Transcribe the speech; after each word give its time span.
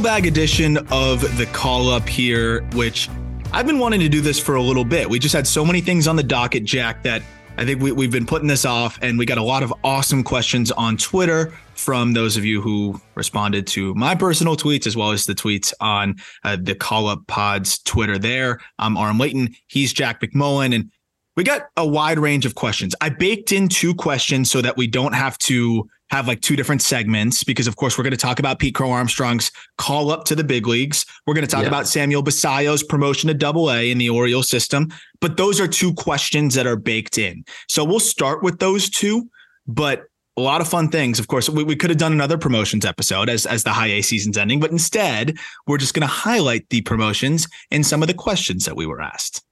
Mailbag 0.00 0.24
edition 0.24 0.78
of 0.90 1.20
the 1.36 1.44
call 1.52 1.90
up 1.90 2.08
here, 2.08 2.62
which 2.72 3.10
I've 3.52 3.66
been 3.66 3.78
wanting 3.78 4.00
to 4.00 4.08
do 4.08 4.22
this 4.22 4.40
for 4.40 4.54
a 4.54 4.62
little 4.62 4.82
bit. 4.82 5.10
We 5.10 5.18
just 5.18 5.34
had 5.34 5.46
so 5.46 5.62
many 5.62 5.82
things 5.82 6.08
on 6.08 6.16
the 6.16 6.22
docket, 6.22 6.64
Jack, 6.64 7.02
that 7.02 7.20
I 7.58 7.66
think 7.66 7.82
we, 7.82 7.92
we've 7.92 8.10
been 8.10 8.24
putting 8.24 8.48
this 8.48 8.64
off, 8.64 8.98
and 9.02 9.18
we 9.18 9.26
got 9.26 9.36
a 9.36 9.42
lot 9.42 9.62
of 9.62 9.74
awesome 9.84 10.22
questions 10.22 10.72
on 10.72 10.96
Twitter 10.96 11.52
from 11.74 12.14
those 12.14 12.38
of 12.38 12.46
you 12.46 12.62
who 12.62 12.98
responded 13.14 13.66
to 13.66 13.94
my 13.94 14.14
personal 14.14 14.56
tweets 14.56 14.86
as 14.86 14.96
well 14.96 15.10
as 15.10 15.26
the 15.26 15.34
tweets 15.34 15.74
on 15.80 16.16
uh, 16.44 16.56
the 16.58 16.74
call 16.74 17.06
up 17.06 17.26
pods 17.26 17.78
Twitter. 17.80 18.16
There, 18.16 18.58
I'm 18.78 18.96
Aram 18.96 19.18
Leighton. 19.18 19.54
He's 19.66 19.92
Jack 19.92 20.22
McMullen, 20.22 20.74
and 20.74 20.90
we 21.36 21.44
got 21.44 21.68
a 21.76 21.86
wide 21.86 22.18
range 22.18 22.46
of 22.46 22.54
questions. 22.54 22.94
I 23.02 23.10
baked 23.10 23.52
in 23.52 23.68
two 23.68 23.94
questions 23.94 24.50
so 24.50 24.62
that 24.62 24.78
we 24.78 24.86
don't 24.86 25.12
have 25.12 25.36
to 25.40 25.90
have 26.10 26.26
like 26.26 26.40
two 26.40 26.56
different 26.56 26.82
segments 26.82 27.44
because 27.44 27.66
of 27.66 27.76
course 27.76 27.96
we're 27.96 28.04
going 28.04 28.10
to 28.10 28.16
talk 28.16 28.38
about 28.38 28.58
Pete 28.58 28.74
Crow 28.74 28.90
Armstrong's 28.90 29.50
call 29.78 30.10
up 30.10 30.24
to 30.24 30.34
the 30.34 30.44
big 30.44 30.66
leagues. 30.66 31.06
We're 31.26 31.34
going 31.34 31.46
to 31.46 31.50
talk 31.50 31.62
Yeah. 31.62 31.68
about 31.68 31.86
Samuel 31.86 32.22
Basallo's 32.22 32.82
promotion 32.82 33.28
to 33.28 33.34
double 33.34 33.70
A 33.70 33.90
in 33.90 33.98
the 33.98 34.10
Orioles 34.10 34.48
system. 34.48 34.88
But 35.20 35.36
those 35.36 35.60
are 35.60 35.68
two 35.68 35.94
questions 35.94 36.54
that 36.54 36.66
are 36.66 36.76
baked 36.76 37.18
in. 37.18 37.44
So 37.68 37.84
we'll 37.84 38.00
start 38.00 38.42
with 38.42 38.58
those 38.58 38.88
two, 38.90 39.28
but 39.66 40.04
a 40.36 40.40
lot 40.40 40.60
of 40.60 40.68
fun 40.68 40.88
things. 40.88 41.18
Of 41.18 41.28
course, 41.28 41.48
we, 41.50 41.64
we 41.64 41.76
could 41.76 41.90
have 41.90 41.98
done 41.98 42.12
another 42.12 42.38
promotions 42.38 42.84
episode 42.86 43.28
as, 43.28 43.44
as 43.46 43.62
the 43.64 43.70
high 43.70 43.88
A 43.88 44.02
season's 44.02 44.38
ending, 44.38 44.58
but 44.60 44.70
instead 44.70 45.36
we're 45.66 45.76
just 45.78 45.92
going 45.92 46.02
to 46.02 46.06
highlight 46.06 46.68
the 46.70 46.80
promotions 46.82 47.46
and 47.70 47.84
some 47.84 48.02
of 48.02 48.08
the 48.08 48.14
questions 48.14 48.64
that 48.64 48.76
we 48.76 48.86
were 48.86 49.00
asked. 49.02 49.42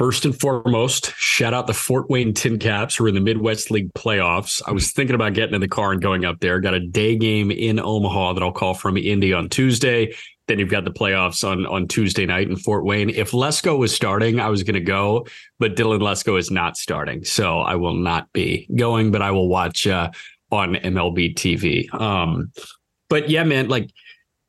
First 0.00 0.24
and 0.24 0.40
foremost, 0.40 1.14
shout 1.16 1.52
out 1.52 1.66
the 1.66 1.74
Fort 1.74 2.08
Wayne 2.08 2.32
Tin 2.32 2.58
Caps 2.58 2.96
who 2.96 3.04
are 3.04 3.08
in 3.08 3.14
the 3.14 3.20
Midwest 3.20 3.70
League 3.70 3.92
playoffs. 3.92 4.62
I 4.66 4.72
was 4.72 4.92
thinking 4.92 5.14
about 5.14 5.34
getting 5.34 5.54
in 5.54 5.60
the 5.60 5.68
car 5.68 5.92
and 5.92 6.00
going 6.00 6.24
up 6.24 6.40
there. 6.40 6.58
Got 6.58 6.72
a 6.72 6.80
day 6.80 7.16
game 7.16 7.50
in 7.50 7.78
Omaha 7.78 8.32
that 8.32 8.42
I'll 8.42 8.50
call 8.50 8.72
from 8.72 8.96
Indy 8.96 9.34
on 9.34 9.50
Tuesday. 9.50 10.14
Then 10.48 10.58
you've 10.58 10.70
got 10.70 10.86
the 10.86 10.90
playoffs 10.90 11.46
on 11.46 11.66
on 11.66 11.86
Tuesday 11.86 12.24
night 12.24 12.48
in 12.48 12.56
Fort 12.56 12.86
Wayne. 12.86 13.10
If 13.10 13.32
Lesko 13.32 13.76
was 13.76 13.94
starting, 13.94 14.40
I 14.40 14.48
was 14.48 14.62
going 14.62 14.72
to 14.72 14.80
go, 14.80 15.26
but 15.58 15.76
Dylan 15.76 16.00
Lesko 16.00 16.38
is 16.38 16.50
not 16.50 16.78
starting, 16.78 17.22
so 17.22 17.58
I 17.58 17.74
will 17.74 17.92
not 17.92 18.32
be 18.32 18.66
going. 18.74 19.10
But 19.10 19.20
I 19.20 19.32
will 19.32 19.48
watch 19.50 19.86
uh, 19.86 20.10
on 20.50 20.76
MLB 20.76 21.34
TV. 21.34 21.92
Um, 21.92 22.52
but 23.10 23.28
yeah, 23.28 23.44
man, 23.44 23.68
like 23.68 23.90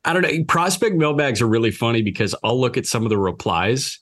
I 0.06 0.14
don't 0.14 0.22
know. 0.22 0.44
Prospect 0.48 0.96
mailbags 0.96 1.42
are 1.42 1.46
really 1.46 1.72
funny 1.72 2.00
because 2.00 2.34
I'll 2.42 2.58
look 2.58 2.78
at 2.78 2.86
some 2.86 3.02
of 3.02 3.10
the 3.10 3.18
replies 3.18 3.98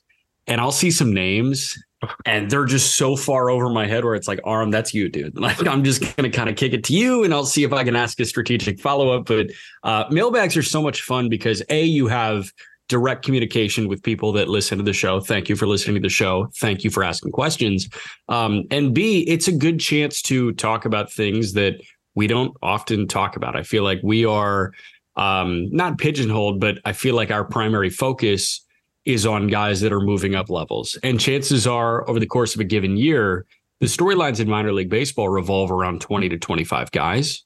and 0.47 0.59
I'll 0.59 0.71
see 0.71 0.91
some 0.91 1.13
names 1.13 1.77
and 2.25 2.49
they're 2.49 2.65
just 2.65 2.95
so 2.95 3.15
far 3.15 3.49
over 3.49 3.69
my 3.69 3.87
head 3.87 4.03
where 4.03 4.15
it's 4.15 4.27
like, 4.27 4.39
Aram, 4.45 4.71
that's 4.71 4.93
you, 4.93 5.09
dude. 5.09 5.37
Like, 5.39 5.65
I'm 5.67 5.83
just 5.83 6.01
going 6.01 6.29
to 6.29 6.35
kind 6.35 6.49
of 6.49 6.55
kick 6.55 6.73
it 6.73 6.83
to 6.85 6.93
you 6.93 7.23
and 7.23 7.33
I'll 7.33 7.45
see 7.45 7.63
if 7.63 7.73
I 7.73 7.83
can 7.83 7.95
ask 7.95 8.19
a 8.19 8.25
strategic 8.25 8.79
follow 8.79 9.09
up. 9.09 9.25
But 9.25 9.47
uh, 9.83 10.05
mailbags 10.09 10.55
are 10.57 10.63
so 10.63 10.81
much 10.81 11.01
fun 11.01 11.29
because 11.29 11.61
A, 11.69 11.83
you 11.83 12.07
have 12.07 12.51
direct 12.87 13.23
communication 13.23 13.87
with 13.87 14.03
people 14.03 14.33
that 14.33 14.49
listen 14.49 14.77
to 14.77 14.83
the 14.83 14.93
show. 14.93 15.19
Thank 15.21 15.47
you 15.47 15.55
for 15.55 15.65
listening 15.65 15.95
to 15.95 16.01
the 16.01 16.09
show. 16.09 16.49
Thank 16.57 16.83
you 16.83 16.89
for 16.89 17.03
asking 17.03 17.31
questions. 17.31 17.87
Um, 18.27 18.65
and 18.69 18.93
B, 18.93 19.21
it's 19.21 19.47
a 19.47 19.53
good 19.53 19.79
chance 19.79 20.21
to 20.23 20.51
talk 20.53 20.85
about 20.85 21.11
things 21.11 21.53
that 21.53 21.81
we 22.15 22.27
don't 22.27 22.55
often 22.61 23.07
talk 23.07 23.37
about. 23.37 23.55
I 23.55 23.63
feel 23.63 23.83
like 23.83 23.99
we 24.03 24.25
are 24.25 24.73
um, 25.15 25.69
not 25.71 25.99
pigeonholed, 25.99 26.59
but 26.59 26.79
I 26.83 26.93
feel 26.93 27.15
like 27.15 27.31
our 27.31 27.45
primary 27.45 27.89
focus 27.89 28.65
is 29.05 29.25
on 29.25 29.47
guys 29.47 29.81
that 29.81 29.91
are 29.91 29.99
moving 29.99 30.35
up 30.35 30.49
levels. 30.49 30.97
And 31.03 31.19
chances 31.19 31.65
are, 31.65 32.07
over 32.09 32.19
the 32.19 32.27
course 32.27 32.53
of 32.55 32.61
a 32.61 32.65
given 32.65 32.97
year, 32.97 33.45
the 33.79 33.87
storylines 33.87 34.39
in 34.39 34.47
minor 34.47 34.73
league 34.73 34.89
baseball 34.89 35.29
revolve 35.29 35.71
around 35.71 36.01
20 36.01 36.29
to 36.29 36.37
25 36.37 36.91
guys. 36.91 37.43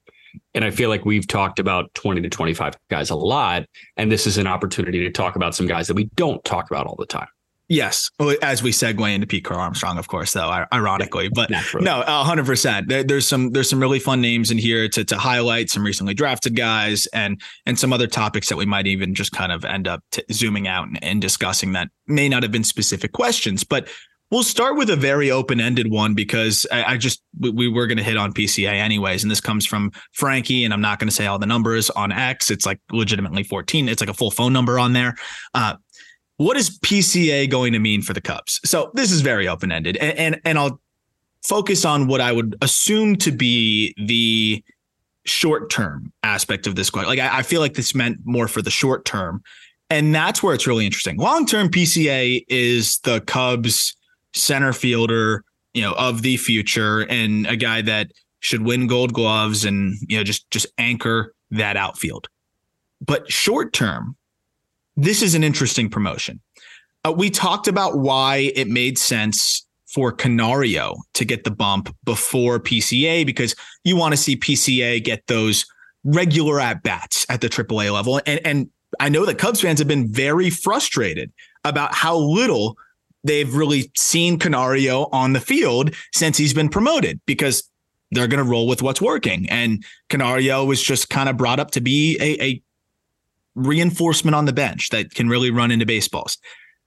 And 0.53 0.65
I 0.65 0.71
feel 0.71 0.89
like 0.89 1.05
we've 1.05 1.27
talked 1.27 1.59
about 1.59 1.93
20 1.93 2.21
to 2.21 2.29
25 2.29 2.73
guys 2.89 3.09
a 3.09 3.15
lot. 3.15 3.65
And 3.95 4.11
this 4.11 4.27
is 4.27 4.37
an 4.37 4.47
opportunity 4.47 4.99
to 4.99 5.11
talk 5.11 5.37
about 5.37 5.55
some 5.55 5.65
guys 5.65 5.87
that 5.87 5.93
we 5.93 6.09
don't 6.15 6.43
talk 6.43 6.69
about 6.69 6.87
all 6.87 6.97
the 6.97 7.05
time. 7.05 7.27
Yes, 7.67 8.11
as 8.43 8.61
we 8.61 8.71
segue 8.71 9.13
into 9.13 9.25
Pete 9.25 9.43
Crow 9.43 9.57
Armstrong, 9.57 9.97
of 9.97 10.07
course, 10.07 10.33
though, 10.33 10.65
ironically, 10.71 11.29
but 11.29 11.49
Naturally. 11.49 11.83
no, 11.85 12.01
hundred 12.01 12.45
percent. 12.45 12.87
There's 12.87 13.27
some 13.27 13.51
there's 13.51 13.69
some 13.69 13.79
really 13.79 13.99
fun 13.99 14.21
names 14.21 14.51
in 14.51 14.59
here 14.59 14.87
to 14.89 15.03
to 15.03 15.17
highlight 15.17 15.71
some 15.71 15.83
recently 15.83 16.13
drafted 16.13 16.55
guys 16.55 17.07
and 17.07 17.41
and 17.65 17.79
some 17.79 17.91
other 17.91 18.07
topics 18.07 18.49
that 18.49 18.57
we 18.57 18.65
might 18.65 18.85
even 18.85 19.15
just 19.15 19.31
kind 19.31 19.51
of 19.51 19.65
end 19.65 19.87
up 19.87 20.03
t- 20.11 20.23
zooming 20.31 20.67
out 20.67 20.87
and, 20.87 21.03
and 21.03 21.21
discussing 21.21 21.71
that 21.71 21.89
may 22.07 22.29
not 22.29 22.43
have 22.43 22.51
been 22.51 22.63
specific 22.63 23.13
questions, 23.13 23.63
but 23.63 23.87
we'll 24.31 24.43
start 24.43 24.75
with 24.75 24.89
a 24.89 24.95
very 24.95 25.31
open 25.31 25.59
ended 25.59 25.89
one 25.89 26.13
because 26.13 26.65
I, 26.71 26.93
I 26.93 26.97
just 26.97 27.21
we, 27.39 27.51
we 27.51 27.67
were 27.67 27.87
going 27.87 27.97
to 27.97 28.03
hit 28.03 28.17
on 28.17 28.33
PCA 28.33 28.73
anyways, 28.73 29.23
and 29.23 29.31
this 29.31 29.41
comes 29.41 29.65
from 29.65 29.91
Frankie, 30.13 30.63
and 30.65 30.73
I'm 30.73 30.81
not 30.81 30.99
going 30.99 31.09
to 31.09 31.15
say 31.15 31.25
all 31.25 31.39
the 31.39 31.45
numbers 31.45 31.89
on 31.91 32.11
X. 32.11 32.51
It's 32.51 32.65
like 32.65 32.79
legitimately 32.91 33.43
14. 33.43 33.89
It's 33.89 34.01
like 34.01 34.09
a 34.09 34.13
full 34.13 34.31
phone 34.31 34.53
number 34.53 34.79
on 34.79 34.93
there. 34.93 35.15
Uh, 35.53 35.75
what 36.37 36.57
is 36.57 36.77
PCA 36.79 37.49
going 37.49 37.73
to 37.73 37.79
mean 37.79 38.01
for 38.01 38.13
the 38.13 38.21
Cubs? 38.21 38.59
So 38.65 38.91
this 38.93 39.11
is 39.11 39.21
very 39.21 39.47
open 39.47 39.71
ended, 39.71 39.97
and, 39.97 40.17
and 40.17 40.41
and 40.45 40.57
I'll 40.57 40.79
focus 41.43 41.85
on 41.85 42.07
what 42.07 42.21
I 42.21 42.31
would 42.31 42.55
assume 42.61 43.15
to 43.17 43.31
be 43.31 43.93
the 43.97 44.63
short 45.25 45.69
term 45.69 46.11
aspect 46.23 46.67
of 46.67 46.75
this 46.75 46.89
question. 46.89 47.09
Like 47.09 47.19
I, 47.19 47.39
I 47.39 47.41
feel 47.43 47.61
like 47.61 47.75
this 47.75 47.95
meant 47.95 48.19
more 48.25 48.47
for 48.47 48.61
the 48.61 48.71
short 48.71 49.05
term, 49.05 49.43
and 49.89 50.13
that's 50.13 50.43
where 50.43 50.53
it's 50.53 50.67
really 50.67 50.85
interesting. 50.85 51.17
Long 51.17 51.45
term, 51.45 51.69
PCA 51.69 52.43
is 52.49 52.99
the 52.99 53.21
Cubs 53.21 53.95
center 54.33 54.73
fielder, 54.73 55.43
you 55.73 55.81
know, 55.81 55.93
of 55.93 56.21
the 56.21 56.37
future, 56.37 57.01
and 57.09 57.47
a 57.47 57.55
guy 57.55 57.81
that 57.81 58.11
should 58.41 58.61
win 58.61 58.85
gold 58.87 59.13
gloves 59.13 59.65
and 59.65 59.95
you 60.07 60.17
know 60.17 60.23
just 60.23 60.49
just 60.51 60.67
anchor 60.77 61.33
that 61.51 61.77
outfield. 61.77 62.27
But 63.05 63.31
short 63.31 63.73
term, 63.73 64.15
this 64.95 65.21
is 65.21 65.35
an 65.35 65.43
interesting 65.43 65.89
promotion. 65.89 66.41
Uh, 67.05 67.11
we 67.11 67.29
talked 67.29 67.67
about 67.67 67.97
why 67.97 68.51
it 68.55 68.67
made 68.67 68.97
sense 68.97 69.65
for 69.87 70.11
Canario 70.11 70.95
to 71.13 71.23
get 71.23 71.43
the 71.43 71.51
bump 71.51 71.95
before 72.03 72.59
PCA 72.59 73.25
because 73.25 73.55
you 73.83 73.95
want 73.95 74.13
to 74.13 74.17
see 74.17 74.35
PCA 74.35 75.03
get 75.03 75.25
those 75.27 75.65
regular 76.03 76.59
at 76.59 76.83
bats 76.83 77.25
at 77.29 77.41
the 77.41 77.47
AAA 77.47 77.93
level. 77.93 78.19
And, 78.25 78.41
and 78.45 78.69
I 78.99 79.09
know 79.09 79.25
that 79.25 79.37
Cubs 79.37 79.61
fans 79.61 79.79
have 79.79 79.87
been 79.87 80.11
very 80.11 80.49
frustrated 80.49 81.31
about 81.63 81.93
how 81.93 82.17
little 82.17 82.77
they've 83.23 83.53
really 83.53 83.91
seen 83.95 84.37
Canario 84.37 85.07
on 85.11 85.33
the 85.33 85.39
field 85.39 85.93
since 86.13 86.37
he's 86.37 86.53
been 86.53 86.69
promoted 86.69 87.19
because 87.25 87.69
they're 88.11 88.27
going 88.27 88.43
to 88.43 88.49
roll 88.49 88.67
with 88.67 88.81
what's 88.81 89.01
working. 89.01 89.49
And 89.49 89.83
Canario 90.09 90.63
was 90.63 90.81
just 90.81 91.09
kind 91.09 91.27
of 91.27 91.37
brought 91.37 91.59
up 91.59 91.71
to 91.71 91.81
be 91.81 92.17
a, 92.19 92.43
a 92.43 92.61
reinforcement 93.55 94.35
on 94.35 94.45
the 94.45 94.53
bench 94.53 94.89
that 94.89 95.13
can 95.13 95.29
really 95.29 95.51
run 95.51 95.71
into 95.71 95.85
baseballs. 95.85 96.37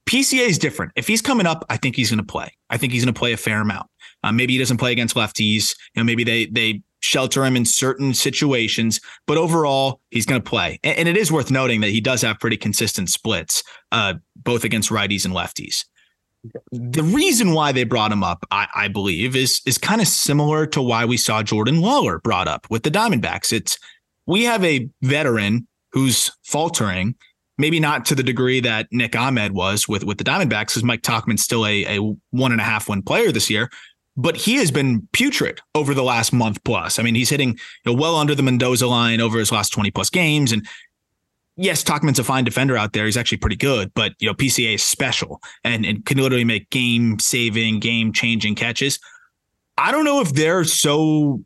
PCA 0.07 0.47
is 0.47 0.57
different. 0.57 0.91
If 0.95 1.07
he's 1.07 1.21
coming 1.21 1.45
up, 1.45 1.65
I 1.69 1.77
think 1.77 1.95
he's 1.95 2.09
going 2.09 2.17
to 2.17 2.25
play. 2.25 2.51
I 2.69 2.77
think 2.77 2.93
he's 2.93 3.03
going 3.03 3.13
to 3.13 3.19
play 3.19 3.33
a 3.33 3.37
fair 3.37 3.61
amount. 3.61 3.87
Uh, 4.23 4.31
maybe 4.31 4.53
he 4.53 4.59
doesn't 4.59 4.77
play 4.77 4.91
against 4.91 5.15
lefties. 5.15 5.75
You 5.95 6.01
know, 6.01 6.03
maybe 6.03 6.23
they 6.23 6.47
they 6.47 6.81
shelter 7.01 7.45
him 7.45 7.55
in 7.55 7.65
certain 7.65 8.13
situations, 8.13 8.99
but 9.25 9.37
overall, 9.37 10.01
he's 10.11 10.25
going 10.25 10.41
to 10.41 10.49
play. 10.49 10.79
And, 10.83 10.97
and, 10.99 11.07
it 11.07 11.15
is 11.15 11.31
worth 11.31 11.49
noting 11.49 11.79
that 11.81 11.91
he 11.91 12.01
does 12.01 12.21
have 12.23 12.39
pretty 12.39 12.57
consistent 12.57 13.09
splits, 13.09 13.63
uh, 13.93 14.15
both 14.35 14.65
against 14.65 14.89
righties 14.89 15.23
and 15.23 15.33
lefties. 15.33 15.85
The 16.71 17.03
reason 17.03 17.53
why 17.53 17.71
they 17.71 17.85
brought 17.85 18.11
him 18.11 18.23
up, 18.23 18.45
I, 18.51 18.67
I 18.73 18.87
believe, 18.87 19.35
is 19.35 19.61
is 19.65 19.77
kind 19.77 20.01
of 20.01 20.07
similar 20.07 20.65
to 20.67 20.81
why 20.81 21.05
we 21.05 21.17
saw 21.17 21.43
Jordan 21.43 21.75
Lawlar 21.75 22.21
brought 22.21 22.47
up 22.47 22.67
with 22.69 22.83
the 22.83 22.91
Diamondbacks. 22.91 23.53
It's 23.53 23.77
we 24.25 24.43
have 24.43 24.63
a 24.63 24.89
veteran 25.01 25.67
who's 25.91 26.31
faltering, 26.43 27.15
maybe 27.57 27.79
not 27.79 28.05
to 28.05 28.15
the 28.15 28.23
degree 28.23 28.59
that 28.61 28.87
Nick 28.91 29.15
Ahmed 29.15 29.51
was 29.53 29.87
with 29.87 30.03
with 30.03 30.17
the 30.17 30.23
Diamondbacks, 30.23 30.67
because 30.67 30.83
Mike 30.83 31.01
Tauchman's 31.01 31.43
still 31.43 31.65
a, 31.65 31.97
a 31.97 32.15
one 32.31 32.51
and 32.51 32.61
a 32.61 32.63
half 32.63 32.89
win 32.89 33.01
player 33.01 33.31
this 33.31 33.49
year, 33.49 33.69
but 34.19 34.35
he 34.35 34.55
has 34.55 34.69
been 34.69 35.07
putrid 35.13 35.61
over 35.75 35.93
the 35.93 36.03
last 36.03 36.33
month 36.33 36.61
plus. 36.65 36.99
I 36.99 37.03
mean, 37.03 37.15
he's 37.15 37.29
hitting 37.29 37.51
you 37.51 37.57
know, 37.85 37.93
well 37.93 38.17
under 38.17 38.35
the 38.35 38.43
Mendoza 38.43 38.85
line 38.85 39.21
over 39.21 39.39
his 39.39 39.51
last 39.51 39.69
20 39.69 39.91
plus 39.91 40.09
games. 40.09 40.51
And 40.51 40.67
yes, 41.55 41.83
Tauchman's 41.83 42.19
a 42.19 42.23
fine 42.25 42.43
defender 42.43 42.75
out 42.75 42.91
there. 42.91 43.05
He's 43.05 43.15
actually 43.15 43.37
pretty 43.37 43.55
good, 43.55 43.93
but 43.93 44.13
you 44.19 44.27
know, 44.27 44.33
PCA 44.33 44.75
is 44.75 44.83
special 44.83 45.41
and, 45.63 45.85
and 45.85 46.05
can 46.05 46.17
literally 46.17 46.43
make 46.43 46.69
game 46.69 47.17
saving, 47.19 47.79
game 47.79 48.11
changing 48.11 48.55
catches. 48.55 48.99
I 49.77 49.91
don't 49.91 50.03
know 50.03 50.19
if 50.19 50.33
they're 50.33 50.65
so 50.65 51.41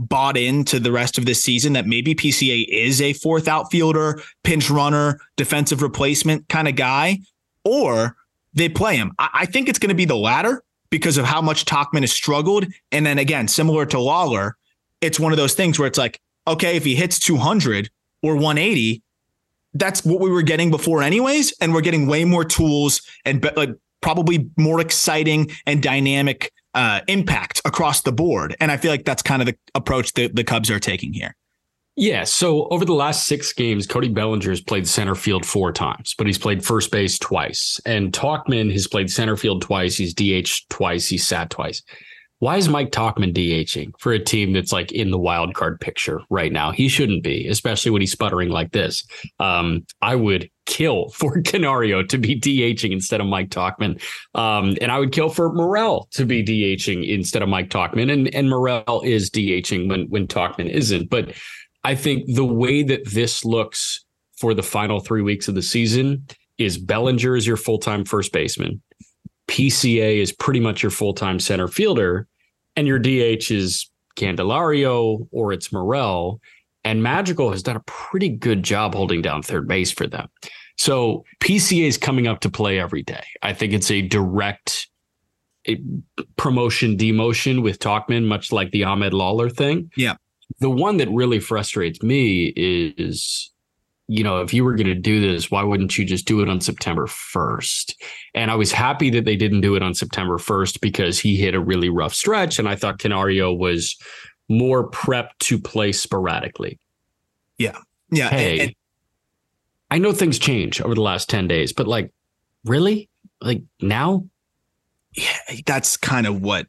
bought 0.00 0.36
into 0.38 0.80
the 0.80 0.90
rest 0.90 1.18
of 1.18 1.26
this 1.26 1.44
season 1.44 1.74
that 1.74 1.86
maybe 1.86 2.14
PCA 2.14 2.66
is 2.68 3.02
a 3.02 3.12
fourth 3.12 3.46
outfielder, 3.46 4.20
pinch 4.44 4.70
runner, 4.70 5.20
defensive 5.36 5.82
replacement 5.82 6.48
kind 6.48 6.66
of 6.66 6.74
guy, 6.74 7.18
or 7.64 8.16
they 8.54 8.68
play 8.68 8.96
him. 8.96 9.12
I, 9.18 9.28
I 9.34 9.46
think 9.46 9.68
it's 9.68 9.78
going 9.78 9.90
to 9.90 9.94
be 9.94 10.06
the 10.06 10.16
latter 10.16 10.62
because 10.88 11.18
of 11.18 11.26
how 11.26 11.42
much 11.42 11.66
Tauchman 11.66 12.00
has 12.00 12.12
struggled. 12.12 12.64
And 12.90 13.04
then 13.04 13.18
again, 13.18 13.46
similar 13.46 13.84
to 13.86 13.98
Lawlar, 13.98 14.52
it's 15.02 15.20
one 15.20 15.32
of 15.32 15.38
those 15.38 15.54
things 15.54 15.78
where 15.78 15.86
it's 15.86 15.98
like, 15.98 16.18
okay, 16.48 16.76
if 16.76 16.84
he 16.84 16.94
hits 16.94 17.18
200 17.18 17.90
or 18.22 18.34
180, 18.34 19.02
that's 19.74 20.04
what 20.04 20.20
we 20.20 20.30
were 20.30 20.42
getting 20.42 20.70
before, 20.70 21.02
anyways. 21.02 21.52
And 21.60 21.74
we're 21.74 21.82
getting 21.82 22.06
way 22.06 22.24
more 22.24 22.44
tools 22.44 23.02
and 23.26 23.42
be- 23.42 23.50
like 23.54 23.70
probably 24.00 24.50
more 24.56 24.80
exciting 24.80 25.50
and 25.66 25.82
dynamic 25.82 26.52
uh, 26.74 27.00
impact 27.08 27.60
across 27.64 28.02
the 28.02 28.12
board. 28.12 28.56
And 28.60 28.70
I 28.70 28.76
feel 28.76 28.90
like 28.90 29.04
that's 29.04 29.22
kind 29.22 29.42
of 29.42 29.46
the 29.46 29.56
approach 29.74 30.12
that 30.14 30.36
the 30.36 30.44
Cubs 30.44 30.70
are 30.70 30.80
taking 30.80 31.12
here. 31.12 31.36
Yeah. 31.96 32.24
So 32.24 32.66
over 32.68 32.84
the 32.84 32.94
last 32.94 33.26
six 33.26 33.52
games, 33.52 33.86
Cody 33.86 34.08
Bellinger 34.08 34.48
has 34.48 34.60
played 34.60 34.88
center 34.88 35.14
field 35.14 35.44
four 35.44 35.72
times, 35.72 36.14
but 36.16 36.26
he's 36.26 36.38
played 36.38 36.64
first 36.64 36.90
base 36.90 37.18
twice. 37.18 37.80
And 37.84 38.12
Tauchman 38.12 38.72
has 38.72 38.86
played 38.86 39.10
center 39.10 39.36
field 39.36 39.62
twice. 39.62 39.96
He's 39.96 40.14
DH 40.14 40.68
twice. 40.70 41.08
He's 41.08 41.26
sat 41.26 41.50
twice. 41.50 41.82
Why 42.40 42.56
is 42.56 42.70
Mike 42.70 42.90
Tauchman 42.90 43.34
DHing 43.34 43.92
for 43.98 44.12
a 44.12 44.18
team 44.18 44.54
that's 44.54 44.72
like 44.72 44.92
in 44.92 45.10
the 45.10 45.18
wild 45.18 45.54
card 45.54 45.78
picture 45.78 46.22
right 46.30 46.50
now? 46.50 46.72
He 46.72 46.88
shouldn't 46.88 47.22
be, 47.22 47.46
especially 47.46 47.90
when 47.90 48.00
he's 48.00 48.12
sputtering 48.12 48.48
like 48.48 48.72
this. 48.72 49.06
Um, 49.38 49.86
I 50.00 50.16
would 50.16 50.50
kill 50.64 51.08
for 51.14 51.42
Canario 51.42 52.02
to 52.02 52.16
be 52.16 52.40
DHing 52.40 52.92
instead 52.92 53.20
of 53.20 53.26
Mike 53.26 53.50
Tauchman. 53.50 54.02
Um, 54.34 54.74
and 54.80 54.90
I 54.90 54.98
would 54.98 55.12
kill 55.12 55.28
for 55.28 55.52
Morel 55.52 56.08
to 56.12 56.24
be 56.24 56.42
DHing 56.42 57.06
instead 57.06 57.42
of 57.42 57.50
Mike 57.50 57.68
Tauchman. 57.68 58.10
And, 58.10 58.34
and 58.34 58.48
Morel 58.48 59.02
is 59.04 59.30
DHing 59.30 59.90
when, 59.90 60.08
when 60.08 60.26
Tauchman 60.26 60.70
isn't. 60.70 61.10
But 61.10 61.34
I 61.84 61.94
think 61.94 62.24
the 62.34 62.44
way 62.44 62.82
that 62.82 63.06
this 63.06 63.44
looks 63.44 64.02
for 64.38 64.54
the 64.54 64.62
final 64.62 65.00
three 65.00 65.22
weeks 65.22 65.46
of 65.46 65.54
the 65.54 65.62
season 65.62 66.26
is 66.56 66.78
Bellinger 66.78 67.36
is 67.36 67.46
your 67.46 67.58
full 67.58 67.78
time 67.78 68.06
first 68.06 68.32
baseman. 68.32 68.80
PCA 69.48 70.22
is 70.22 70.32
pretty 70.32 70.60
much 70.60 70.82
your 70.82 70.90
full 70.90 71.12
time 71.12 71.38
center 71.38 71.68
fielder. 71.68 72.28
And 72.80 72.88
your 72.88 72.98
DH 72.98 73.50
is 73.50 73.90
Candelario 74.16 75.28
or 75.32 75.52
it's 75.52 75.70
Morel. 75.70 76.40
And 76.82 77.02
Madrigal 77.02 77.50
has 77.50 77.62
done 77.62 77.76
a 77.76 77.82
pretty 77.86 78.30
good 78.30 78.62
job 78.62 78.94
holding 78.94 79.20
down 79.20 79.42
third 79.42 79.68
base 79.68 79.90
for 79.90 80.06
them. 80.06 80.28
So 80.78 81.26
PCA 81.40 81.86
is 81.86 81.98
coming 81.98 82.26
up 82.26 82.40
to 82.40 82.48
play 82.48 82.80
every 82.80 83.02
day. 83.02 83.22
I 83.42 83.52
think 83.52 83.74
it's 83.74 83.90
a 83.90 84.00
direct 84.00 84.88
promotion 86.38 86.96
demotion 86.96 87.62
with 87.62 87.80
Tauchman, 87.80 88.24
much 88.24 88.50
like 88.50 88.70
the 88.70 88.84
Ahmed 88.84 89.12
Lawlar 89.12 89.54
thing. 89.54 89.90
Yeah. 89.94 90.14
The 90.60 90.70
one 90.70 90.96
that 90.96 91.10
really 91.10 91.38
frustrates 91.38 92.02
me 92.02 92.54
is, 92.56 93.52
you 94.10 94.24
know, 94.24 94.40
if 94.40 94.52
you 94.52 94.64
were 94.64 94.74
going 94.74 94.88
to 94.88 94.94
do 94.96 95.20
this, 95.20 95.52
why 95.52 95.62
wouldn't 95.62 95.96
you 95.96 96.04
just 96.04 96.26
do 96.26 96.40
it 96.40 96.48
on 96.48 96.60
September 96.60 97.06
1st? 97.06 97.94
And 98.34 98.50
I 98.50 98.56
was 98.56 98.72
happy 98.72 99.08
that 99.10 99.24
they 99.24 99.36
didn't 99.36 99.60
do 99.60 99.76
it 99.76 99.84
on 99.84 99.94
September 99.94 100.36
1st 100.36 100.80
because 100.80 101.20
he 101.20 101.36
hit 101.36 101.54
a 101.54 101.60
really 101.60 101.88
rough 101.88 102.12
stretch. 102.12 102.58
And 102.58 102.68
I 102.68 102.74
thought 102.74 102.98
Canario 102.98 103.52
was 103.52 103.96
more 104.48 104.90
prepped 104.90 105.38
to 105.38 105.60
play 105.60 105.92
sporadically. 105.92 106.80
Yeah. 107.56 107.78
Yeah. 108.10 108.30
Hey, 108.30 108.58
and- 108.58 108.74
I 109.92 109.98
know 109.98 110.12
things 110.12 110.40
change 110.40 110.80
over 110.80 110.96
the 110.96 111.02
last 111.02 111.28
10 111.28 111.46
days, 111.46 111.72
but 111.72 111.86
like, 111.86 112.12
really? 112.64 113.08
Like 113.40 113.62
now? 113.80 114.24
Yeah, 115.16 115.38
that's 115.66 115.96
kind 115.96 116.26
of 116.26 116.42
what 116.42 116.66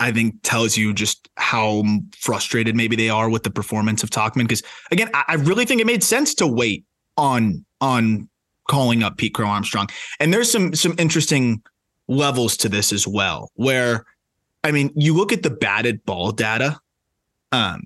I 0.00 0.12
think 0.12 0.36
tells 0.42 0.76
you 0.76 0.92
just 0.92 1.28
how 1.36 1.84
frustrated 2.16 2.74
maybe 2.74 2.96
they 2.96 3.08
are 3.08 3.30
with 3.30 3.44
the 3.44 3.50
performance 3.50 4.02
of 4.02 4.10
Tauchman. 4.10 4.42
Because 4.42 4.62
again, 4.90 5.08
I, 5.14 5.24
I 5.28 5.34
really 5.34 5.64
think 5.64 5.80
it 5.80 5.86
made 5.86 6.02
sense 6.02 6.34
to 6.36 6.46
wait 6.46 6.84
on 7.16 7.64
on 7.80 8.28
calling 8.68 9.02
up 9.02 9.16
Pete 9.16 9.34
Crow 9.34 9.46
Armstrong. 9.46 9.88
And 10.20 10.32
there's 10.32 10.50
some 10.50 10.74
some 10.74 10.94
interesting 10.98 11.62
levels 12.08 12.56
to 12.58 12.68
this 12.68 12.92
as 12.92 13.06
well, 13.06 13.50
where 13.54 14.04
I 14.62 14.72
mean, 14.72 14.90
you 14.96 15.14
look 15.14 15.32
at 15.32 15.42
the 15.42 15.50
batted 15.50 16.04
ball 16.04 16.32
data. 16.32 16.78
Um, 17.52 17.82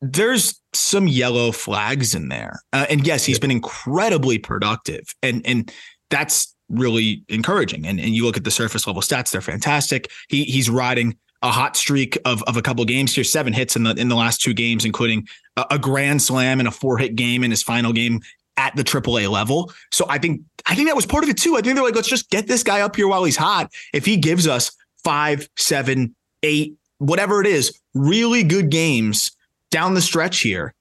there's 0.00 0.60
some 0.72 1.06
yellow 1.06 1.52
flags 1.52 2.14
in 2.14 2.28
there, 2.28 2.62
uh, 2.72 2.86
and 2.88 3.06
yes, 3.06 3.24
he's 3.24 3.38
been 3.38 3.50
incredibly 3.50 4.38
productive, 4.38 5.14
and 5.22 5.46
and 5.46 5.72
that's 6.10 6.54
really 6.68 7.24
encouraging. 7.28 7.86
And 7.86 8.00
and 8.00 8.10
you 8.10 8.24
look 8.24 8.36
at 8.36 8.44
the 8.44 8.50
surface 8.50 8.86
level 8.86 9.02
stats; 9.02 9.30
they're 9.30 9.40
fantastic. 9.40 10.10
He 10.28 10.44
he's 10.44 10.70
riding 10.70 11.16
a 11.42 11.50
hot 11.50 11.76
streak 11.76 12.18
of, 12.24 12.42
of 12.44 12.56
a 12.56 12.62
couple 12.62 12.84
games 12.84 13.14
here, 13.14 13.24
seven 13.24 13.52
hits 13.52 13.76
in 13.76 13.82
the 13.82 13.94
in 13.94 14.08
the 14.08 14.14
last 14.14 14.40
two 14.40 14.54
games, 14.54 14.84
including 14.84 15.26
a, 15.56 15.66
a 15.72 15.78
grand 15.78 16.22
slam 16.22 16.60
and 16.60 16.68
a 16.68 16.70
four 16.70 16.98
hit 16.98 17.16
game 17.16 17.44
in 17.44 17.50
his 17.50 17.62
final 17.62 17.92
game 17.92 18.20
at 18.56 18.76
the 18.76 18.84
AAA 18.84 19.28
level. 19.30 19.72
So 19.90 20.06
I 20.08 20.18
think 20.18 20.42
I 20.66 20.74
think 20.74 20.88
that 20.88 20.96
was 20.96 21.06
part 21.06 21.24
of 21.24 21.30
it 21.30 21.36
too. 21.36 21.56
I 21.56 21.60
think 21.60 21.74
they're 21.74 21.84
like, 21.84 21.94
let's 21.94 22.08
just 22.08 22.30
get 22.30 22.46
this 22.46 22.62
guy 22.62 22.80
up 22.80 22.96
here 22.96 23.08
while 23.08 23.24
he's 23.24 23.36
hot. 23.36 23.72
If 23.92 24.06
he 24.06 24.16
gives 24.16 24.46
us 24.46 24.70
five, 25.02 25.48
seven, 25.56 26.14
eight, 26.42 26.76
whatever 26.98 27.40
it 27.40 27.46
is, 27.46 27.78
really 27.94 28.44
good 28.44 28.70
games 28.70 29.32
down 29.70 29.94
the 29.94 30.00
stretch 30.00 30.40
here, 30.40 30.74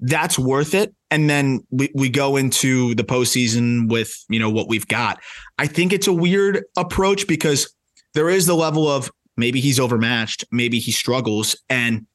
that's 0.00 0.38
worth 0.38 0.74
it. 0.74 0.94
And 1.10 1.30
then 1.30 1.64
we, 1.70 1.90
we 1.94 2.08
go 2.08 2.36
into 2.36 2.94
the 2.94 3.04
postseason 3.04 3.88
with, 3.88 4.24
you 4.28 4.38
know, 4.38 4.50
what 4.50 4.68
we've 4.68 4.86
got. 4.86 5.20
I 5.58 5.66
think 5.66 5.92
it's 5.92 6.06
a 6.06 6.12
weird 6.12 6.64
approach 6.76 7.26
because 7.26 7.72
there 8.14 8.28
is 8.28 8.46
the 8.46 8.54
level 8.54 8.88
of 8.88 9.10
Maybe 9.36 9.60
he's 9.60 9.80
overmatched. 9.80 10.44
Maybe 10.50 10.78
he 10.78 10.92
struggles. 10.92 11.56
And 11.68 12.06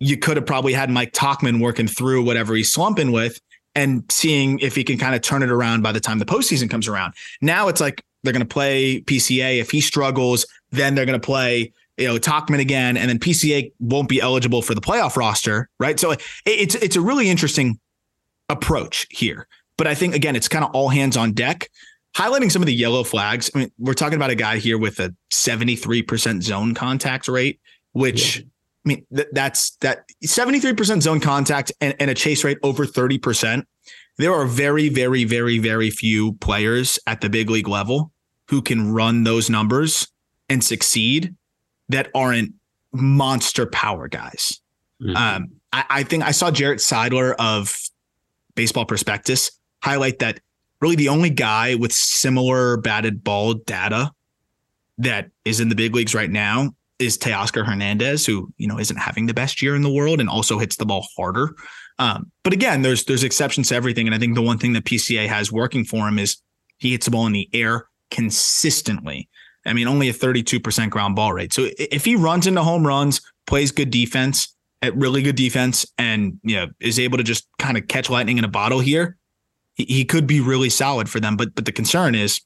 you 0.00 0.16
could 0.16 0.36
have 0.36 0.46
probably 0.46 0.72
had 0.72 0.90
Mike 0.90 1.12
Tauchman 1.12 1.60
working 1.60 1.88
through 1.88 2.24
whatever 2.24 2.54
he's 2.54 2.70
slumping 2.70 3.12
with 3.12 3.40
and 3.74 4.04
seeing 4.10 4.58
if 4.60 4.74
he 4.74 4.84
can 4.84 4.98
kind 4.98 5.14
of 5.14 5.22
turn 5.22 5.42
it 5.42 5.50
around 5.50 5.82
by 5.82 5.92
the 5.92 6.00
time 6.00 6.18
the 6.18 6.24
postseason 6.24 6.70
comes 6.70 6.88
around. 6.88 7.14
Now 7.40 7.68
it's 7.68 7.80
like 7.80 8.04
they're 8.22 8.32
going 8.32 8.46
to 8.46 8.46
play 8.46 9.00
PCA. 9.02 9.60
If 9.60 9.70
he 9.70 9.80
struggles, 9.80 10.46
then 10.70 10.94
they're 10.94 11.06
going 11.06 11.20
to 11.20 11.24
play 11.24 11.72
you 11.98 12.06
know 12.06 12.16
Tauchman 12.16 12.60
again, 12.60 12.96
and 12.96 13.10
then 13.10 13.18
PCA 13.18 13.72
won't 13.80 14.08
be 14.08 14.20
eligible 14.20 14.62
for 14.62 14.74
the 14.74 14.80
playoff 14.80 15.16
roster, 15.16 15.68
right? 15.78 15.98
So 15.98 16.14
it's 16.46 16.74
it's 16.76 16.96
a 16.96 17.00
really 17.00 17.28
interesting 17.28 17.78
approach 18.48 19.06
here. 19.10 19.46
But 19.76 19.86
I 19.86 19.94
think 19.94 20.14
again, 20.14 20.36
it's 20.36 20.48
kind 20.48 20.64
of 20.64 20.70
all 20.72 20.88
hands 20.88 21.16
on 21.16 21.32
deck 21.32 21.68
highlighting 22.18 22.50
some 22.50 22.60
of 22.60 22.66
the 22.66 22.74
yellow 22.74 23.04
flags. 23.04 23.48
I 23.54 23.60
mean, 23.60 23.72
we're 23.78 23.94
talking 23.94 24.16
about 24.16 24.30
a 24.30 24.34
guy 24.34 24.58
here 24.58 24.76
with 24.76 24.98
a 24.98 25.14
73% 25.30 26.42
zone 26.42 26.74
contact 26.74 27.28
rate, 27.28 27.60
which 27.92 28.38
yeah. 28.38 28.44
mean, 28.84 29.06
th- 29.14 29.28
that's 29.32 29.76
that 29.76 30.04
73% 30.24 31.00
zone 31.00 31.20
contact 31.20 31.70
and, 31.80 31.94
and 32.00 32.10
a 32.10 32.14
chase 32.14 32.42
rate 32.42 32.58
over 32.64 32.86
30%. 32.86 33.62
There 34.16 34.34
are 34.34 34.46
very, 34.46 34.88
very, 34.88 35.22
very, 35.22 35.60
very 35.60 35.90
few 35.90 36.32
players 36.34 36.98
at 37.06 37.20
the 37.20 37.30
big 37.30 37.50
league 37.50 37.68
level 37.68 38.10
who 38.48 38.62
can 38.62 38.92
run 38.92 39.22
those 39.22 39.48
numbers 39.48 40.08
and 40.48 40.64
succeed 40.64 41.36
that 41.88 42.10
aren't 42.16 42.52
monster 42.92 43.64
power 43.66 44.08
guys. 44.08 44.60
Mm-hmm. 45.00 45.16
Um, 45.16 45.50
I, 45.72 45.84
I, 45.88 46.02
think 46.02 46.24
I 46.24 46.32
saw 46.32 46.50
Jarrett 46.50 46.80
Seidler 46.80 47.36
of 47.38 47.76
Baseball 48.56 48.86
Prospectus 48.86 49.52
highlight 49.84 50.18
that 50.18 50.40
really 50.80 50.96
the 50.96 51.08
only 51.08 51.30
guy 51.30 51.74
with 51.74 51.92
similar 51.92 52.76
batted 52.76 53.24
ball 53.24 53.54
data 53.54 54.10
that 54.98 55.30
is 55.44 55.60
in 55.60 55.68
the 55.68 55.74
big 55.74 55.94
leagues 55.94 56.14
right 56.14 56.30
now 56.30 56.72
is 56.98 57.16
Teoscar 57.16 57.64
Hernandez, 57.64 58.26
who 58.26 58.52
you 58.56 58.66
know 58.66 58.78
isn't 58.78 58.96
having 58.96 59.26
the 59.26 59.34
best 59.34 59.62
year 59.62 59.76
in 59.76 59.82
the 59.82 59.92
world 59.92 60.20
and 60.20 60.28
also 60.28 60.58
hits 60.58 60.76
the 60.76 60.86
ball 60.86 61.06
harder. 61.16 61.54
Um, 61.98 62.30
but 62.42 62.52
again, 62.52 62.82
there's 62.82 63.04
there's 63.04 63.24
exceptions 63.24 63.68
to 63.68 63.74
everything, 63.74 64.06
and 64.06 64.14
I 64.14 64.18
think 64.18 64.34
the 64.34 64.42
one 64.42 64.58
thing 64.58 64.72
that 64.74 64.84
PCA 64.84 65.28
has 65.28 65.52
working 65.52 65.84
for 65.84 66.08
him 66.08 66.18
is 66.18 66.36
he 66.78 66.92
hits 66.92 67.06
the 67.06 67.10
ball 67.10 67.26
in 67.26 67.32
the 67.32 67.48
air 67.52 67.86
consistently. 68.10 69.28
I 69.66 69.72
mean, 69.74 69.86
only 69.86 70.08
a 70.08 70.14
32% 70.14 70.88
ground 70.88 71.14
ball 71.14 71.32
rate. 71.32 71.52
So 71.52 71.68
if 71.78 72.04
he 72.04 72.16
runs 72.16 72.46
into 72.46 72.62
home 72.62 72.86
runs, 72.86 73.20
plays 73.46 73.70
good 73.70 73.90
defense, 73.90 74.56
at 74.80 74.96
really 74.96 75.22
good 75.22 75.36
defense, 75.36 75.86
and 75.98 76.38
you 76.42 76.56
know 76.56 76.68
is 76.80 76.98
able 76.98 77.18
to 77.18 77.24
just 77.24 77.46
kind 77.58 77.76
of 77.76 77.86
catch 77.88 78.10
lightning 78.10 78.38
in 78.38 78.44
a 78.44 78.48
bottle 78.48 78.80
here, 78.80 79.17
he, 79.78 79.84
he 79.84 80.04
could 80.04 80.26
be 80.26 80.40
really 80.40 80.68
solid 80.68 81.08
for 81.08 81.20
them. 81.20 81.36
But 81.36 81.54
but 81.54 81.64
the 81.64 81.72
concern 81.72 82.14
is, 82.14 82.40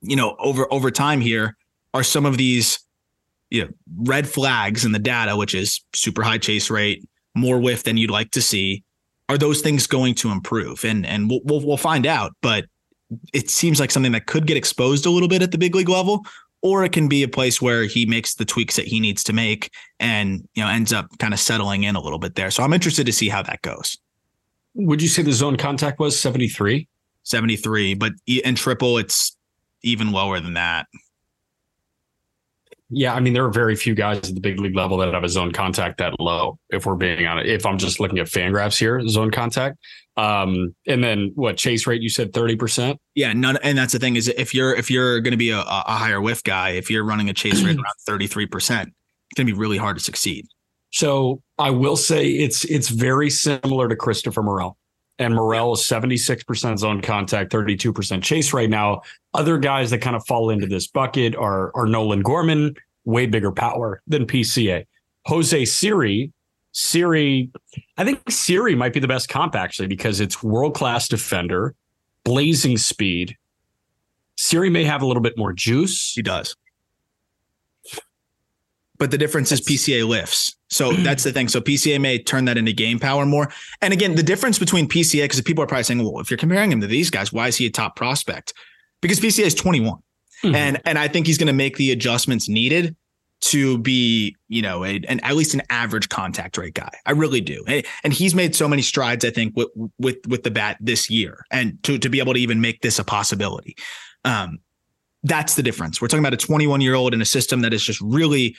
you 0.00 0.16
know, 0.16 0.36
over 0.38 0.72
over 0.72 0.90
time 0.90 1.20
here 1.20 1.56
are 1.92 2.02
some 2.02 2.24
of 2.24 2.38
these 2.38 2.78
you 3.50 3.64
know 3.64 3.70
red 3.98 4.28
flags 4.28 4.84
in 4.84 4.92
the 4.92 4.98
data, 4.98 5.36
which 5.36 5.54
is 5.54 5.84
super 5.94 6.22
high 6.22 6.38
chase 6.38 6.70
rate, 6.70 7.06
more 7.34 7.58
whiff 7.58 7.82
than 7.82 7.96
you'd 7.96 8.10
like 8.10 8.30
to 8.30 8.40
see. 8.40 8.84
Are 9.28 9.36
those 9.36 9.60
things 9.60 9.86
going 9.86 10.14
to 10.16 10.30
improve? 10.30 10.84
And 10.84 11.04
and 11.04 11.28
we'll 11.28 11.40
we'll, 11.44 11.60
we'll 11.60 11.76
find 11.76 12.06
out. 12.06 12.32
But 12.40 12.66
it 13.32 13.50
seems 13.50 13.80
like 13.80 13.90
something 13.90 14.12
that 14.12 14.26
could 14.26 14.46
get 14.46 14.56
exposed 14.56 15.06
a 15.06 15.10
little 15.10 15.28
bit 15.28 15.42
at 15.42 15.50
the 15.50 15.58
big 15.58 15.74
league 15.74 15.88
level, 15.88 16.24
or 16.62 16.84
it 16.84 16.92
can 16.92 17.08
be 17.08 17.22
a 17.22 17.28
place 17.28 17.60
where 17.60 17.84
he 17.84 18.04
makes 18.06 18.34
the 18.34 18.44
tweaks 18.44 18.76
that 18.76 18.86
he 18.86 19.00
needs 19.00 19.24
to 19.24 19.32
make 19.32 19.70
and 19.98 20.46
you 20.54 20.62
know 20.62 20.68
ends 20.68 20.92
up 20.92 21.06
kind 21.18 21.34
of 21.34 21.40
settling 21.40 21.84
in 21.84 21.96
a 21.96 22.00
little 22.00 22.18
bit 22.18 22.34
there. 22.36 22.50
So 22.50 22.62
I'm 22.62 22.72
interested 22.72 23.06
to 23.06 23.12
see 23.12 23.28
how 23.28 23.42
that 23.42 23.62
goes. 23.62 23.98
Would 24.74 25.02
you 25.02 25.08
say 25.08 25.22
the 25.22 25.32
zone 25.32 25.56
contact 25.56 25.98
was 25.98 26.18
73? 26.18 26.88
73, 27.24 27.94
but 27.94 28.12
in 28.26 28.54
triple 28.54 28.98
it's 28.98 29.36
even 29.82 30.12
lower 30.12 30.40
than 30.40 30.54
that. 30.54 30.86
Yeah, 32.90 33.12
I 33.12 33.20
mean 33.20 33.34
there 33.34 33.44
are 33.44 33.50
very 33.50 33.76
few 33.76 33.94
guys 33.94 34.16
at 34.28 34.34
the 34.34 34.40
big 34.40 34.58
league 34.58 34.74
level 34.74 34.96
that 34.98 35.12
have 35.12 35.24
a 35.24 35.28
zone 35.28 35.52
contact 35.52 35.98
that 35.98 36.18
low. 36.18 36.58
If 36.70 36.86
we're 36.86 36.94
being 36.94 37.26
honest, 37.26 37.46
if 37.46 37.66
I'm 37.66 37.76
just 37.76 38.00
looking 38.00 38.18
at 38.18 38.28
Fangraphs 38.28 38.78
here, 38.78 39.06
zone 39.08 39.30
contact. 39.30 39.76
Um, 40.16 40.74
and 40.86 41.04
then 41.04 41.32
what 41.34 41.58
chase 41.58 41.86
rate? 41.86 42.00
You 42.00 42.08
said 42.08 42.32
thirty 42.32 42.56
percent. 42.56 42.98
Yeah, 43.14 43.34
none. 43.34 43.58
And 43.62 43.76
that's 43.76 43.92
the 43.92 43.98
thing 43.98 44.16
is 44.16 44.28
if 44.28 44.54
you're 44.54 44.74
if 44.74 44.90
you're 44.90 45.20
going 45.20 45.32
to 45.32 45.38
be 45.38 45.50
a, 45.50 45.60
a 45.60 45.96
higher 45.96 46.20
whiff 46.20 46.42
guy, 46.42 46.70
if 46.70 46.90
you're 46.90 47.04
running 47.04 47.28
a 47.28 47.34
chase 47.34 47.62
rate 47.62 47.76
around 47.76 47.94
thirty 48.06 48.26
three 48.26 48.46
percent, 48.46 48.88
it's 48.88 49.36
going 49.36 49.46
to 49.46 49.52
be 49.52 49.58
really 49.58 49.76
hard 49.76 49.98
to 49.98 50.02
succeed. 50.02 50.46
So 50.90 51.42
I 51.58 51.70
will 51.70 51.96
say 51.96 52.26
it's 52.26 52.64
it's 52.64 52.88
very 52.88 53.30
similar 53.30 53.88
to 53.88 53.96
Christopher 53.96 54.42
Morel. 54.42 54.76
And 55.20 55.34
Morel 55.34 55.72
is 55.72 55.80
76% 55.80 56.78
zone 56.78 57.00
contact, 57.00 57.50
32% 57.50 58.22
chase 58.22 58.52
right 58.52 58.70
now. 58.70 59.02
Other 59.34 59.58
guys 59.58 59.90
that 59.90 59.98
kind 59.98 60.14
of 60.14 60.24
fall 60.26 60.50
into 60.50 60.68
this 60.68 60.86
bucket 60.86 61.34
are, 61.34 61.72
are 61.74 61.86
Nolan 61.86 62.22
Gorman, 62.22 62.76
way 63.04 63.26
bigger 63.26 63.50
power 63.50 64.00
than 64.06 64.26
PCA. 64.26 64.86
Jose 65.26 65.64
Siri, 65.64 66.32
Siri, 66.70 67.50
I 67.96 68.04
think 68.04 68.30
Siri 68.30 68.76
might 68.76 68.92
be 68.92 69.00
the 69.00 69.08
best 69.08 69.28
comp 69.28 69.56
actually 69.56 69.88
because 69.88 70.20
it's 70.20 70.42
world 70.42 70.74
class 70.74 71.08
defender, 71.08 71.74
blazing 72.22 72.78
speed. 72.78 73.36
Siri 74.36 74.70
may 74.70 74.84
have 74.84 75.02
a 75.02 75.06
little 75.06 75.22
bit 75.22 75.36
more 75.36 75.52
juice. 75.52 76.12
He 76.12 76.22
does. 76.22 76.54
But 78.98 79.10
the 79.10 79.18
difference 79.18 79.50
is 79.50 79.60
PCA 79.60 80.06
lifts. 80.06 80.57
So 80.68 80.92
that's 81.04 81.24
the 81.24 81.32
thing. 81.32 81.48
So 81.48 81.60
PCA 81.60 82.00
may 82.00 82.18
turn 82.18 82.44
that 82.46 82.58
into 82.58 82.72
game 82.72 82.98
power 82.98 83.26
more. 83.26 83.50
And 83.80 83.92
again, 83.92 84.14
the 84.14 84.22
difference 84.22 84.58
between 84.58 84.88
PCA, 84.88 85.24
because 85.24 85.40
people 85.40 85.64
are 85.64 85.66
probably 85.66 85.84
saying, 85.84 86.02
well, 86.02 86.20
if 86.20 86.30
you're 86.30 86.38
comparing 86.38 86.72
him 86.72 86.80
to 86.80 86.86
these 86.86 87.10
guys, 87.10 87.32
why 87.32 87.48
is 87.48 87.56
he 87.56 87.66
a 87.66 87.70
top 87.70 87.96
prospect? 87.96 88.54
Because 89.00 89.20
PCA 89.20 89.44
is 89.44 89.54
21. 89.54 89.98
Mm-hmm. 90.44 90.54
And 90.54 90.80
and 90.84 90.98
I 90.98 91.08
think 91.08 91.26
he's 91.26 91.38
going 91.38 91.48
to 91.48 91.52
make 91.52 91.76
the 91.76 91.90
adjustments 91.90 92.48
needed 92.48 92.94
to 93.40 93.78
be, 93.78 94.36
you 94.48 94.62
know, 94.62 94.84
a, 94.84 95.00
an 95.08 95.20
at 95.20 95.36
least 95.36 95.54
an 95.54 95.62
average 95.70 96.08
contact 96.08 96.56
rate 96.58 96.74
guy. 96.74 96.90
I 97.06 97.12
really 97.12 97.40
do. 97.40 97.64
And, 97.66 97.84
and 98.04 98.12
he's 98.12 98.34
made 98.34 98.54
so 98.54 98.68
many 98.68 98.82
strides, 98.82 99.24
I 99.24 99.30
think, 99.30 99.56
with 99.56 99.68
with 99.98 100.18
with 100.28 100.44
the 100.44 100.50
bat 100.50 100.76
this 100.80 101.10
year, 101.10 101.44
and 101.50 101.82
to 101.84 101.98
to 101.98 102.08
be 102.08 102.20
able 102.20 102.34
to 102.34 102.40
even 102.40 102.60
make 102.60 102.82
this 102.82 102.98
a 102.98 103.04
possibility. 103.04 103.76
Um, 104.24 104.58
that's 105.24 105.56
the 105.56 105.62
difference. 105.62 106.00
We're 106.00 106.08
talking 106.08 106.24
about 106.24 106.34
a 106.34 106.38
21 106.38 106.80
year 106.80 106.94
old 106.94 107.14
in 107.14 107.20
a 107.20 107.24
system 107.26 107.62
that 107.62 107.74
is 107.74 107.82
just 107.82 108.00
really 108.00 108.56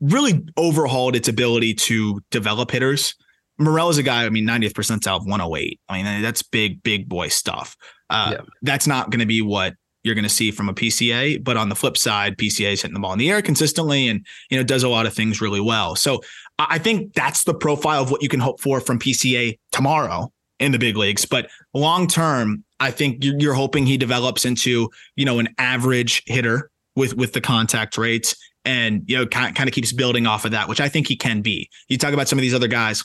really 0.00 0.44
overhauled 0.56 1.16
its 1.16 1.28
ability 1.28 1.74
to 1.74 2.20
develop 2.30 2.70
hitters. 2.70 3.14
Morel 3.58 3.90
is 3.90 3.98
a 3.98 4.02
guy, 4.02 4.24
I 4.24 4.30
mean, 4.30 4.46
90th 4.46 4.72
percentile 4.72 5.16
of 5.16 5.26
108. 5.26 5.80
I 5.88 6.02
mean, 6.02 6.22
that's 6.22 6.42
big, 6.42 6.82
big 6.82 7.08
boy 7.08 7.28
stuff. 7.28 7.76
Uh, 8.08 8.36
yeah. 8.38 8.44
That's 8.62 8.86
not 8.86 9.10
going 9.10 9.20
to 9.20 9.26
be 9.26 9.42
what 9.42 9.74
you're 10.02 10.14
going 10.14 10.24
to 10.24 10.30
see 10.30 10.50
from 10.50 10.68
a 10.68 10.74
PCA. 10.74 11.42
But 11.44 11.56
on 11.56 11.68
the 11.68 11.74
flip 11.74 11.96
side, 11.96 12.38
PCA 12.38 12.72
is 12.72 12.82
hitting 12.82 12.94
the 12.94 13.00
ball 13.00 13.12
in 13.12 13.18
the 13.18 13.30
air 13.30 13.42
consistently 13.42 14.08
and, 14.08 14.24
you 14.50 14.56
know, 14.56 14.64
does 14.64 14.82
a 14.82 14.88
lot 14.88 15.06
of 15.06 15.12
things 15.12 15.42
really 15.42 15.60
well. 15.60 15.94
So 15.94 16.22
I 16.58 16.78
think 16.78 17.12
that's 17.14 17.44
the 17.44 17.54
profile 17.54 18.02
of 18.02 18.10
what 18.10 18.22
you 18.22 18.28
can 18.28 18.40
hope 18.40 18.60
for 18.60 18.80
from 18.80 18.98
PCA 18.98 19.58
tomorrow 19.72 20.32
in 20.58 20.72
the 20.72 20.78
big 20.78 20.96
leagues. 20.96 21.24
But 21.24 21.50
long 21.74 22.06
term, 22.06 22.64
I 22.80 22.90
think 22.90 23.18
you're 23.20 23.54
hoping 23.54 23.84
he 23.84 23.98
develops 23.98 24.44
into, 24.44 24.90
you 25.16 25.24
know, 25.26 25.38
an 25.38 25.48
average 25.58 26.22
hitter 26.26 26.70
with 26.96 27.14
with 27.14 27.32
the 27.32 27.40
contact 27.40 27.96
rates 27.96 28.34
and 28.64 29.02
you 29.06 29.16
know 29.16 29.26
kind, 29.26 29.54
kind 29.54 29.68
of 29.68 29.74
keeps 29.74 29.92
building 29.92 30.26
off 30.26 30.44
of 30.44 30.50
that, 30.52 30.68
which 30.68 30.80
I 30.80 30.88
think 30.88 31.08
he 31.08 31.16
can 31.16 31.42
be. 31.42 31.68
You 31.88 31.98
talk 31.98 32.12
about 32.12 32.28
some 32.28 32.38
of 32.38 32.42
these 32.42 32.54
other 32.54 32.68
guys, 32.68 33.04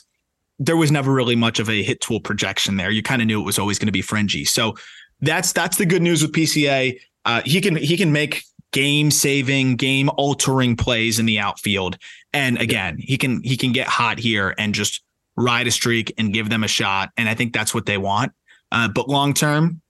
there 0.58 0.76
was 0.76 0.90
never 0.90 1.12
really 1.12 1.36
much 1.36 1.58
of 1.58 1.68
a 1.68 1.82
hit 1.82 2.00
tool 2.00 2.20
projection 2.20 2.76
there. 2.76 2.90
You 2.90 3.02
kind 3.02 3.22
of 3.22 3.28
knew 3.28 3.40
it 3.40 3.44
was 3.44 3.58
always 3.58 3.78
going 3.78 3.86
to 3.86 3.92
be 3.92 4.02
fringy. 4.02 4.44
So 4.44 4.76
that's 5.20 5.52
that's 5.52 5.76
the 5.76 5.86
good 5.86 6.02
news 6.02 6.22
with 6.22 6.32
PCA. 6.32 6.98
Uh, 7.24 7.42
he 7.44 7.60
can 7.60 7.76
he 7.76 7.96
can 7.96 8.12
make 8.12 8.42
game 8.72 9.10
saving, 9.10 9.76
game 9.76 10.10
altering 10.16 10.76
plays 10.76 11.18
in 11.18 11.26
the 11.26 11.38
outfield, 11.38 11.98
and 12.32 12.58
again, 12.60 12.98
he 12.98 13.16
can 13.16 13.42
he 13.42 13.56
can 13.56 13.72
get 13.72 13.86
hot 13.86 14.18
here 14.18 14.54
and 14.58 14.74
just 14.74 15.02
ride 15.36 15.66
a 15.66 15.70
streak 15.70 16.12
and 16.18 16.32
give 16.32 16.48
them 16.48 16.64
a 16.64 16.68
shot. 16.68 17.10
And 17.16 17.28
I 17.28 17.34
think 17.34 17.52
that's 17.52 17.74
what 17.74 17.86
they 17.86 17.98
want. 17.98 18.32
Uh, 18.72 18.88
but 18.88 19.08
long 19.08 19.34
term, 19.34 19.80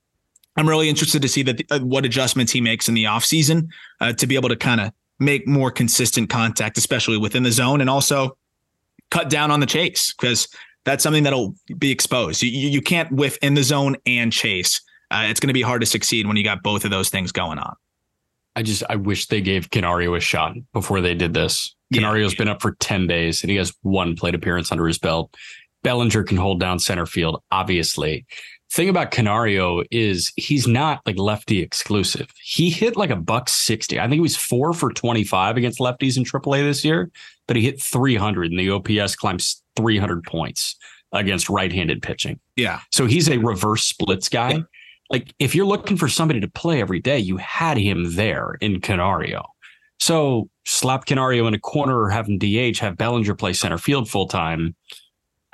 I'm 0.57 0.69
really 0.69 0.89
interested 0.89 1.23
to 1.23 1.29
see 1.29 1.43
that 1.43 1.63
uh, 1.71 1.81
what 1.81 2.05
adjustments 2.05 2.53
he 2.53 2.61
makes 2.61 2.89
in 2.89 2.95
the 2.95 3.05
offseason 3.05 3.69
uh, 4.01 4.13
to 4.15 4.27
be 4.27 4.35
able 4.35 4.49
to 4.49 4.57
kind 4.57 4.81
of 4.81 4.93
make 5.19 5.47
more 5.47 5.71
consistent 5.71 6.31
contact, 6.31 6.79
especially 6.79 7.19
within 7.19 7.43
the 7.43 7.53
zone, 7.53 7.81
and 7.81 7.89
also 7.89 8.37
cut 9.11 9.31
down 9.31 9.51
on 9.51 9.61
the 9.61 9.67
chase 9.67 10.15
because 10.15 10.49
that's 10.85 11.03
something 11.03 11.23
that'll 11.23 11.55
be 11.79 11.91
exposed. 11.91 12.43
You, 12.43 12.51
you 12.51 12.81
can't 12.81 13.11
whiff 13.13 13.39
in 13.43 13.55
the 13.55 13.63
zone 13.63 13.97
and 14.07 14.33
chase. 14.33 14.81
Uh, 15.11 15.27
it's 15.29 15.41
going 15.41 15.49
to 15.49 15.55
be 15.55 15.63
hard 15.63 15.81
to 15.81 15.87
succeed 15.87 16.27
when 16.27 16.37
you 16.37 16.45
got 16.45 16.63
both 16.63 16.85
of 16.85 16.91
those 16.91 17.09
things 17.09 17.33
going 17.33 17.59
on. 17.59 17.75
I 18.55 18.63
just 18.63 18.83
I 18.89 18.97
wish 18.97 19.27
they 19.27 19.41
gave 19.41 19.71
Canario 19.71 20.15
a 20.15 20.21
shot 20.21 20.57
before 20.73 21.01
they 21.01 21.15
did 21.15 21.35
this. 21.35 21.75
Canario's 21.93 22.33
yeah. 22.33 22.39
been 22.39 22.49
up 22.49 22.63
for 22.63 22.73
10 22.73 23.07
days 23.07 23.43
and 23.43 23.51
he 23.51 23.57
has 23.57 23.73
one 23.83 24.17
plate 24.17 24.35
appearance 24.35 24.73
under 24.73 24.87
his 24.87 24.99
belt. 24.99 25.35
Bellinger 25.83 26.25
can 26.25 26.37
hold 26.37 26.59
down 26.59 26.79
center 26.79 27.07
field, 27.07 27.43
obviously 27.53 28.27
thing 28.77 28.89
about 28.91 29.11
Canario 29.11 29.83
is 29.91 30.33
he's 30.37 30.69
not 30.69 31.01
like 31.07 31.19
lefty 31.19 31.61
exclusive. 31.63 32.29
He 32.43 32.69
hit 32.69 32.97
like 32.97 33.11
a 33.11 33.17
buck 33.17 33.49
60. 33.49 33.99
I 33.99 34.03
think 34.03 34.15
he 34.15 34.21
was 34.21 34.37
four 34.37 34.75
for 34.75 34.93
25 34.93 35.57
against 35.57 35.81
lefties 35.81 36.19
in 36.19 36.25
AAA 36.25 36.63
this 36.63 36.85
year, 36.85 37.11
but 37.47 37.57
he 37.57 37.63
hit 37.63 37.81
300 37.81 38.51
and 38.51 38.61
the 38.61 38.71
OPS 38.71 39.17
climbs 39.17 39.63
300 39.77 40.23
points 40.25 40.77
against 41.13 41.49
right 41.49 41.73
handed 41.73 42.03
pitching. 42.03 42.39
Yeah. 42.55 42.81
So 42.93 43.07
he's 43.07 43.31
a 43.31 43.39
reverse 43.39 43.83
splits 43.83 44.29
guy. 44.29 44.51
Yeah. 44.51 44.61
Like 45.09 45.35
if 45.39 45.55
you're 45.55 45.67
looking 45.67 45.97
for 45.97 46.09
somebody 46.09 46.41
to 46.41 46.49
play 46.49 46.81
every 46.81 47.01
day, 47.01 47.19
you 47.19 47.39
had 47.39 47.79
him 47.79 48.15
there 48.15 48.57
in 48.61 48.81
Canario. 48.81 49.47
So 49.99 50.51
slap 50.67 51.07
Canario 51.07 51.47
in 51.47 51.55
a 51.55 51.59
corner 51.59 51.99
or 51.99 52.11
have 52.11 52.29
him 52.29 52.39
DH, 52.39 52.79
have 52.81 52.99
Bellinger 52.99 53.35
play 53.35 53.55
center 53.55 53.79
field 53.79 54.11
full 54.11 54.29
time 54.29 54.75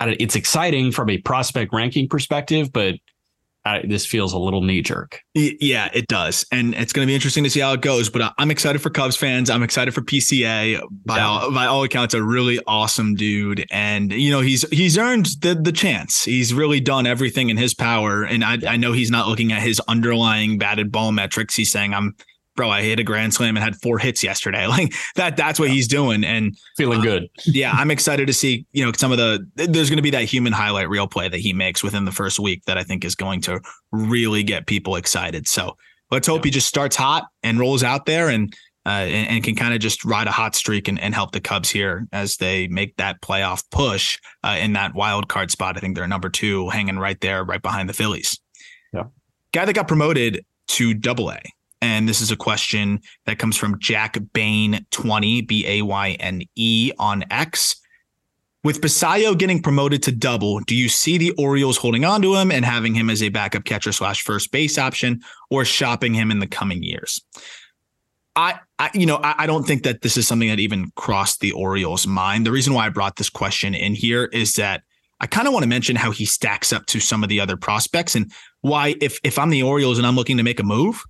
it's 0.08 0.36
exciting 0.36 0.92
from 0.92 1.10
a 1.10 1.18
prospect 1.18 1.72
ranking 1.72 2.08
perspective, 2.08 2.72
but 2.72 2.96
this 3.84 4.06
feels 4.06 4.32
a 4.32 4.38
little 4.38 4.62
knee 4.62 4.82
jerk. 4.82 5.20
Yeah, 5.34 5.88
it 5.92 6.08
does, 6.08 6.44
and 6.50 6.74
it's 6.74 6.92
going 6.92 7.06
to 7.06 7.10
be 7.10 7.14
interesting 7.14 7.44
to 7.44 7.50
see 7.50 7.60
how 7.60 7.72
it 7.72 7.80
goes. 7.80 8.08
But 8.08 8.22
uh, 8.22 8.32
I'm 8.38 8.50
excited 8.50 8.80
for 8.80 8.90
Cubs 8.90 9.16
fans. 9.16 9.50
I'm 9.50 9.62
excited 9.62 9.94
for 9.94 10.00
PCA. 10.00 10.80
By 11.04 11.18
yeah. 11.18 11.26
all 11.26 11.52
by 11.52 11.66
all 11.66 11.84
accounts, 11.84 12.14
a 12.14 12.22
really 12.22 12.60
awesome 12.66 13.14
dude, 13.14 13.64
and 13.70 14.12
you 14.12 14.30
know 14.30 14.40
he's 14.40 14.68
he's 14.70 14.98
earned 14.98 15.26
the 15.40 15.54
the 15.54 15.72
chance. 15.72 16.24
He's 16.24 16.52
really 16.52 16.80
done 16.80 17.06
everything 17.06 17.50
in 17.50 17.56
his 17.56 17.74
power, 17.74 18.22
and 18.24 18.44
I. 18.44 18.58
I 18.72 18.76
know 18.76 18.92
he's 18.92 19.10
not 19.10 19.28
looking 19.28 19.52
at 19.52 19.62
his 19.62 19.80
underlying 19.86 20.58
batted 20.58 20.90
ball 20.90 21.12
metrics. 21.12 21.54
He's 21.54 21.70
saying 21.70 21.92
I'm 21.94 22.16
bro, 22.56 22.70
I 22.70 22.82
hit 22.82 23.00
a 23.00 23.04
grand 23.04 23.34
slam 23.34 23.56
and 23.56 23.64
had 23.64 23.76
four 23.76 23.98
hits 23.98 24.22
yesterday. 24.22 24.66
Like 24.72 24.94
that, 25.16 25.36
that's 25.36 25.60
what 25.60 25.68
he's 25.68 25.86
doing. 25.86 26.24
And 26.24 26.56
feeling 26.78 27.00
uh, 27.00 27.02
good. 27.02 27.28
yeah. 27.44 27.72
I'm 27.72 27.90
excited 27.90 28.26
to 28.26 28.32
see, 28.32 28.64
you 28.72 28.84
know, 28.84 28.90
some 28.96 29.12
of 29.12 29.18
the, 29.18 29.46
there's 29.54 29.90
going 29.90 29.98
to 29.98 30.02
be 30.02 30.10
that 30.10 30.24
human 30.24 30.52
highlight 30.52 30.88
reel 30.88 31.06
play 31.06 31.28
that 31.28 31.40
he 31.40 31.52
makes 31.52 31.82
within 31.82 32.06
the 32.06 32.12
first 32.12 32.38
week 32.38 32.64
that 32.64 32.78
I 32.78 32.84
think 32.84 33.04
is 33.04 33.14
going 33.14 33.42
to 33.42 33.60
really 33.90 34.42
get 34.42 34.66
people 34.66 34.96
excited. 34.96 35.46
So 35.46 35.76
let's 36.10 36.26
hope 36.26 36.38
yeah. 36.38 36.44
he 36.44 36.50
just 36.52 36.68
starts 36.68 36.96
hot 36.96 37.26
and 37.42 37.58
rolls 37.58 37.82
out 37.82 38.06
there 38.06 38.30
and, 38.30 38.54
uh, 38.86 39.06
and, 39.06 39.28
and, 39.28 39.44
can 39.44 39.54
kind 39.54 39.74
of 39.74 39.80
just 39.80 40.04
ride 40.04 40.26
a 40.26 40.32
hot 40.32 40.54
streak 40.54 40.88
and, 40.88 40.98
and, 40.98 41.14
help 41.14 41.32
the 41.32 41.40
Cubs 41.40 41.70
here 41.70 42.08
as 42.12 42.38
they 42.38 42.66
make 42.68 42.96
that 42.96 43.20
playoff 43.20 43.62
push 43.70 44.18
uh, 44.42 44.56
in 44.60 44.72
that 44.72 44.94
wild 44.94 45.28
card 45.28 45.50
spot. 45.50 45.76
I 45.76 45.80
think 45.80 45.94
they're 45.94 46.08
number 46.08 46.28
two, 46.28 46.68
hanging 46.70 46.98
right 46.98 47.20
there, 47.20 47.44
right 47.44 47.62
behind 47.62 47.88
the 47.88 47.92
Phillies. 47.92 48.40
Yeah, 48.92 49.04
guy 49.52 49.66
that 49.66 49.74
got 49.74 49.86
promoted 49.86 50.44
to 50.68 50.94
Double 50.94 51.30
A, 51.30 51.40
and 51.82 52.08
this 52.08 52.20
is 52.20 52.30
a 52.30 52.36
question 52.36 53.00
that 53.26 53.38
comes 53.38 53.56
from 53.56 53.78
Jack 53.78 54.16
Bayne 54.32 54.86
twenty 54.90 55.42
B 55.42 55.66
A 55.66 55.82
Y 55.82 56.12
N 56.12 56.42
E 56.54 56.92
on 56.98 57.24
X. 57.30 57.76
With 58.64 58.80
Basallo 58.80 59.36
getting 59.36 59.60
promoted 59.60 60.04
to 60.04 60.12
double, 60.12 60.60
do 60.60 60.76
you 60.76 60.88
see 60.88 61.18
the 61.18 61.32
Orioles 61.32 61.76
holding 61.76 62.04
on 62.04 62.22
to 62.22 62.36
him 62.36 62.52
and 62.52 62.64
having 62.64 62.94
him 62.94 63.10
as 63.10 63.20
a 63.20 63.28
backup 63.28 63.64
catcher 63.64 63.90
slash 63.90 64.22
first 64.22 64.52
base 64.52 64.78
option, 64.78 65.20
or 65.50 65.64
shopping 65.64 66.14
him 66.14 66.30
in 66.30 66.38
the 66.38 66.46
coming 66.46 66.84
years? 66.84 67.20
I, 68.36 68.60
I, 68.78 68.90
you 68.94 69.04
know, 69.04 69.16
I, 69.16 69.34
I, 69.38 69.46
don't 69.46 69.66
think 69.66 69.82
that 69.82 70.00
this 70.00 70.16
is 70.16 70.26
something 70.26 70.48
that 70.48 70.60
even 70.60 70.90
crossed 70.94 71.40
the 71.40 71.52
Orioles' 71.52 72.06
mind. 72.06 72.46
The 72.46 72.52
reason 72.52 72.72
why 72.72 72.86
I 72.86 72.88
brought 72.88 73.16
this 73.16 73.28
question 73.28 73.74
in 73.74 73.94
here 73.94 74.26
is 74.26 74.54
that 74.54 74.82
I 75.20 75.26
kind 75.26 75.46
of 75.46 75.52
want 75.52 75.64
to 75.64 75.68
mention 75.68 75.96
how 75.96 76.12
he 76.12 76.24
stacks 76.24 76.72
up 76.72 76.86
to 76.86 77.00
some 77.00 77.22
of 77.22 77.28
the 77.28 77.40
other 77.40 77.56
prospects 77.56 78.14
and 78.14 78.32
why, 78.60 78.94
if 79.00 79.18
if 79.24 79.38
I'm 79.40 79.50
the 79.50 79.64
Orioles 79.64 79.98
and 79.98 80.06
I'm 80.06 80.16
looking 80.16 80.36
to 80.36 80.42
make 80.44 80.60
a 80.60 80.64
move, 80.64 81.02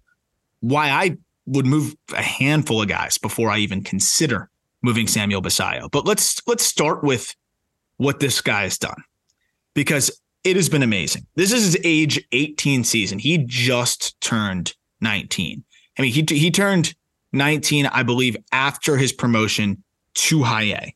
why 0.62 0.90
I 0.90 1.16
would 1.46 1.66
move 1.66 1.94
a 2.16 2.22
handful 2.22 2.80
of 2.80 2.88
guys 2.88 3.18
before 3.18 3.50
I 3.50 3.58
even 3.58 3.82
consider 3.82 4.48
moving 4.80 5.06
Samuel 5.06 5.42
Basallo. 5.42 5.90
But 5.90 6.06
let's 6.06 6.40
let's 6.46 6.64
start 6.64 7.04
with 7.04 7.34
what 7.98 8.20
this 8.20 8.40
guy 8.40 8.62
has 8.62 8.78
done 8.78 9.02
because 9.74 10.10
it 10.44 10.56
has 10.56 10.68
been 10.68 10.82
amazing. 10.82 11.26
This 11.34 11.52
is 11.52 11.64
his 11.64 11.78
age 11.84 12.24
18 12.32 12.84
season. 12.84 13.18
He 13.18 13.38
just 13.38 14.20
turned 14.20 14.74
19. 15.00 15.64
I 15.98 16.02
mean, 16.02 16.12
he 16.12 16.24
he 16.28 16.50
turned 16.50 16.94
19, 17.32 17.86
I 17.86 18.02
believe, 18.02 18.36
after 18.52 18.96
his 18.96 19.12
promotion 19.12 19.82
to 20.14 20.42
high 20.42 20.64
A. 20.64 20.94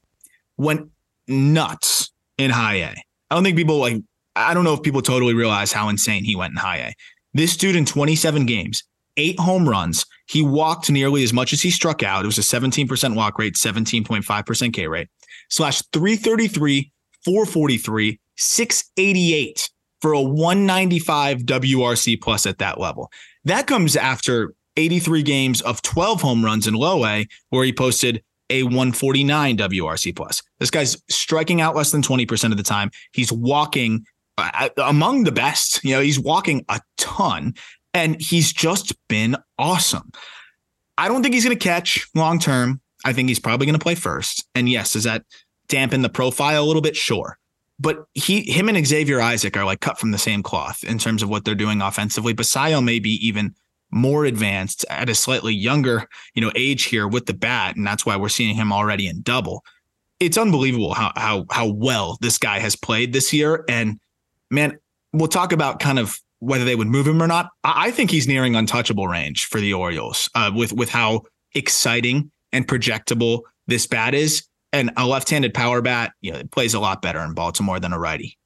Went 0.57 0.91
nuts 1.27 2.11
in 2.39 2.51
high 2.51 2.77
A. 2.77 2.95
I 3.31 3.35
don't 3.35 3.43
think 3.43 3.57
people 3.57 3.79
like, 3.79 3.97
I 4.37 4.55
don't 4.55 4.65
know 4.65 4.75
if 4.75 4.83
people 4.83 5.03
totally 5.03 5.35
realize 5.35 5.73
how 5.73 5.89
insane 5.89 6.25
he 6.25 6.37
went 6.37 6.53
in 6.53 6.57
high 6.59 6.79
A. 6.79 6.93
This 7.35 7.57
dude 7.57 7.77
in 7.77 7.85
27 7.85 8.47
games, 8.47 8.85
eight 9.17 9.39
home 9.39 9.69
runs. 9.69 10.07
He 10.29 10.43
walked 10.43 10.91
nearly 10.91 11.23
as 11.23 11.33
much 11.33 11.53
as 11.53 11.63
he 11.63 11.71
struck 11.71 12.03
out. 12.03 12.25
It 12.25 12.27
was 12.27 12.39
a 12.39 12.43
17% 12.43 13.15
walk 13.15 13.39
rate, 13.39 13.55
17.5% 13.55 14.73
K 14.73 14.87
rate, 14.89 15.09
slash 15.49 15.83
333, 15.93 16.91
443, 17.25 18.21
688 18.37 19.71
for 20.01 20.13
a 20.13 20.21
195 20.21 21.39
WRC 21.41 22.21
plus 22.21 22.47
at 22.47 22.59
that 22.59 22.79
level. 22.79 23.11
That 23.45 23.67
comes 23.67 23.97
after 23.97 24.55
83 24.77 25.23
games 25.23 25.61
of 25.63 25.83
12 25.83 26.21
home 26.21 26.45
runs 26.45 26.67
in 26.67 26.75
low 26.75 27.05
A, 27.07 27.27
where 27.51 27.65
he 27.65 27.73
posted 27.73 28.23
a 28.51 28.63
149 28.65 29.57
WRC 29.57 30.15
plus. 30.15 30.43
This 30.61 30.71
guy's 30.71 30.97
striking 31.09 31.61
out 31.61 31.75
less 31.75 31.91
than 31.91 32.03
20% 32.03 32.51
of 32.51 32.57
the 32.57 32.63
time. 32.63 32.91
He's 33.13 33.33
walking 33.33 34.07
uh, 34.39 34.69
among 34.79 35.25
the 35.25 35.33
best. 35.33 35.83
You 35.83 35.93
know, 35.93 36.01
he's 36.01 36.21
walking 36.21 36.65
a 36.69 36.81
ton 36.97 37.55
and 37.97 38.21
he's 38.21 38.53
just 38.53 38.93
been 39.09 39.37
awesome. 39.59 40.13
I 40.99 41.09
don't 41.09 41.23
think 41.23 41.35
he's 41.35 41.45
going 41.45 41.57
to 41.57 41.65
catch 41.65 42.07
long 42.15 42.39
term. 42.39 42.83
I 43.07 43.15
think 43.15 43.31
he's 43.31 43.41
probably 43.41 43.67
going 43.67 43.79
to 43.79 43.83
play 43.83 43.95
first. 43.95 44.47
And 44.55 44.69
yes, 44.69 44.93
does 44.93 45.05
that 45.05 45.25
dampen 45.69 46.03
the 46.03 46.11
profile 46.11 46.63
a 46.63 46.67
little 46.67 46.83
bit? 46.83 46.95
Sure. 46.95 47.39
But 47.79 48.07
he, 48.13 48.43
him 48.43 48.69
and 48.69 48.87
Xavier 48.87 49.21
Isaac 49.21 49.57
are 49.57 49.65
like 49.65 49.81
cut 49.81 49.99
from 49.99 50.11
the 50.11 50.19
same 50.19 50.43
cloth 50.43 50.85
in 50.85 50.99
terms 50.99 51.23
of 51.23 51.31
what 51.31 51.47
they're 51.47 51.55
doing 51.55 51.81
offensively. 51.81 52.35
Basallo 52.35 52.85
may 52.85 52.99
be 52.99 53.13
even 53.27 53.55
more 53.91 54.27
advanced 54.27 54.85
at 54.91 55.09
a 55.09 55.15
slightly 55.15 55.55
younger, 55.55 56.07
you 56.35 56.43
know, 56.43 56.53
age 56.55 56.85
here 56.85 57.09
with 57.09 57.25
the 57.25 57.35
bat, 57.35 57.77
and 57.77 57.87
that's 57.87 58.05
why 58.05 58.17
we're 58.17 58.29
seeing 58.29 58.55
him 58.55 58.73
already 58.73 59.07
in 59.07 59.23
double. 59.23 59.65
It's 60.21 60.37
unbelievable 60.39 60.95
how 60.95 61.13
how 61.17 61.47
how 61.51 61.69
well 61.69 62.19
this 62.21 62.39
guy 62.39 62.59
has 62.59 62.77
played 62.77 63.13
this 63.13 63.33
year. 63.33 63.65
And 63.69 64.01
man, 64.51 64.79
we'll 65.13 65.29
talk 65.29 65.53
about 65.53 65.79
kind 65.81 65.99
of 65.99 66.19
whether 66.47 66.65
they 66.65 66.77
would 66.77 66.87
move 66.87 67.07
him 67.07 67.23
or 67.23 67.27
not. 67.27 67.51
I, 67.65 67.89
I 67.89 67.91
think 67.91 68.11
he's 68.11 68.29
nearing 68.29 68.55
untouchable 68.55 69.09
range 69.09 69.47
for 69.47 69.61
the 69.61 69.73
Orioles 69.73 70.31
uh, 70.35 70.51
with 70.55 70.73
with 70.73 70.89
how 70.89 71.23
exciting 71.55 72.31
and 72.53 72.67
projectable 72.67 73.43
this 73.67 73.87
bat 73.87 74.15
is. 74.15 74.45
And 74.73 74.91
a 74.97 75.07
left-handed 75.07 75.55
power 75.55 75.81
bat, 75.81 76.13
you 76.21 76.33
know, 76.33 76.39
it 76.39 76.51
plays 76.51 76.75
a 76.75 76.81
lot 76.81 77.01
better 77.01 77.21
in 77.21 77.35
Baltimore 77.35 77.81
than 77.81 77.93
a 77.93 77.99
righty. 77.99 78.37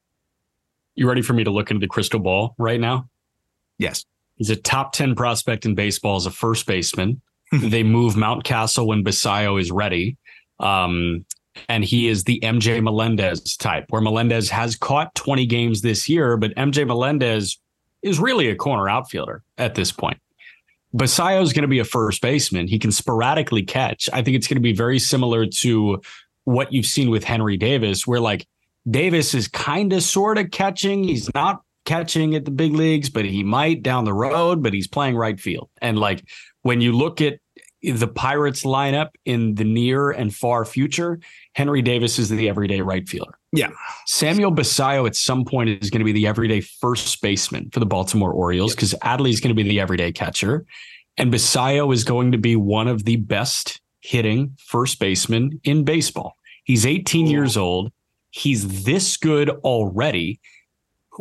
You 0.95 1.09
ready 1.09 1.23
for 1.23 1.33
me 1.33 1.45
to 1.45 1.51
look 1.51 1.71
into 1.71 1.81
the 1.81 1.89
crystal 1.89 2.21
ball 2.21 2.55
right 2.59 2.81
now? 2.81 3.09
Yes. 3.79 4.05
He's 4.37 4.51
a 4.51 4.57
top 4.57 4.93
10 4.93 5.15
prospect 5.15 5.65
in 5.65 5.75
baseball 5.75 6.17
as 6.17 6.27
a 6.27 6.31
first 6.31 6.67
baseman. 6.67 7.21
they 7.53 7.83
move 7.83 8.15
Mountcastle 8.15 8.87
when 8.87 9.03
Basallo 9.03 9.61
is 9.61 9.73
ready. 9.73 10.17
Um, 10.61 11.25
and 11.69 11.85
he 11.85 12.07
is 12.07 12.25
the 12.25 12.39
MJ 12.41 12.83
Melendez 12.83 13.57
type, 13.57 13.87
where 13.89 14.01
Melendez 14.01 14.51
has 14.51 14.77
caught 14.77 15.15
20 15.15 15.47
games 15.47 15.81
this 15.81 16.09
year, 16.09 16.37
but 16.37 16.55
MJ 16.55 16.87
Melendez 16.87 17.59
is 18.03 18.19
really 18.19 18.49
a 18.49 18.57
corner 18.57 18.89
outfielder 18.89 19.43
at 19.59 19.75
this 19.75 19.93
point. 19.93 20.19
Basallo 20.95 21.43
is 21.43 21.53
going 21.53 21.63
to 21.63 21.69
be 21.69 21.79
a 21.79 21.85
first 21.85 22.21
baseman. 22.21 22.67
He 22.67 22.79
can 22.79 22.91
sporadically 22.91 23.63
catch. 23.63 24.09
I 24.13 24.23
think 24.23 24.37
it's 24.37 24.49
going 24.49 24.57
to 24.57 24.63
be 24.63 24.73
very 24.73 24.99
similar 24.99 25.47
to 25.47 26.01
what 26.45 26.73
you've 26.73 26.87
seen 26.87 27.11
with 27.11 27.23
Henry 27.23 27.57
Davis, 27.57 28.07
where 28.07 28.21
like 28.21 28.47
Davis 28.91 29.35
is 29.35 29.47
kind 29.47 29.93
of 29.93 30.03
sort 30.03 30.39
of 30.39 30.51
catching. 30.51 31.05
He's 31.05 31.33
not 31.35 31.63
catching 31.85 32.35
at 32.35 32.45
the 32.45 32.51
big 32.51 32.73
leagues, 32.73 33.09
but 33.09 33.25
he 33.25 33.45
might 33.45 33.83
down 33.83 34.05
the 34.05 34.15
road, 34.15 34.63
but 34.63 34.73
he's 34.73 34.89
playing 34.89 35.17
right 35.17 35.39
field. 35.39 35.71
And 35.81 35.99
like 35.99 36.25
when 36.63 36.81
you 36.81 36.93
look 36.93 37.21
at 37.21 37.39
the 37.83 38.09
Pirates 38.09 38.65
lineup 38.65 39.11
in 39.25 39.55
the 39.55 39.65
near 39.65 40.11
and 40.11 40.35
far 40.35 40.65
future, 40.65 41.21
Henry 41.55 41.83
Davis 41.83 42.19
is 42.19 42.29
the 42.29 42.49
everyday 42.49 42.81
right 42.81 43.09
fielder. 43.09 43.35
Yeah. 43.53 43.71
Samuel 44.07 44.53
Basallo 44.53 45.07
at 45.07 45.17
some 45.17 45.45
point 45.45 45.69
is 45.69 45.91
going 45.91 46.01
to 46.01 46.05
be 46.05 46.13
the 46.13 46.27
everyday 46.27 46.61
first 46.61 47.21
baseman 47.23 47.71
for 47.71 47.81
the 47.81 47.87
Baltimore 47.87 48.33
Orioles 48.33 48.75
because 48.75 48.93
yep. 48.93 49.03
Adley 49.03 49.31
is 49.31 49.41
going 49.41 49.55
to 49.55 49.61
be 49.61 49.69
the 49.69 49.81
everyday 49.81 50.13
catcher. 50.13 50.65
And 51.17 51.33
Basallo 51.33 51.93
is 51.93 52.05
going 52.05 52.33
to 52.33 52.39
be 52.39 52.55
one 52.55 52.87
of 52.87 53.05
the 53.05 53.17
best 53.17 53.81
hitting 54.01 54.57
first 54.59 55.01
basemen 55.01 55.61
in 55.65 55.85
baseball. 55.85 56.37
He's 56.65 56.87
18 56.87 57.27
Ooh. 57.27 57.31
years 57.31 57.57
old. 57.57 57.93
He's 58.31 58.85
this 58.85 59.17
good 59.17 59.51
already 59.51 60.41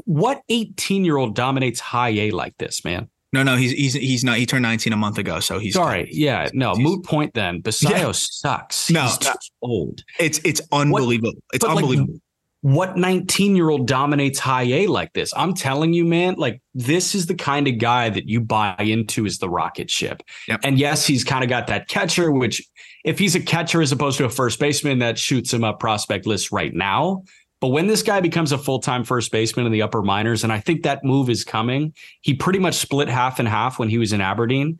what 0.06 0.42
18 0.50 1.06
year 1.06 1.18
old 1.18 1.36
dominates 1.36 1.80
high 1.80 2.10
A 2.10 2.32
like 2.32 2.58
this, 2.58 2.84
man? 2.84 3.10
No, 3.32 3.44
no, 3.44 3.56
he's 3.58 3.72
he's 3.72 3.94
he's 3.94 4.24
not. 4.24 4.38
He 4.38 4.46
turned 4.46 4.64
19 4.64 4.92
a 4.92 4.98
month 4.98 5.20
ago, 5.20 5.40
so 5.40 5.60
he's 5.60 5.76
sorry. 5.76 6.10
yeah, 6.12 6.50
no, 6.54 6.76
moot 6.76 7.04
point. 7.04 7.34
Then 7.36 7.62
Basallo 7.62 7.92
yeah. 7.92 8.12
sucks. 8.14 8.90
No, 8.90 9.04
he's 9.04 9.52
old. 9.62 10.04
It's 10.20 10.40
it's 10.44 10.62
unbelievable. 10.72 11.34
What, 11.34 11.44
it's 11.54 11.66
unbelievable. 11.66 12.14
Like, 12.14 12.22
what 12.62 12.98
19 12.98 13.56
year 13.56 13.70
old 13.70 13.88
dominates 13.88 14.40
high 14.40 14.64
A 14.64 14.88
like 14.88 15.14
this? 15.14 15.32
I'm 15.36 15.54
telling 15.54 15.94
you, 15.94 16.04
man, 16.04 16.36
like 16.36 16.62
this 16.74 17.16
is 17.16 17.28
the 17.28 17.36
kind 17.36 17.68
of 17.68 17.78
guy 17.78 18.10
that 18.10 18.28
you 18.28 18.42
buy 18.42 18.76
into 18.80 19.26
as 19.26 19.38
the 19.38 19.50
rocket 19.50 19.90
ship. 19.90 20.24
Yep. 20.48 20.62
And 20.64 20.78
yes, 20.78 21.06
he's 21.06 21.24
kind 21.24 21.44
of 21.44 21.50
got 21.50 21.68
that 21.68 21.88
catcher, 21.88 22.32
which 22.32 22.62
if 23.06 23.18
he's 23.18 23.36
a 23.36 23.40
catcher 23.40 23.82
as 23.82 23.92
opposed 23.92 24.18
to 24.18 24.26
a 24.26 24.30
first 24.30 24.60
baseman, 24.60 25.00
that 25.00 25.18
shoots 25.18 25.54
him 25.54 25.64
up 25.64 25.80
prospect 25.80 26.26
list 26.26 26.52
right 26.52 26.74
now. 26.74 27.24
But 27.62 27.70
when 27.70 27.88
this 27.88 28.04
guy 28.04 28.22
becomes 28.22 28.52
a 28.52 28.58
full 28.58 28.80
time 28.80 29.04
first 29.04 29.32
baseman 29.32 29.66
in 29.66 29.72
the 29.72 29.82
upper 29.82 30.02
minors, 30.02 30.44
and 30.44 30.54
I 30.54 30.60
think 30.60 30.84
that 30.84 31.04
move 31.04 31.30
is 31.30 31.44
coming, 31.44 31.94
he 32.22 32.34
pretty 32.34 32.60
much 32.60 32.76
split 32.76 33.10
half 33.10 33.40
and 33.40 33.48
half 33.48 33.80
when 33.80 33.90
he 33.90 33.98
was 33.98 34.14
in 34.14 34.22
Aberdeen. 34.22 34.80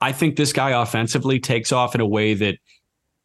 I 0.00 0.12
think 0.12 0.36
this 0.36 0.52
guy 0.52 0.70
offensively 0.70 1.40
takes 1.40 1.72
off 1.72 1.94
in 1.94 2.00
a 2.00 2.06
way 2.06 2.34
that 2.34 2.58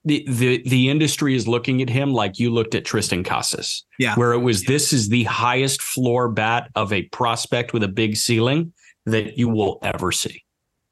the 0.04 0.26
the 0.28 0.64
the 0.68 0.90
industry 0.90 1.36
is 1.36 1.48
looking 1.48 1.82
at 1.82 1.90
him 1.90 2.14
like 2.14 2.40
you 2.40 2.50
looked 2.50 2.76
at 2.76 2.84
Triston 2.84 3.24
Casas. 3.24 3.86
Yeah. 4.00 4.16
Where 4.16 4.34
it 4.34 4.40
was 4.40 4.64
this 4.64 4.94
is 4.94 5.10
the 5.10 5.24
highest 5.26 5.82
floor 5.82 6.30
bat 6.30 6.70
of 6.76 6.92
a 6.92 7.04
prospect 7.04 7.74
with 7.74 7.84
a 7.84 7.88
big 7.88 8.18
ceiling 8.18 8.74
that 9.06 9.38
you 9.38 9.48
will 9.48 9.80
ever 9.84 10.12
see. 10.12 10.44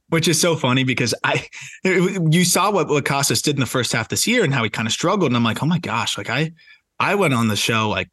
Which 0.10 0.28
is 0.28 0.40
so 0.40 0.56
funny 0.56 0.84
because 0.84 1.14
I 1.24 1.48
you 1.84 2.46
saw 2.46 2.72
what, 2.72 2.88
what 2.88 3.06
Casas 3.06 3.42
did 3.42 3.56
in 3.56 3.60
the 3.60 3.66
first 3.66 3.92
half 3.94 4.10
this 4.10 4.28
year 4.28 4.44
and 4.44 4.54
how 4.54 4.64
he 4.64 4.70
kind 4.70 4.88
of 4.88 4.92
struggled. 4.92 5.30
And 5.30 5.36
I'm 5.36 5.44
like, 5.44 5.62
oh 5.64 5.68
my 5.68 5.80
gosh, 5.80 6.18
like 6.18 6.30
I 6.30 6.52
I 7.00 7.16
went 7.16 7.34
on 7.34 7.48
the 7.48 7.56
show 7.56 7.90
like 7.90 8.10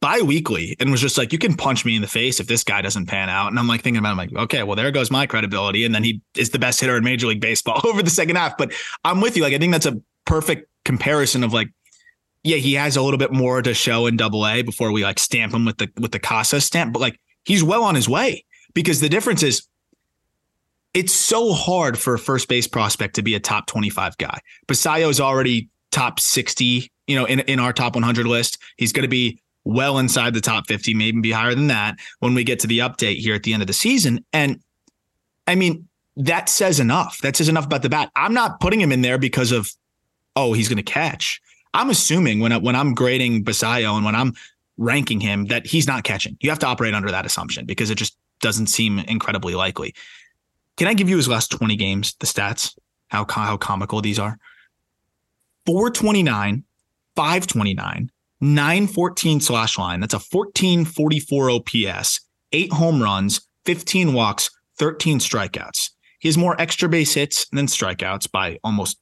bi-weekly 0.00 0.76
and 0.78 0.90
was 0.90 1.00
just 1.00 1.16
like 1.16 1.32
you 1.32 1.38
can 1.38 1.54
punch 1.54 1.86
me 1.86 1.96
in 1.96 2.02
the 2.02 2.08
face 2.08 2.38
if 2.38 2.46
this 2.46 2.62
guy 2.62 2.82
doesn't 2.82 3.06
pan 3.06 3.30
out. 3.30 3.48
And 3.48 3.58
i'm 3.58 3.66
like 3.66 3.80
thinking 3.82 3.98
about 3.98 4.10
it, 4.10 4.12
i'm 4.12 4.16
like 4.18 4.34
okay 4.34 4.62
well 4.62 4.76
there 4.76 4.90
goes 4.90 5.10
my 5.10 5.26
credibility. 5.26 5.84
And 5.84 5.94
then 5.94 6.04
he 6.04 6.20
is 6.36 6.50
the 6.50 6.58
best 6.58 6.80
hitter 6.80 6.96
in 6.96 7.04
major 7.04 7.26
league 7.26 7.40
baseball 7.40 7.80
over 7.84 8.02
the 8.02 8.10
second 8.10 8.36
half. 8.36 8.56
But 8.56 8.72
i'm 9.04 9.20
with 9.20 9.36
you 9.36 9.42
like 9.42 9.54
i 9.54 9.58
think 9.58 9.72
that's 9.72 9.86
a 9.86 10.00
perfect 10.24 10.68
comparison 10.84 11.44
of 11.44 11.52
like 11.52 11.68
yeah 12.44 12.56
he 12.56 12.74
has 12.74 12.96
a 12.96 13.02
little 13.02 13.18
bit 13.18 13.32
more 13.32 13.62
to 13.62 13.72
show 13.72 14.06
in 14.06 14.16
double 14.16 14.46
a 14.46 14.62
before 14.62 14.92
we 14.92 15.02
like 15.02 15.18
stamp 15.18 15.54
him 15.54 15.64
with 15.64 15.78
the 15.78 15.90
with 15.98 16.12
the 16.12 16.18
casa 16.18 16.60
stamp 16.60 16.92
but 16.92 17.00
like 17.00 17.18
he's 17.44 17.62
well 17.62 17.84
on 17.84 17.94
his 17.94 18.08
way. 18.08 18.44
Because 18.74 19.00
the 19.00 19.08
difference 19.08 19.42
is 19.42 19.66
it's 20.94 21.12
so 21.12 21.52
hard 21.52 21.98
for 21.98 22.14
a 22.14 22.18
first 22.18 22.48
base 22.48 22.66
prospect 22.66 23.14
to 23.14 23.22
be 23.22 23.34
a 23.34 23.40
top 23.40 23.66
25 23.66 24.16
guy. 24.18 24.40
Basallo 24.66 25.08
is 25.08 25.20
already 25.20 25.68
top 25.90 26.20
60, 26.20 26.90
you 27.12 27.18
know, 27.18 27.26
in, 27.26 27.40
in 27.40 27.60
our 27.60 27.74
top 27.74 27.94
100 27.94 28.26
list. 28.26 28.56
He's 28.78 28.90
going 28.90 29.02
to 29.02 29.08
be 29.08 29.38
well 29.64 29.98
inside 29.98 30.32
the 30.32 30.40
top 30.40 30.66
50, 30.66 30.94
maybe 30.94 31.20
be 31.20 31.30
higher 31.30 31.54
than 31.54 31.66
that 31.66 31.96
when 32.20 32.32
we 32.32 32.42
get 32.42 32.58
to 32.60 32.66
the 32.66 32.78
update 32.78 33.18
here 33.18 33.34
at 33.34 33.42
the 33.42 33.52
end 33.52 33.62
of 33.62 33.66
the 33.66 33.74
season. 33.74 34.24
And 34.32 34.60
I 35.46 35.54
mean, 35.54 35.86
that 36.16 36.48
says 36.48 36.80
enough. 36.80 37.20
That 37.20 37.36
says 37.36 37.50
enough 37.50 37.66
about 37.66 37.82
the 37.82 37.90
bat. 37.90 38.10
I'm 38.16 38.32
not 38.32 38.60
putting 38.60 38.80
him 38.80 38.92
in 38.92 39.02
there 39.02 39.18
because 39.18 39.52
of, 39.52 39.70
oh, 40.36 40.54
he's 40.54 40.68
going 40.70 40.78
to 40.78 40.82
catch. 40.82 41.38
I'm 41.74 41.90
assuming 41.90 42.40
when 42.40 42.52
I, 42.52 42.56
when 42.56 42.74
I'm 42.74 42.94
grading 42.94 43.44
Basallo 43.44 43.94
and 43.94 44.06
when 44.06 44.14
I'm 44.14 44.32
ranking 44.78 45.20
him 45.20 45.46
that 45.46 45.66
he's 45.66 45.86
not 45.86 46.04
catching. 46.04 46.38
You 46.40 46.48
have 46.48 46.58
to 46.60 46.66
operate 46.66 46.94
under 46.94 47.10
that 47.10 47.26
assumption 47.26 47.66
because 47.66 47.90
it 47.90 47.96
just 47.96 48.16
doesn't 48.40 48.68
seem 48.68 49.00
incredibly 49.00 49.54
likely. 49.54 49.94
Can 50.78 50.88
I 50.88 50.94
give 50.94 51.10
you 51.10 51.18
his 51.18 51.28
last 51.28 51.50
20 51.50 51.76
games, 51.76 52.14
the 52.20 52.26
stats? 52.26 52.74
How 53.08 53.26
how 53.28 53.58
comical 53.58 54.00
these 54.00 54.18
are. 54.18 54.38
429, 55.66 56.64
529, 57.16 58.10
914 58.40 59.40
slash 59.40 59.78
line. 59.78 60.00
That's 60.00 60.14
a 60.14 60.18
1444 60.18 61.50
OPS, 61.50 62.20
eight 62.52 62.72
home 62.72 63.02
runs, 63.02 63.46
15 63.64 64.12
walks, 64.12 64.50
13 64.78 65.18
strikeouts. 65.18 65.90
He 66.18 66.28
has 66.28 66.38
more 66.38 66.60
extra 66.60 66.88
base 66.88 67.14
hits 67.14 67.48
than 67.50 67.66
strikeouts 67.66 68.30
by 68.30 68.58
almost, 68.62 68.98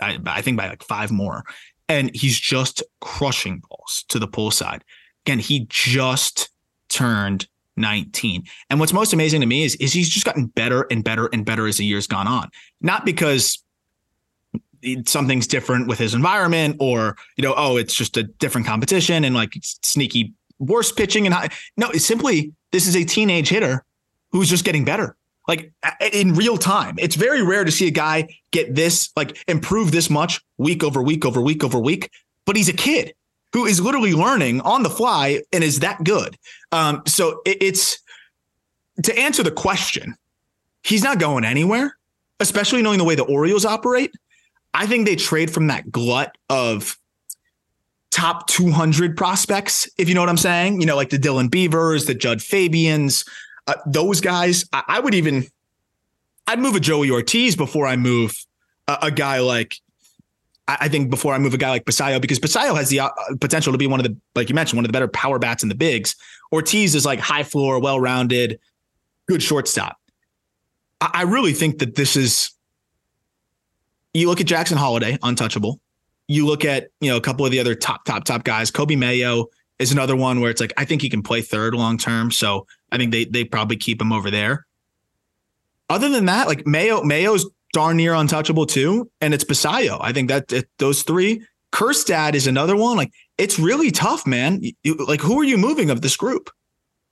I, 0.00 0.18
I 0.26 0.42
think 0.42 0.56
by 0.56 0.68
like 0.68 0.82
five 0.82 1.10
more. 1.10 1.44
And 1.88 2.10
he's 2.14 2.38
just 2.38 2.82
crushing 3.00 3.62
balls 3.68 4.04
to 4.08 4.18
the 4.18 4.28
pull 4.28 4.50
side. 4.50 4.84
Again, 5.26 5.38
he 5.38 5.66
just 5.68 6.50
turned 6.88 7.46
19. 7.76 8.44
And 8.68 8.80
what's 8.80 8.92
most 8.92 9.12
amazing 9.12 9.40
to 9.40 9.46
me 9.46 9.64
is, 9.64 9.74
is 9.76 9.92
he's 9.92 10.08
just 10.08 10.26
gotten 10.26 10.46
better 10.46 10.86
and 10.90 11.02
better 11.02 11.28
and 11.32 11.44
better 11.44 11.66
as 11.66 11.78
the 11.78 11.84
years 11.84 12.06
gone 12.06 12.28
on. 12.28 12.48
Not 12.80 13.04
because 13.04 13.62
something's 15.06 15.46
different 15.46 15.88
with 15.88 15.98
his 15.98 16.14
environment 16.14 16.76
or, 16.80 17.16
you 17.36 17.42
know, 17.42 17.54
oh, 17.56 17.76
it's 17.76 17.94
just 17.94 18.16
a 18.16 18.22
different 18.22 18.66
competition 18.66 19.24
and 19.24 19.34
like 19.34 19.52
sneaky 19.62 20.32
worse 20.58 20.92
pitching 20.92 21.26
and 21.26 21.34
high. 21.34 21.48
no, 21.76 21.90
it's 21.90 22.04
simply 22.04 22.52
this 22.72 22.86
is 22.86 22.96
a 22.96 23.04
teenage 23.04 23.48
hitter 23.48 23.84
who's 24.30 24.48
just 24.48 24.64
getting 24.64 24.84
better. 24.84 25.16
Like 25.48 25.72
in 26.12 26.34
real 26.34 26.56
time. 26.56 26.94
It's 26.98 27.16
very 27.16 27.42
rare 27.42 27.64
to 27.64 27.72
see 27.72 27.88
a 27.88 27.90
guy 27.90 28.28
get 28.52 28.74
this, 28.74 29.10
like 29.16 29.36
improve 29.48 29.90
this 29.90 30.08
much 30.08 30.40
week 30.58 30.84
over 30.84 31.02
week 31.02 31.24
over 31.24 31.40
week 31.40 31.64
over 31.64 31.78
week, 31.78 32.10
but 32.46 32.56
he's 32.56 32.68
a 32.68 32.74
kid 32.74 33.14
who 33.52 33.66
is 33.66 33.80
literally 33.80 34.12
learning 34.12 34.60
on 34.60 34.82
the 34.82 34.90
fly 34.90 35.42
and 35.52 35.64
is 35.64 35.80
that 35.80 36.04
good. 36.04 36.36
Um, 36.70 37.02
so 37.06 37.40
it, 37.44 37.58
it's 37.60 37.98
to 39.02 39.18
answer 39.18 39.42
the 39.42 39.50
question, 39.50 40.14
he's 40.84 41.02
not 41.02 41.18
going 41.18 41.44
anywhere, 41.44 41.96
especially 42.38 42.82
knowing 42.82 42.98
the 42.98 43.04
way 43.04 43.14
the 43.14 43.24
Orioles 43.24 43.64
operate. 43.64 44.12
I 44.72 44.86
think 44.86 45.06
they 45.06 45.16
trade 45.16 45.50
from 45.50 45.66
that 45.68 45.90
glut 45.90 46.36
of 46.48 46.96
top 48.10 48.46
200 48.48 49.16
prospects, 49.16 49.88
if 49.98 50.08
you 50.08 50.14
know 50.14 50.20
what 50.20 50.28
I'm 50.28 50.36
saying. 50.36 50.80
You 50.80 50.86
know, 50.86 50.96
like 50.96 51.10
the 51.10 51.18
Dylan 51.18 51.50
Beavers, 51.50 52.06
the 52.06 52.14
Jud 52.14 52.42
Fabians, 52.42 53.24
uh, 53.66 53.74
those 53.86 54.20
guys. 54.20 54.64
I, 54.72 54.82
I, 54.86 55.00
would 55.00 55.14
even, 55.14 55.46
I'd 56.46 56.58
move 56.58 56.76
a 56.76 56.80
Joey 56.80 57.10
Ortiz 57.10 57.56
before 57.56 57.86
I 57.86 57.96
move 57.96 58.34
a, 58.88 58.98
a 59.02 59.10
guy 59.10 59.40
like 59.40 59.76
I 60.80 60.88
think 60.88 61.10
before 61.10 61.34
I 61.34 61.38
move 61.38 61.54
a 61.54 61.58
guy 61.58 61.70
like 61.70 61.84
Basallo, 61.84 62.20
because 62.20 62.38
Basallo 62.38 62.76
has 62.76 62.90
the 62.90 63.00
uh, 63.00 63.10
potential 63.40 63.72
to 63.72 63.78
be 63.78 63.88
one 63.88 63.98
of 63.98 64.04
the, 64.04 64.16
like 64.36 64.48
you 64.48 64.54
mentioned, 64.54 64.76
one 64.78 64.84
of 64.84 64.88
the 64.88 64.92
better 64.92 65.08
power 65.08 65.38
bats 65.38 65.62
in 65.62 65.68
the 65.68 65.74
bigs. 65.74 66.14
Ortiz 66.52 66.94
is 66.94 67.04
like 67.04 67.18
high 67.18 67.42
floor, 67.42 67.80
well 67.80 67.98
rounded, 67.98 68.60
good 69.26 69.42
shortstop. 69.42 69.98
I, 71.00 71.10
I 71.14 71.22
really 71.22 71.52
think 71.52 71.78
that 71.78 71.96
this 71.96 72.16
is. 72.16 72.52
You 74.14 74.28
look 74.28 74.40
at 74.40 74.46
Jackson 74.46 74.76
Holliday, 74.76 75.18
untouchable. 75.22 75.80
You 76.26 76.46
look 76.46 76.64
at 76.64 76.88
you 77.00 77.10
know 77.10 77.16
a 77.16 77.20
couple 77.20 77.44
of 77.44 77.52
the 77.52 77.60
other 77.60 77.74
top, 77.74 78.04
top, 78.04 78.24
top 78.24 78.44
guys. 78.44 78.70
Coby 78.70 78.96
Mayo 78.96 79.46
is 79.78 79.92
another 79.92 80.16
one 80.16 80.40
where 80.40 80.50
it's 80.50 80.60
like 80.60 80.72
I 80.76 80.84
think 80.84 81.02
he 81.02 81.08
can 81.08 81.22
play 81.22 81.42
third 81.42 81.74
long 81.74 81.98
term, 81.98 82.30
so 82.30 82.66
I 82.92 82.98
think 82.98 83.12
they 83.12 83.24
they 83.24 83.44
probably 83.44 83.76
keep 83.76 84.00
him 84.00 84.12
over 84.12 84.30
there. 84.30 84.66
Other 85.88 86.08
than 86.08 86.26
that, 86.26 86.46
like 86.46 86.66
Mayo, 86.66 87.02
Mayo's 87.02 87.46
darn 87.72 87.96
near 87.96 88.14
untouchable 88.14 88.66
too. 88.66 89.10
And 89.20 89.34
it's 89.34 89.44
Basallo. 89.44 89.98
I 90.00 90.12
think 90.12 90.28
that 90.28 90.52
it, 90.52 90.68
those 90.78 91.02
three. 91.02 91.44
Kjerstad 91.72 92.34
is 92.34 92.48
another 92.48 92.76
one. 92.76 92.96
Like 92.96 93.12
it's 93.38 93.58
really 93.58 93.90
tough, 93.90 94.26
man. 94.26 94.60
You, 94.82 94.94
like 95.06 95.20
who 95.20 95.38
are 95.40 95.44
you 95.44 95.56
moving 95.56 95.90
of 95.90 96.00
this 96.00 96.16
group? 96.16 96.50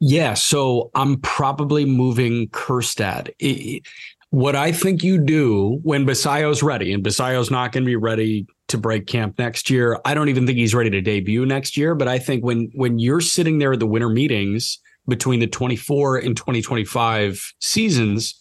Yeah, 0.00 0.34
so 0.34 0.90
I'm 0.94 1.20
probably 1.20 1.84
moving 1.84 2.48
Kjerstad. 2.48 3.30
It, 3.38 3.82
what 4.30 4.54
I 4.54 4.72
think 4.72 5.02
you 5.02 5.18
do 5.18 5.80
when 5.82 6.04
Basallo's 6.04 6.62
ready, 6.62 6.92
and 6.92 7.02
Basallo's 7.02 7.50
not 7.50 7.72
going 7.72 7.84
to 7.84 7.86
be 7.86 7.96
ready 7.96 8.46
to 8.68 8.78
break 8.78 9.06
camp 9.06 9.38
next 9.38 9.70
year. 9.70 9.98
I 10.04 10.14
don't 10.14 10.28
even 10.28 10.46
think 10.46 10.58
he's 10.58 10.74
ready 10.74 10.90
to 10.90 11.00
debut 11.00 11.46
next 11.46 11.76
year. 11.76 11.94
But 11.94 12.08
I 12.08 12.18
think 12.18 12.44
when 12.44 12.70
when 12.74 12.98
you're 12.98 13.20
sitting 13.20 13.58
there 13.58 13.72
at 13.72 13.80
the 13.80 13.86
winter 13.86 14.10
meetings 14.10 14.78
between 15.06 15.40
the 15.40 15.46
24 15.46 16.18
and 16.18 16.36
2025 16.36 17.54
seasons, 17.60 18.38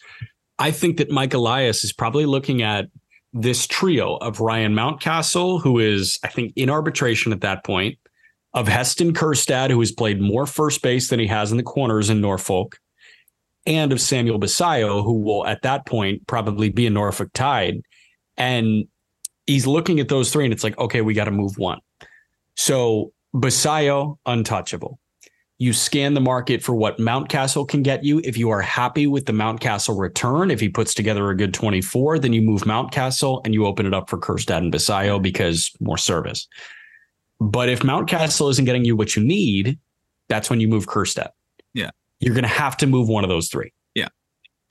I 0.60 0.71
think 0.71 0.97
that 0.97 1.10
Mike 1.10 1.34
Elias 1.34 1.84
is 1.84 1.93
probably 1.93 2.26
looking 2.26 2.62
at 2.62 2.88
this 3.32 3.67
trio 3.67 4.15
of 4.17 4.39
Ryan 4.41 4.73
Mountcastle, 4.73 5.62
who 5.62 5.80
is, 5.80 6.19
I 6.23 6.28
think, 6.28 6.54
in 6.56 6.69
arbitration 6.69 7.32
at 7.32 7.41
that 7.41 7.63
point, 7.63 7.97
of 8.54 8.67
Heston 8.67 9.13
Kjerstad, 9.13 9.69
who 9.69 9.80
has 9.80 9.91
played 9.91 10.19
more 10.19 10.45
first 10.45 10.82
base 10.82 11.10
than 11.10 11.19
he 11.19 11.28
has 11.28 11.52
in 11.52 11.58
the 11.58 11.63
corners 11.63 12.10
in 12.10 12.19
Norfolk, 12.19 12.80
and 13.67 13.91
of 13.91 14.01
Samuel 14.01 14.39
Basallo, 14.39 15.03
who 15.03 15.21
will 15.21 15.45
at 15.45 15.62
that 15.62 15.86
point 15.86 16.25
probably 16.25 16.69
be 16.69 16.88
a 16.88 16.89
Norfolk 16.89 17.32
Tide. 17.34 17.82
And 18.38 18.88
he's 19.45 19.67
looking 19.67 19.99
at 19.99 20.08
those 20.08 20.32
three, 20.32 20.45
and 20.45 20.53
it's 20.53 20.63
like, 20.63 20.77
okay, 20.80 21.01
we 21.01 21.13
got 21.13 21.25
to 21.25 21.32
move 21.32 21.58
one. 21.58 21.80
So 22.56 23.12
Basallo, 23.36 24.17
untouchable. 24.25 24.99
You 25.60 25.73
scan 25.73 26.13
the 26.13 26.21
market 26.21 26.62
for 26.63 26.75
what 26.75 26.97
Mountcastle 26.97 27.67
can 27.67 27.82
get 27.82 28.03
you. 28.03 28.21
If 28.23 28.38
you 28.38 28.51
are 28.51 28.62
happy 28.62 29.08
with 29.08 29.25
the 29.25 29.34
Mountcastle 29.34 29.99
return, 29.99 30.51
if 30.51 30.60
he 30.60 30.69
puts 30.69 30.93
together 30.93 31.30
a 31.30 31.36
good 31.36 31.53
24, 31.53 32.19
then 32.19 32.32
you 32.32 32.41
move 32.43 32.62
Mountcastle 32.62 33.41
and 33.43 33.53
you 33.56 33.65
open 33.65 33.86
it 33.86 33.93
up 33.93 34.10
for 34.10 34.19
Kjerstad 34.19 34.58
and 34.58 34.71
Basallo 34.71 35.21
because 35.21 35.71
more 35.80 35.97
service. 35.97 36.47
But 37.39 37.69
if 37.69 37.80
Mountcastle 37.80 38.51
isn't 38.51 38.65
getting 38.65 38.86
you 38.86 38.95
what 38.95 39.15
you 39.15 39.23
need, 39.23 39.80
that's 40.30 40.49
when 40.49 40.60
you 40.60 40.67
move 40.67 40.86
Kjerstad. 40.86 41.30
Yeah. 41.73 41.91
You're 42.19 42.34
going 42.34 42.43
to 42.43 42.49
have 42.49 42.77
to 42.77 42.88
move 42.88 43.08
one 43.08 43.23
of 43.23 43.30
those 43.30 43.49
three. 43.49 43.71
Yeah. 43.93 44.10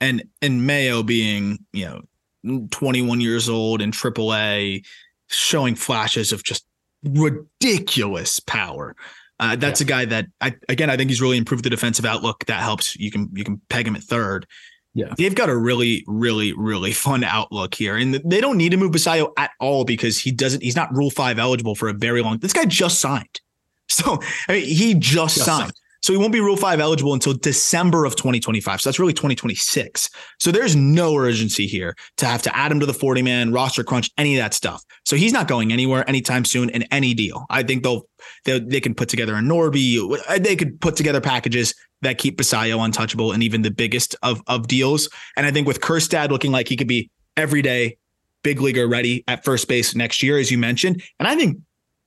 And 0.01 0.23
and 0.41 0.65
Mayo 0.67 1.03
being, 1.03 1.59
you 1.73 1.85
know, 1.85 2.67
21 2.71 3.21
years 3.21 3.49
old 3.49 3.81
in 3.81 3.91
AAA, 3.91 4.85
showing 5.27 5.75
flashes 5.75 6.31
of 6.31 6.43
just 6.43 6.65
ridiculous 7.03 8.39
power. 8.39 8.95
Uh, 9.39 9.55
that's 9.55 9.81
yeah. 9.81 9.85
a 9.85 9.87
guy 9.87 10.05
that 10.05 10.25
I 10.41 10.55
again 10.67 10.89
I 10.89 10.97
think 10.97 11.09
he's 11.09 11.21
really 11.21 11.37
improved 11.37 11.63
the 11.63 11.69
defensive 11.69 12.05
outlook. 12.05 12.45
That 12.45 12.61
helps. 12.61 12.95
You 12.95 13.11
can 13.11 13.29
you 13.33 13.43
can 13.43 13.61
peg 13.69 13.87
him 13.87 13.95
at 13.95 14.03
third. 14.03 14.47
Yeah, 14.93 15.13
they've 15.15 15.35
got 15.35 15.49
a 15.49 15.55
really 15.55 16.03
really 16.07 16.53
really 16.53 16.91
fun 16.91 17.23
outlook 17.23 17.75
here, 17.75 17.95
and 17.95 18.15
they 18.15 18.41
don't 18.41 18.57
need 18.57 18.69
to 18.69 18.77
move 18.77 18.93
Basallo 18.93 19.31
at 19.37 19.51
all 19.59 19.85
because 19.85 20.17
he 20.17 20.31
doesn't. 20.31 20.63
He's 20.63 20.75
not 20.75 20.95
Rule 20.95 21.11
Five 21.11 21.37
eligible 21.37 21.75
for 21.75 21.87
a 21.87 21.93
very 21.93 22.23
long. 22.23 22.39
This 22.39 22.53
guy 22.53 22.65
just 22.65 22.99
signed, 22.99 23.41
so 23.87 24.19
I 24.47 24.53
mean 24.53 24.65
he 24.65 24.95
just, 24.95 25.35
just 25.35 25.45
signed. 25.45 25.61
signed. 25.65 25.73
So 26.07 26.13
he 26.13 26.17
won't 26.17 26.31
be 26.31 26.39
Rule 26.39 26.55
5 26.55 26.79
eligible 26.79 27.13
until 27.13 27.33
December 27.33 28.05
of 28.05 28.15
2025. 28.15 28.79
So 28.79 28.89
that's 28.89 28.97
really 28.97 29.11
2026. 29.11 30.09
So 30.39 30.53
there's 30.53 30.73
no 30.73 31.13
urgency 31.17 31.67
here 31.67 31.97
to 32.15 32.25
have 32.25 32.41
to 32.43 32.55
add 32.55 32.71
him 32.71 32.79
to 32.79 32.85
the 32.85 32.93
40 32.93 33.21
man 33.21 33.51
roster 33.51 33.83
crunch, 33.83 34.09
any 34.17 34.37
of 34.37 34.41
that 34.41 34.53
stuff. 34.53 34.85
So 35.03 35.17
he's 35.17 35.33
not 35.33 35.49
going 35.49 35.73
anywhere 35.73 36.07
anytime 36.07 36.45
soon 36.45 36.69
in 36.69 36.83
any 36.83 37.13
deal. 37.13 37.45
I 37.49 37.61
think 37.61 37.83
they'll, 37.83 38.07
they, 38.45 38.57
they 38.57 38.79
can 38.79 38.95
put 38.95 39.09
together 39.09 39.35
a 39.35 39.39
Norby. 39.39 40.17
Uh, 40.29 40.39
they 40.39 40.55
could 40.55 40.79
put 40.79 40.95
together 40.95 41.19
packages 41.19 41.75
that 42.03 42.19
keep 42.19 42.37
Basallo 42.37 42.85
untouchable 42.85 43.33
and 43.33 43.43
even 43.43 43.63
the 43.63 43.69
biggest 43.69 44.15
of, 44.23 44.41
of 44.47 44.69
deals. 44.69 45.09
And 45.35 45.45
I 45.45 45.51
think 45.51 45.67
with 45.67 45.81
Kjerstad 45.81 46.29
looking 46.29 46.53
like 46.53 46.69
he 46.69 46.77
could 46.77 46.87
be 46.87 47.11
everyday 47.35 47.97
big 48.43 48.61
leaguer 48.61 48.87
ready 48.87 49.25
at 49.27 49.43
first 49.43 49.67
base 49.67 49.93
next 49.93 50.23
year, 50.23 50.37
as 50.37 50.51
you 50.51 50.57
mentioned, 50.57 51.03
and 51.19 51.27
I 51.27 51.35
think 51.35 51.59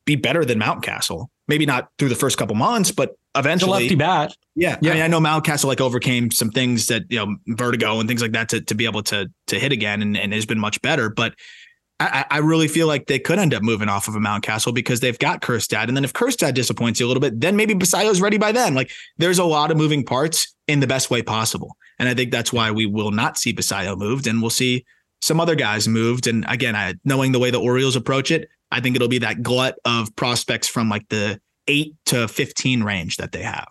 be 0.07 0.17
better 0.17 0.45
than 0.45 0.59
Mountcastle. 0.59 1.27
Maybe 1.51 1.67
not 1.67 1.91
through 1.99 2.09
the 2.09 2.15
first 2.15 2.39
couple 2.39 2.55
months, 2.55 2.93
but 2.93 3.17
eventually. 3.37 3.73
The 3.73 3.83
lefty 3.85 3.95
bat. 3.97 4.37
Yeah. 4.55 4.79
yeah. 4.81 4.93
I 4.93 4.95
mean, 4.95 5.03
I 5.03 5.07
know 5.09 5.21
Mountcastle 5.21 5.65
like 5.65 5.81
overcame 5.81 6.31
some 6.31 6.51
things 6.51 6.87
that, 6.87 7.03
you 7.11 7.19
know, 7.19 7.37
vertigo 7.49 7.99
and 7.99 8.09
things 8.09 8.23
like 8.23 8.33
that 8.33 8.49
to, 8.51 8.61
to 8.61 8.75
be 8.75 8.85
able 8.85 9.03
to 9.05 9.29
to 9.49 9.59
hit 9.59 9.73
again 9.73 10.01
and, 10.01 10.17
and 10.17 10.33
has 10.33 10.47
been 10.47 10.61
much 10.61 10.81
better. 10.81 11.11
But 11.11 11.35
I, 11.99 12.25
I 12.31 12.39
really 12.39 12.69
feel 12.69 12.87
like 12.87 13.07
they 13.07 13.19
could 13.19 13.39
end 13.39 13.53
up 13.53 13.63
moving 13.63 13.91
off 13.91 14.09
of 14.09 14.15
a 14.15 14.19
Mountcastle 14.19 14.75
because 14.75 15.01
they've 15.01 15.19
got 15.19 15.43
Kjerstad. 15.43 15.89
And 15.89 15.97
then 15.97 16.05
if 16.05 16.15
Kjerstad 16.15 16.55
disappoints 16.55 16.99
you 16.99 17.07
a 17.07 17.09
little 17.09 17.21
bit, 17.21 17.39
then 17.39 17.57
maybe 17.57 17.75
Basallo's 17.75 18.23
ready 18.23 18.39
by 18.39 18.53
then. 18.53 18.75
Like 18.75 18.91
there's 19.19 19.39
a 19.39 19.45
lot 19.45 19.71
of 19.71 19.77
moving 19.77 20.05
parts 20.05 20.55
in 20.67 20.81
the 20.81 20.87
best 20.87 21.11
way 21.11 21.21
possible. 21.21 21.77
And 21.99 22.09
I 22.09 22.15
think 22.15 22.33
that's 22.33 22.53
why 22.53 22.71
we 22.71 22.87
will 22.87 23.11
not 23.11 23.37
see 23.37 23.53
Basallo 23.53 23.99
moved 23.99 24.27
and 24.27 24.41
we'll 24.41 24.51
see 24.51 24.87
some 25.21 25.41
other 25.41 25.55
guys 25.55 25.87
moved. 25.87 26.27
And 26.27 26.47
again, 26.49 26.75
I, 26.75 26.95
knowing 27.05 27.33
the 27.33 27.39
way 27.39 27.51
the 27.51 27.61
Orioles 27.61 27.97
approach 27.97 28.31
it, 28.31 28.49
I 28.71 28.81
think 28.81 28.97
it'll 28.97 29.09
be 29.09 29.19
that 29.19 29.43
glut 29.43 29.77
of 29.85 30.15
prospects 30.17 30.69
from 30.69 30.89
like 30.89 31.09
the 31.09 31.41
eight 31.67 31.95
to 32.07 32.29
15 32.29 32.83
range 32.83 33.17
that 33.17 33.33
they 33.33 33.43
have. 33.43 33.69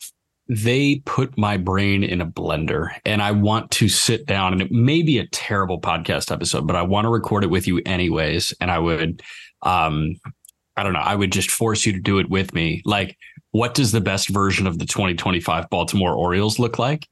they 0.50 0.96
put 1.06 1.38
my 1.38 1.58
brain 1.58 2.04
in 2.04 2.22
a 2.22 2.26
blender 2.26 2.90
and 3.06 3.22
I 3.22 3.32
want 3.32 3.70
to 3.72 3.88
sit 3.88 4.26
down 4.26 4.52
and 4.52 4.62
it 4.64 4.72
may 4.72 5.04
be 5.04 5.20
a 5.20 5.28
terrible 5.28 5.80
podcast 5.80 6.32
episode, 6.32 6.66
but 6.66 6.76
I 6.76 6.82
want 6.82 7.06
to 7.06 7.10
record 7.10 7.44
it 7.44 7.52
with 7.52 7.68
you 7.68 7.82
anyways. 7.86 8.52
And 8.60 8.72
I 8.72 8.80
would, 8.80 9.22
um, 9.62 10.16
I 10.76 10.82
don't 10.82 10.94
know, 10.94 11.00
I 11.00 11.14
would 11.14 11.32
just 11.32 11.52
force 11.52 11.86
you 11.86 11.94
to 11.94 12.00
do 12.00 12.18
it 12.18 12.32
with 12.32 12.54
me. 12.54 12.82
Like, 12.84 13.16
what 13.52 13.76
does 13.76 13.92
the 13.92 14.02
best 14.02 14.30
version 14.30 14.66
of 14.66 14.80
the 14.80 14.88
2025 14.88 15.70
Baltimore 15.70 16.14
Orioles 16.16 16.58
look 16.58 16.80
like? 16.80 17.08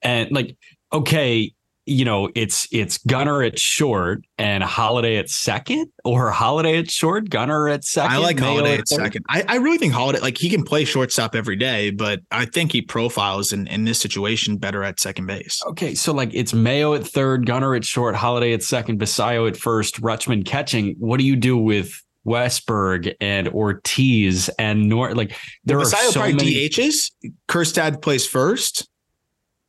And 0.00 0.30
like, 0.32 0.56
okay, 0.90 1.52
you 1.88 2.04
know, 2.04 2.28
it's 2.34 2.68
it's 2.70 2.98
Gunnar 2.98 3.42
at 3.42 3.58
short 3.58 4.22
and 4.36 4.62
Holliday 4.62 5.16
at 5.16 5.30
second, 5.30 5.90
or 6.04 6.30
Holliday 6.30 6.78
at 6.78 6.90
short, 6.90 7.30
Gunnar 7.30 7.68
at 7.68 7.82
second. 7.84 8.12
I 8.12 8.18
like 8.18 8.36
Mayo 8.36 8.56
Holliday 8.56 8.78
at 8.78 8.88
second. 8.88 9.24
I, 9.28 9.44
I 9.48 9.56
really 9.56 9.78
think 9.78 9.94
Holliday 9.94 10.20
like 10.20 10.36
he 10.36 10.50
can 10.50 10.64
play 10.64 10.84
shortstop 10.84 11.34
every 11.34 11.56
day, 11.56 11.90
but 11.90 12.20
I 12.30 12.44
think 12.44 12.72
he 12.72 12.82
profiles 12.82 13.52
in, 13.52 13.66
in 13.68 13.84
this 13.84 13.98
situation 13.98 14.58
better 14.58 14.84
at 14.84 15.00
second 15.00 15.26
base. 15.26 15.62
Okay, 15.68 15.94
so 15.94 16.12
like 16.12 16.30
it's 16.34 16.52
Mayo 16.52 16.94
at 16.94 17.06
third, 17.06 17.46
Gunnar 17.46 17.74
at 17.74 17.84
short, 17.84 18.14
Holliday 18.14 18.52
at 18.52 18.62
second, 18.62 19.00
Basallo 19.00 19.48
at 19.48 19.56
first, 19.56 20.00
Rutschman 20.02 20.44
catching. 20.44 20.94
What 20.98 21.18
do 21.18 21.24
you 21.24 21.36
do 21.36 21.56
with 21.56 22.02
Westburg 22.26 23.14
and 23.20 23.48
Ortiz 23.48 24.50
and 24.58 24.88
Nor? 24.88 25.14
Like 25.14 25.36
there 25.64 25.78
Basallo 25.78 26.08
are 26.08 26.12
so 26.12 26.20
many. 26.20 26.68
DHs. 26.68 27.12
Kjerstad 27.48 28.02
plays 28.02 28.26
first. 28.26 28.87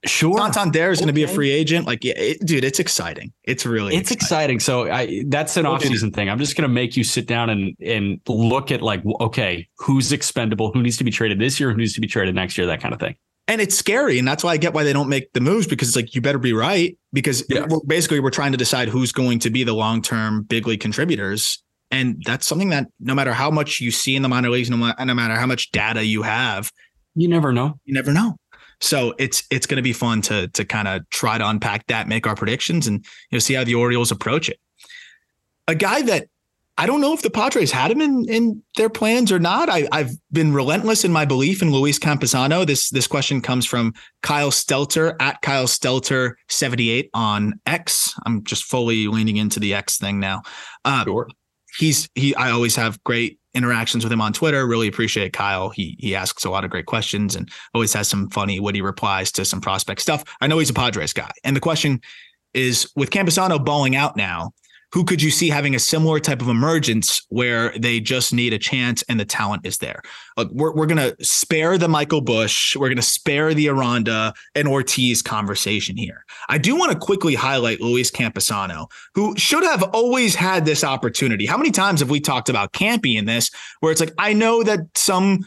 Sure, 0.05 0.37
Santander 0.37 0.91
is 0.91 0.99
going 0.99 1.07
to 1.07 1.13
be 1.13 1.23
a 1.23 1.27
free 1.27 1.51
agent. 1.51 1.85
Like, 1.85 2.03
yeah, 2.05 2.13
it, 2.15 2.45
dude, 2.45 2.63
it's 2.63 2.79
exciting. 2.79 3.33
It's 3.43 3.65
really 3.65 3.95
it's 3.95 4.11
exciting. 4.11 4.59
So 4.61 4.89
I 4.89 5.23
that's 5.27 5.57
an 5.57 5.65
We'll 5.65 5.77
do 5.77 5.89
offseason 5.89 6.13
thing. 6.13 6.29
I'm 6.29 6.39
just 6.39 6.55
going 6.55 6.67
to 6.67 6.73
make 6.73 6.95
you 6.95 7.03
sit 7.03 7.27
down 7.27 7.49
and 7.49 7.75
and 7.85 8.21
look 8.27 8.71
at 8.71 8.81
like 8.81 9.03
okay, 9.19 9.67
who's 9.77 10.11
expendable, 10.13 10.71
who 10.71 10.81
needs 10.81 10.95
to 10.97 11.03
be 11.03 11.11
traded 11.11 11.39
this 11.39 11.59
year, 11.59 11.71
who 11.71 11.77
needs 11.77 11.93
to 11.95 12.01
be 12.01 12.07
traded 12.07 12.33
next 12.35 12.57
year, 12.57 12.65
that 12.67 12.79
kind 12.81 12.93
of 12.93 12.99
thing. 13.01 13.15
and 13.49 13.59
it's 13.59 13.75
scary 13.75 14.19
and 14.19 14.27
that's 14.27 14.43
why 14.43 14.51
i 14.51 14.57
get 14.57 14.73
why 14.75 14.83
they 14.83 14.93
don't 14.93 15.09
make 15.09 15.33
the 15.33 15.41
moves 15.41 15.65
because 15.67 15.87
it's 15.89 15.95
like 15.95 16.13
you 16.15 16.21
better 16.21 16.37
be 16.37 16.53
right 16.53 16.97
because 17.11 17.43
Yeah. 17.49 17.65
we're, 17.67 17.79
basically 17.87 18.19
we're 18.19 18.29
trying 18.29 18.51
to 18.51 18.57
decide 18.59 18.89
who's 18.89 19.11
going 19.11 19.39
to 19.39 19.49
be 19.49 19.63
the 19.63 19.73
long-term 19.73 20.43
big 20.43 20.67
league 20.67 20.81
contributors 20.81 21.61
and 21.89 22.21
that's 22.25 22.45
something 22.45 22.69
that 22.69 22.85
no 22.99 23.15
matter 23.15 23.33
how 23.33 23.49
much 23.49 23.79
you 23.81 23.89
see 23.91 24.15
in 24.15 24.21
the 24.21 24.29
minor 24.29 24.49
leagues 24.51 24.69
no, 24.69 24.77
no 25.03 25.13
matter 25.15 25.33
how 25.35 25.47
much 25.47 25.71
data 25.71 26.05
you 26.05 26.21
have 26.21 26.71
You 27.15 27.27
never 27.27 27.51
know. 27.51 27.79
you 27.85 27.93
never 27.95 28.13
know 28.13 28.37
so 28.81 29.13
it's 29.17 29.43
it's 29.51 29.65
going 29.65 29.77
to 29.77 29.83
be 29.83 29.93
fun 29.93 30.21
to 30.21 30.47
to 30.49 30.65
kind 30.65 30.87
of 30.87 31.09
try 31.09 31.37
to 31.37 31.47
unpack 31.47 31.85
that 31.87 32.07
make 32.07 32.25
our 32.27 32.35
predictions 32.35 32.87
and 32.87 33.05
you 33.29 33.35
know 33.35 33.39
see 33.39 33.53
how 33.53 33.63
the 33.63 33.75
orioles 33.75 34.11
approach 34.11 34.49
it 34.49 34.59
a 35.67 35.75
guy 35.75 36.01
that 36.01 36.27
I 36.79 36.85
don't 36.85 37.01
know 37.01 37.13
if 37.13 37.21
the 37.21 37.29
Padres 37.29 37.73
had 37.73 37.91
him 37.91 37.99
in, 37.99 38.25
in 38.29 38.63
their 38.77 38.89
plans 38.89 39.33
or 39.33 39.39
not. 39.39 39.67
I, 39.67 39.85
I've 39.91 40.11
been 40.31 40.53
relentless 40.53 41.03
in 41.03 41.11
my 41.11 41.25
belief 41.25 41.61
in 41.61 41.73
Luis 41.73 41.99
Campusano. 41.99 42.65
This 42.65 42.89
this 42.89 43.05
question 43.05 43.41
comes 43.41 43.65
from 43.65 43.93
Kyle 44.21 44.49
Stelter 44.49 45.13
at 45.19 45.41
Kyle 45.41 45.65
Stelter 45.65 46.35
78 46.47 47.09
on 47.13 47.59
X. 47.65 48.17
I'm 48.25 48.45
just 48.45 48.63
fully 48.63 49.07
leaning 49.07 49.35
into 49.35 49.59
the 49.59 49.73
X 49.73 49.97
thing 49.97 50.21
now. 50.21 50.41
Uh, 50.85 51.03
Sure. 51.03 51.27
He's 51.79 52.09
he 52.15 52.35
I 52.35 52.51
always 52.51 52.75
have 52.75 53.01
great 53.03 53.39
interactions 53.53 54.03
with 54.03 54.11
him 54.11 54.21
on 54.21 54.33
Twitter. 54.33 54.67
Really 54.67 54.87
appreciate 54.87 55.33
Kyle. 55.33 55.69
He 55.69 55.95
he 55.99 56.15
asks 56.15 56.45
a 56.45 56.49
lot 56.49 56.65
of 56.65 56.69
great 56.69 56.85
questions 56.85 57.35
and 57.35 57.49
always 57.73 57.93
has 57.93 58.07
some 58.07 58.29
funny, 58.29 58.59
witty 58.59 58.81
replies 58.81 59.31
to 59.33 59.45
some 59.45 59.61
prospect 59.61 60.01
stuff. 60.01 60.23
I 60.41 60.47
know 60.47 60.59
he's 60.59 60.69
a 60.69 60.73
Padres 60.73 61.13
guy. 61.13 61.31
And 61.43 61.55
the 61.55 61.61
question 61.61 62.01
is 62.53 62.91
with 62.95 63.11
Campusano 63.11 63.63
bowling 63.63 63.95
out 63.95 64.17
now, 64.17 64.51
who 64.91 65.03
could 65.03 65.21
you 65.21 65.29
see 65.29 65.49
having 65.49 65.75
a 65.75 65.79
similar 65.79 66.19
type 66.19 66.41
of 66.41 66.49
emergence 66.49 67.25
where 67.29 67.71
they 67.77 67.99
just 67.99 68.33
need 68.33 68.53
a 68.53 68.57
chance 68.57 69.03
and 69.03 69.19
the 69.19 69.25
talent 69.25 69.65
is 69.65 69.77
there? 69.77 70.01
Look, 70.35 70.49
we're, 70.51 70.73
we're 70.73 70.87
going 70.87 70.97
to 70.97 71.15
spare 71.23 71.77
the 71.77 71.87
Michael 71.87 72.21
Busch. 72.21 72.75
We're 72.75 72.87
going 72.87 72.97
to 72.97 73.01
spare 73.03 73.53
the 73.53 73.69
Aranda 73.69 74.33
and 74.55 74.67
Ortiz 74.67 75.21
conversation 75.21 75.95
here. 75.95 76.25
I 76.49 76.57
do 76.57 76.75
want 76.75 76.91
to 76.91 76.97
quickly 76.97 77.35
highlight 77.35 77.81
Luis 77.81 78.09
Campusano, 78.09 78.89
who 79.13 79.35
should 79.37 79.63
have 79.63 79.83
always 79.83 80.33
had 80.33 80.65
this 80.65 80.83
opportunity. 80.83 81.45
How 81.45 81.57
many 81.57 81.71
times 81.71 81.99
have 81.99 82.09
we 82.09 82.19
talked 82.19 82.49
about 82.49 82.73
Campy 82.73 83.15
in 83.15 83.25
this, 83.25 83.51
where 83.81 83.91
it's 83.91 84.01
like, 84.01 84.13
I 84.17 84.33
know 84.33 84.63
that 84.63 84.79
some 84.95 85.45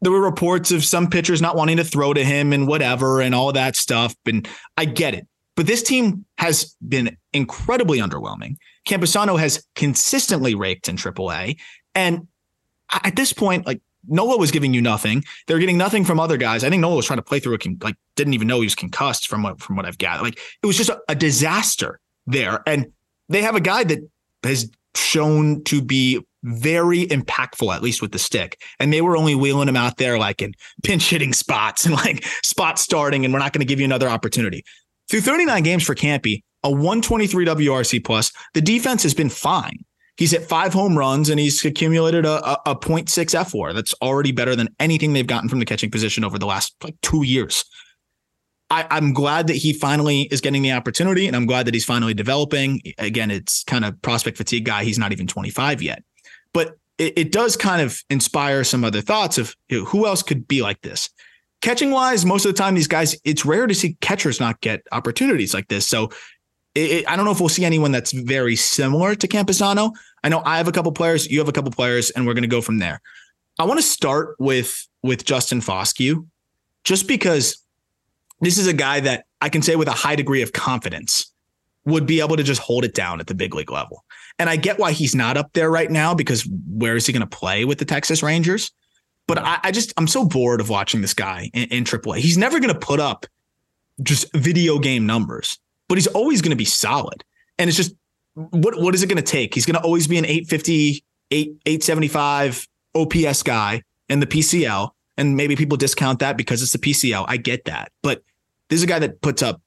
there 0.00 0.12
were 0.12 0.20
reports 0.20 0.70
of 0.70 0.84
some 0.84 1.10
pitchers 1.10 1.42
not 1.42 1.56
wanting 1.56 1.76
to 1.78 1.84
throw 1.84 2.14
to 2.14 2.24
him 2.24 2.52
and 2.52 2.68
whatever 2.68 3.20
and 3.20 3.34
all 3.34 3.52
that 3.52 3.74
stuff. 3.74 4.14
And 4.26 4.48
I 4.76 4.84
get 4.84 5.14
it. 5.14 5.26
But 5.56 5.66
this 5.66 5.82
team 5.82 6.24
has 6.38 6.76
been 6.86 7.16
incredibly 7.32 7.98
underwhelming. 7.98 8.58
Campusano 8.88 9.38
has 9.38 9.64
consistently 9.74 10.54
raked 10.54 10.88
in 10.88 10.96
AAA. 10.96 11.58
And 11.94 12.26
at 12.90 13.16
this 13.16 13.32
point, 13.32 13.66
like 13.66 13.80
Nola 14.06 14.38
was 14.38 14.50
giving 14.50 14.72
you 14.72 14.80
nothing. 14.80 15.24
They're 15.46 15.58
getting 15.58 15.78
nothing 15.78 16.04
from 16.04 16.18
other 16.18 16.36
guys. 16.36 16.64
I 16.64 16.70
think 16.70 16.80
Nola 16.80 16.96
was 16.96 17.06
trying 17.06 17.18
to 17.18 17.24
play 17.24 17.40
through 17.40 17.58
con- 17.58 17.78
like 17.82 17.96
didn't 18.16 18.34
even 18.34 18.48
know 18.48 18.60
he 18.60 18.66
was 18.66 18.74
concussed 18.74 19.28
from 19.28 19.42
what 19.42 19.60
from 19.60 19.76
what 19.76 19.84
I've 19.84 19.98
gathered. 19.98 20.22
Like 20.22 20.38
it 20.62 20.66
was 20.66 20.76
just 20.76 20.90
a, 20.90 21.00
a 21.08 21.14
disaster 21.14 22.00
there. 22.26 22.62
And 22.66 22.92
they 23.28 23.42
have 23.42 23.54
a 23.54 23.60
guy 23.60 23.84
that 23.84 23.98
has 24.42 24.70
shown 24.94 25.62
to 25.64 25.82
be 25.82 26.24
very 26.44 27.06
impactful, 27.06 27.74
at 27.74 27.82
least 27.82 28.00
with 28.00 28.12
the 28.12 28.18
stick. 28.18 28.60
And 28.78 28.92
they 28.92 29.02
were 29.02 29.16
only 29.16 29.34
wheeling 29.34 29.68
him 29.68 29.76
out 29.76 29.96
there 29.96 30.18
like 30.18 30.40
in 30.40 30.54
pinch 30.82 31.10
hitting 31.10 31.32
spots 31.32 31.84
and 31.84 31.94
like 31.94 32.24
spot 32.42 32.78
starting, 32.78 33.24
and 33.24 33.34
we're 33.34 33.40
not 33.40 33.52
going 33.52 33.60
to 33.60 33.66
give 33.66 33.80
you 33.80 33.84
another 33.84 34.08
opportunity. 34.08 34.64
Through 35.10 35.22
39 35.22 35.62
games 35.62 35.84
for 35.84 35.94
Campy, 35.94 36.42
a 36.64 36.70
123 36.70 37.46
WRC 37.46 38.04
plus, 38.04 38.32
the 38.54 38.60
defense 38.60 39.02
has 39.02 39.14
been 39.14 39.28
fine. 39.30 39.84
He's 40.16 40.32
hit 40.32 40.42
five 40.42 40.72
home 40.72 40.98
runs 40.98 41.30
and 41.30 41.38
he's 41.38 41.64
accumulated 41.64 42.26
a, 42.26 42.44
a, 42.44 42.58
a 42.66 42.76
0.6 42.76 43.06
fWAR. 43.06 43.72
That's 43.72 43.94
already 44.02 44.32
better 44.32 44.56
than 44.56 44.68
anything 44.80 45.12
they've 45.12 45.26
gotten 45.26 45.48
from 45.48 45.60
the 45.60 45.64
catching 45.64 45.92
position 45.92 46.24
over 46.24 46.38
the 46.38 46.46
last 46.46 46.74
like 46.82 46.96
two 47.02 47.24
years. 47.24 47.64
I, 48.70 48.86
I'm 48.90 49.12
glad 49.12 49.46
that 49.46 49.56
he 49.56 49.72
finally 49.72 50.22
is 50.22 50.40
getting 50.40 50.62
the 50.62 50.72
opportunity, 50.72 51.26
and 51.26 51.34
I'm 51.34 51.46
glad 51.46 51.66
that 51.66 51.74
he's 51.74 51.84
finally 51.84 52.14
developing. 52.14 52.82
Again, 52.98 53.30
it's 53.30 53.64
kind 53.64 53.84
of 53.84 54.00
prospect 54.02 54.36
fatigue 54.36 54.64
guy. 54.64 54.84
He's 54.84 54.98
not 54.98 55.12
even 55.12 55.26
25 55.26 55.80
yet, 55.80 56.02
but 56.52 56.76
it, 56.98 57.14
it 57.16 57.32
does 57.32 57.56
kind 57.56 57.80
of 57.80 58.02
inspire 58.10 58.64
some 58.64 58.84
other 58.84 59.00
thoughts 59.00 59.38
of 59.38 59.56
you 59.68 59.78
know, 59.78 59.84
who 59.86 60.06
else 60.06 60.22
could 60.22 60.46
be 60.46 60.60
like 60.60 60.82
this. 60.82 61.08
Catching 61.62 61.90
wise, 61.90 62.26
most 62.26 62.44
of 62.44 62.52
the 62.52 62.58
time, 62.58 62.74
these 62.74 62.86
guys, 62.86 63.18
it's 63.24 63.44
rare 63.44 63.66
to 63.66 63.74
see 63.74 63.96
catchers 64.00 64.38
not 64.38 64.60
get 64.60 64.82
opportunities 64.92 65.54
like 65.54 65.68
this. 65.68 65.86
So 65.86 66.10
it, 66.78 66.90
it- 66.90 67.08
I 67.10 67.16
don't 67.16 67.24
know 67.24 67.30
if 67.32 67.40
we'll 67.40 67.48
see 67.48 67.64
anyone 67.64 67.92
that's 67.92 68.12
very 68.12 68.56
similar 68.56 69.14
to 69.14 69.28
Campusano. 69.28 69.92
I 70.24 70.28
know 70.28 70.42
I 70.44 70.56
have 70.58 70.68
a 70.68 70.72
couple 70.72 70.92
players, 70.92 71.26
you 71.30 71.38
have 71.38 71.48
a 71.48 71.52
couple 71.52 71.70
players, 71.70 72.10
and 72.10 72.26
we're 72.26 72.34
going 72.34 72.42
to 72.42 72.48
go 72.48 72.60
from 72.60 72.78
there. 72.78 73.00
I 73.58 73.64
want 73.64 73.78
to 73.78 73.86
start 73.86 74.36
with 74.38 74.86
with 75.02 75.24
Justin 75.24 75.60
Foscue, 75.60 76.26
just 76.84 77.06
because 77.08 77.62
this 78.40 78.58
is 78.58 78.66
a 78.66 78.72
guy 78.72 79.00
that 79.00 79.24
I 79.40 79.48
can 79.48 79.62
say 79.62 79.76
with 79.76 79.88
a 79.88 79.92
high 79.92 80.16
degree 80.16 80.42
of 80.42 80.52
confidence 80.52 81.32
would 81.84 82.06
be 82.06 82.20
able 82.20 82.36
to 82.36 82.42
just 82.42 82.60
hold 82.60 82.84
it 82.84 82.94
down 82.94 83.18
at 83.20 83.26
the 83.26 83.34
big 83.34 83.54
league 83.54 83.70
level. 83.70 84.04
And 84.38 84.48
I 84.50 84.56
get 84.56 84.78
why 84.78 84.92
he's 84.92 85.14
not 85.14 85.36
up 85.36 85.52
there 85.54 85.70
right 85.70 85.90
now 85.90 86.14
because 86.14 86.46
where 86.68 86.96
is 86.96 87.06
he 87.06 87.12
going 87.12 87.26
to 87.28 87.36
play 87.36 87.64
with 87.64 87.78
the 87.78 87.84
Texas 87.84 88.22
Rangers? 88.22 88.70
But 89.26 89.38
I, 89.38 89.58
I 89.64 89.70
just 89.72 89.92
I'm 89.96 90.06
so 90.06 90.24
bored 90.24 90.60
of 90.60 90.68
watching 90.68 91.00
this 91.00 91.14
guy 91.14 91.50
in, 91.54 91.64
in 91.70 91.84
AAA. 91.84 92.18
He's 92.18 92.38
never 92.38 92.60
going 92.60 92.72
to 92.72 92.78
put 92.78 93.00
up 93.00 93.26
just 94.02 94.32
video 94.34 94.78
game 94.78 95.06
numbers, 95.06 95.58
but 95.88 95.96
he's 95.96 96.06
always 96.08 96.42
going 96.42 96.50
to 96.50 96.56
be 96.56 96.64
solid. 96.64 97.24
And 97.58 97.68
it's 97.68 97.76
just 97.76 97.94
what 98.34 98.80
what 98.80 98.94
is 98.94 99.02
it 99.02 99.08
going 99.08 99.16
to 99.16 99.22
take? 99.22 99.54
He's 99.54 99.66
going 99.66 99.76
to 99.76 99.82
always 99.82 100.06
be 100.06 100.18
an 100.18 100.24
850, 100.24 101.04
8, 101.30 101.48
875 101.66 102.68
OPS 102.94 103.42
guy 103.42 103.82
in 104.08 104.20
the 104.20 104.26
PCL. 104.26 104.90
And 105.16 105.36
maybe 105.36 105.56
people 105.56 105.76
discount 105.76 106.20
that 106.20 106.36
because 106.36 106.62
it's 106.62 106.72
the 106.72 106.78
PCL. 106.78 107.24
I 107.26 107.36
get 107.38 107.64
that. 107.64 107.90
But 108.02 108.22
this 108.68 108.78
is 108.78 108.84
a 108.84 108.86
guy 108.86 109.00
that 109.00 109.20
puts 109.20 109.42
up 109.42 109.60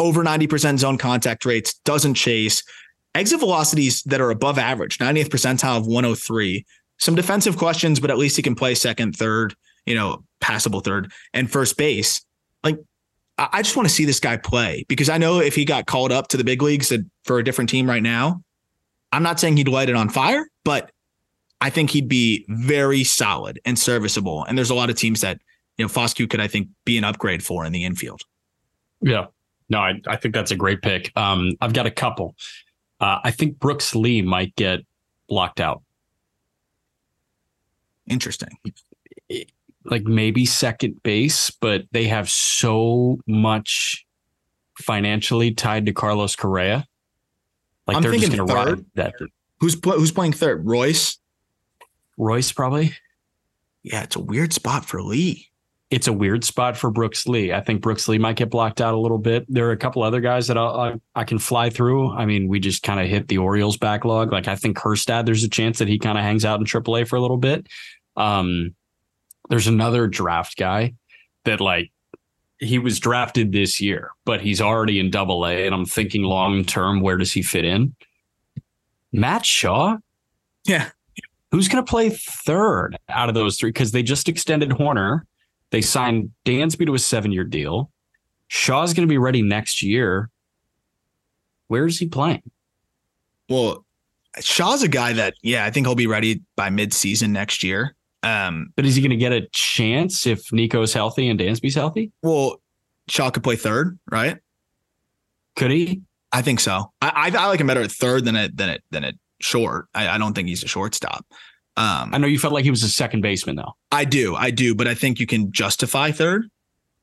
over 0.00 0.24
90% 0.24 0.78
zone 0.78 0.98
contact 0.98 1.44
rates, 1.44 1.74
doesn't 1.84 2.14
chase, 2.14 2.64
exit 3.14 3.38
velocities 3.38 4.02
that 4.04 4.20
are 4.20 4.30
above 4.30 4.58
average, 4.58 4.98
90th 4.98 5.28
percentile 5.28 5.76
of 5.76 5.86
103. 5.86 6.64
Some 6.98 7.14
defensive 7.14 7.56
questions, 7.56 8.00
but 8.00 8.10
at 8.10 8.18
least 8.18 8.36
he 8.36 8.42
can 8.42 8.54
play 8.54 8.74
second, 8.74 9.16
third, 9.16 9.54
you 9.86 9.94
know, 9.94 10.24
passable 10.40 10.80
third 10.80 11.12
and 11.32 11.50
first 11.50 11.76
base. 11.76 12.24
Like, 12.64 12.78
I 13.52 13.62
just 13.62 13.76
want 13.76 13.88
to 13.88 13.94
see 13.94 14.04
this 14.04 14.20
guy 14.20 14.36
play 14.36 14.84
because 14.88 15.08
I 15.08 15.16
know 15.16 15.40
if 15.40 15.54
he 15.54 15.64
got 15.64 15.86
called 15.86 16.12
up 16.12 16.28
to 16.28 16.36
the 16.36 16.44
big 16.44 16.60
leagues 16.60 16.92
for 17.24 17.38
a 17.38 17.44
different 17.44 17.70
team 17.70 17.88
right 17.88 18.02
now, 18.02 18.42
I'm 19.12 19.22
not 19.22 19.40
saying 19.40 19.56
he'd 19.56 19.68
light 19.68 19.88
it 19.88 19.96
on 19.96 20.08
fire, 20.10 20.46
but 20.64 20.92
I 21.60 21.70
think 21.70 21.90
he'd 21.90 22.08
be 22.08 22.44
very 22.48 23.02
solid 23.04 23.58
and 23.64 23.78
serviceable. 23.78 24.44
And 24.44 24.58
there's 24.58 24.70
a 24.70 24.74
lot 24.74 24.90
of 24.90 24.96
teams 24.96 25.22
that, 25.22 25.40
you 25.78 25.84
know, 25.84 25.88
Foscue 25.88 26.28
could, 26.28 26.40
I 26.40 26.48
think, 26.48 26.68
be 26.84 26.98
an 26.98 27.04
upgrade 27.04 27.42
for 27.42 27.64
in 27.64 27.72
the 27.72 27.84
infield. 27.84 28.22
Yeah. 29.00 29.26
No, 29.68 29.78
I, 29.78 30.00
I 30.06 30.16
think 30.16 30.34
that's 30.34 30.50
a 30.50 30.56
great 30.56 30.82
pick. 30.82 31.10
Um, 31.16 31.52
I've 31.60 31.72
got 31.72 31.86
a 31.86 31.90
couple. 31.90 32.34
Uh, 33.00 33.18
I 33.24 33.30
think 33.30 33.58
Brooks 33.58 33.94
Lee 33.94 34.20
might 34.20 34.54
get 34.56 34.80
blocked 35.28 35.60
out. 35.60 35.82
Interesting. 38.06 38.58
Like 39.84 40.02
maybe 40.04 40.44
second 40.44 41.02
base, 41.02 41.50
but 41.50 41.84
they 41.92 42.04
have 42.08 42.28
so 42.28 43.18
much 43.26 44.04
financially 44.78 45.52
tied 45.52 45.86
to 45.86 45.92
Carlos 45.92 46.36
Correa. 46.36 46.86
Like 47.86 47.96
I'm 47.96 48.02
they're 48.02 48.12
just 48.12 48.30
going 48.32 48.46
to 48.46 48.54
ride 48.54 48.84
that. 48.94 49.14
Who's 49.60 49.76
pl- 49.76 49.98
who's 49.98 50.12
playing 50.12 50.32
third? 50.34 50.66
Royce. 50.66 51.18
Royce 52.18 52.52
probably. 52.52 52.94
Yeah, 53.82 54.02
it's 54.02 54.16
a 54.16 54.20
weird 54.20 54.52
spot 54.52 54.84
for 54.84 55.02
Lee. 55.02 55.46
it's 55.90 56.06
a 56.06 56.12
weird 56.12 56.44
spot 56.44 56.76
for 56.76 56.90
Brooks 56.90 57.26
Lee. 57.26 57.52
I 57.52 57.60
think 57.60 57.80
Brooks 57.80 58.06
Lee 58.06 58.18
might 58.18 58.36
get 58.36 58.50
blocked 58.50 58.80
out 58.80 58.94
a 58.94 58.98
little 58.98 59.18
bit. 59.18 59.44
There 59.48 59.66
are 59.68 59.72
a 59.72 59.76
couple 59.76 60.02
other 60.02 60.20
guys 60.20 60.46
that 60.46 60.56
I'll, 60.56 60.78
I, 60.80 60.94
I 61.14 61.24
can 61.24 61.38
fly 61.38 61.68
through. 61.70 62.10
I 62.12 62.26
mean, 62.26 62.46
we 62.46 62.60
just 62.60 62.82
kind 62.82 63.00
of 63.00 63.06
hit 63.08 63.26
the 63.28 63.38
Orioles 63.38 63.76
backlog. 63.76 64.30
Like 64.30 64.46
I 64.46 64.54
think 64.54 64.76
Kjerstad, 64.76 65.26
there's 65.26 65.42
a 65.42 65.48
chance 65.48 65.78
that 65.78 65.88
he 65.88 65.98
kind 65.98 66.16
of 66.16 66.22
hangs 66.22 66.44
out 66.44 66.60
in 66.60 66.66
AAA 66.66 67.08
for 67.08 67.16
a 67.16 67.20
little 67.20 67.38
bit. 67.38 67.66
Um, 68.16 68.74
there's 69.50 69.66
another 69.66 70.06
draft 70.06 70.56
guy 70.56 70.94
that 71.44 71.60
like 71.60 71.92
he 72.58 72.78
was 72.78 72.98
drafted 72.98 73.52
this 73.52 73.80
year, 73.80 74.12
but 74.24 74.40
he's 74.40 74.60
already 74.60 74.98
in 74.98 75.10
Double 75.10 75.46
A, 75.46 75.66
and 75.66 75.74
I'm 75.74 75.84
thinking 75.84 76.22
long 76.22 76.64
term, 76.64 77.00
where 77.00 77.16
does 77.16 77.32
he 77.32 77.42
fit 77.42 77.64
in? 77.64 77.94
Matt 79.12 79.44
Shaw. 79.44 79.98
Yeah. 80.64 80.90
Who's 81.50 81.68
going 81.68 81.84
to 81.84 81.90
play 81.90 82.10
third 82.10 82.96
out 83.08 83.28
of 83.28 83.34
those 83.34 83.58
three? 83.58 83.70
Because 83.70 83.90
they 83.90 84.02
just 84.04 84.28
extended 84.28 84.70
Hoerner. 84.70 85.22
they 85.70 85.80
signed 85.80 86.30
Dansby 86.44 86.86
to 86.86 86.94
a 86.94 86.98
seven 86.98 87.32
year 87.32 87.44
deal. 87.44 87.90
Shaw's 88.48 88.94
going 88.94 89.06
to 89.06 89.10
be 89.10 89.18
ready 89.18 89.42
next 89.42 89.82
year. 89.82 90.30
Where 91.68 91.86
is 91.86 91.98
he 91.98 92.06
playing? 92.06 92.42
Well, 93.48 93.84
Shaw's 94.40 94.82
a 94.82 94.88
guy 94.88 95.12
that, 95.14 95.34
yeah, 95.42 95.64
I 95.64 95.70
think 95.70 95.86
he'll 95.86 95.94
be 95.94 96.06
ready 96.06 96.42
by 96.56 96.70
mid-season 96.70 97.32
next 97.32 97.62
year. 97.64 97.94
Um, 98.22 98.72
but 98.76 98.84
is 98.84 98.94
he 98.94 99.02
going 99.02 99.10
to 99.10 99.16
get 99.16 99.32
a 99.32 99.48
chance 99.52 100.26
if 100.26 100.52
Nico's 100.52 100.92
healthy 100.92 101.28
and 101.28 101.40
Dansby's 101.40 101.74
healthy? 101.74 102.12
Well, 102.22 102.60
Shaw 103.08 103.30
could 103.30 103.42
play 103.42 103.56
third, 103.56 103.98
right? 104.10 104.38
Could 105.56 105.70
he? 105.70 106.02
I 106.32 106.42
think 106.42 106.60
so. 106.60 106.92
I, 107.00 107.30
I, 107.34 107.36
I 107.36 107.46
like 107.46 107.60
him 107.60 107.66
better 107.66 107.82
at 107.82 107.90
third 107.90 108.24
than 108.24 108.36
it 108.36 108.56
than 108.56 108.68
it 108.68 108.84
than 108.90 109.04
at 109.04 109.14
short. 109.40 109.86
I, 109.94 110.08
I 110.08 110.18
don't 110.18 110.34
think 110.34 110.48
he's 110.48 110.62
a 110.62 110.68
shortstop. 110.68 111.26
Um, 111.76 112.10
I 112.12 112.18
know 112.18 112.26
you 112.26 112.38
felt 112.38 112.52
like 112.52 112.64
he 112.64 112.70
was 112.70 112.82
a 112.82 112.88
second 112.88 113.22
baseman, 113.22 113.56
though. 113.56 113.72
I 113.90 114.04
do, 114.04 114.36
I 114.36 114.50
do, 114.50 114.74
but 114.74 114.86
I 114.86 114.94
think 114.94 115.18
you 115.18 115.26
can 115.26 115.50
justify 115.50 116.10
third. 116.10 116.46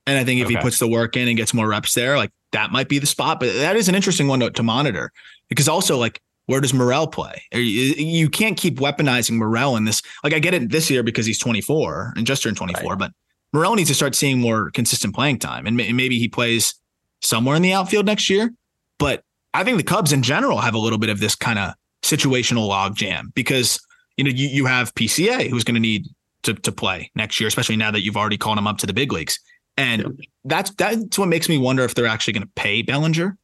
And 0.06 0.18
I 0.18 0.24
think 0.24 0.40
if 0.40 0.46
okay. 0.46 0.56
he 0.56 0.62
puts 0.62 0.80
the 0.80 0.88
work 0.88 1.18
in 1.18 1.28
and 1.28 1.36
gets 1.36 1.54
more 1.54 1.68
reps 1.68 1.94
there, 1.94 2.16
like 2.16 2.32
that 2.52 2.72
might 2.72 2.88
be 2.88 3.00
the 3.00 3.08
spot. 3.08 3.40
But 3.40 3.54
that 3.54 3.76
is 3.76 3.90
an 3.90 3.96
interesting 3.96 4.28
one 4.28 4.40
to, 4.40 4.52
to 4.52 4.64
monitor 4.64 5.12
because 5.50 5.68
also 5.68 5.98
like 5.98 6.22
where 6.48 6.60
does 6.60 6.74
Morel 6.74 7.08
play? 7.08 7.44
You, 7.54 8.30
can't 8.30 8.58
keep 8.58 8.80
weaponizing 8.80 9.36
Morel 9.38 9.76
in 9.76 9.86
this. 9.86 10.02
Like 10.24 10.34
I 10.34 10.40
get 10.40 10.54
it 10.54 10.70
this 10.70 10.90
year 10.90 11.04
because 11.04 11.26
he's 11.26 11.40
24 11.40 12.14
and 12.16 12.26
just 12.26 12.42
turned 12.44 12.58
24, 12.58 12.90
right. 12.90 13.00
but 13.00 13.12
Morel 13.54 13.76
needs 13.76 13.90
to 13.90 13.96
start 13.96 14.16
seeing 14.16 14.40
more 14.40 14.72
consistent 14.72 15.14
playing 15.14 15.40
time, 15.40 15.66
and 15.66 15.78
maybe 15.78 16.20
he 16.20 16.28
plays 16.28 16.74
somewhere 17.22 17.56
in 17.56 17.62
the 17.62 17.74
outfield 17.74 18.06
next 18.06 18.30
year. 18.30 18.52
But 18.98 19.24
I 19.54 19.64
think 19.64 19.78
the 19.78 19.84
Cubs 19.84 20.12
in 20.12 20.24
general 20.24 20.60
have 20.60 20.74
a 20.74 20.80
little 20.80 21.00
bit 21.00 21.10
of 21.10 21.20
this 21.20 21.36
kind 21.36 21.60
of 21.60 21.74
situational 22.02 22.70
logjam 22.70 23.34
because 23.34 23.80
you 24.18 24.24
know, 24.24 24.32
you, 24.32 24.48
you 24.48 24.66
have 24.66 24.94
PCA 24.96 25.50
who's 25.50 25.64
going 25.64 25.76
to 25.76 25.82
need 25.82 26.08
to, 26.44 26.54
to 26.56 26.72
play 26.72 27.12
next 27.16 27.40
year, 27.40 27.48
especially 27.48 27.78
now 27.78 27.92
that 27.92 28.02
you've 28.02 28.18
already 28.18 28.38
called 28.38 28.58
him 28.58 28.68
up 28.68 28.80
to 28.80 28.88
the 28.88 28.94
big 28.94 29.14
leagues. 29.14 29.40
And 29.78 30.02
yeah. 30.02 30.26
that's 30.44 30.72
that's 30.72 31.18
what 31.20 31.28
makes 31.28 31.48
me 31.48 31.58
wonder 31.58 31.84
if 31.84 31.94
they're 31.94 32.08
actually 32.08 32.34
going 32.34 32.48
to 32.48 32.52
pay 32.56 32.82
Bellinger 32.82 33.38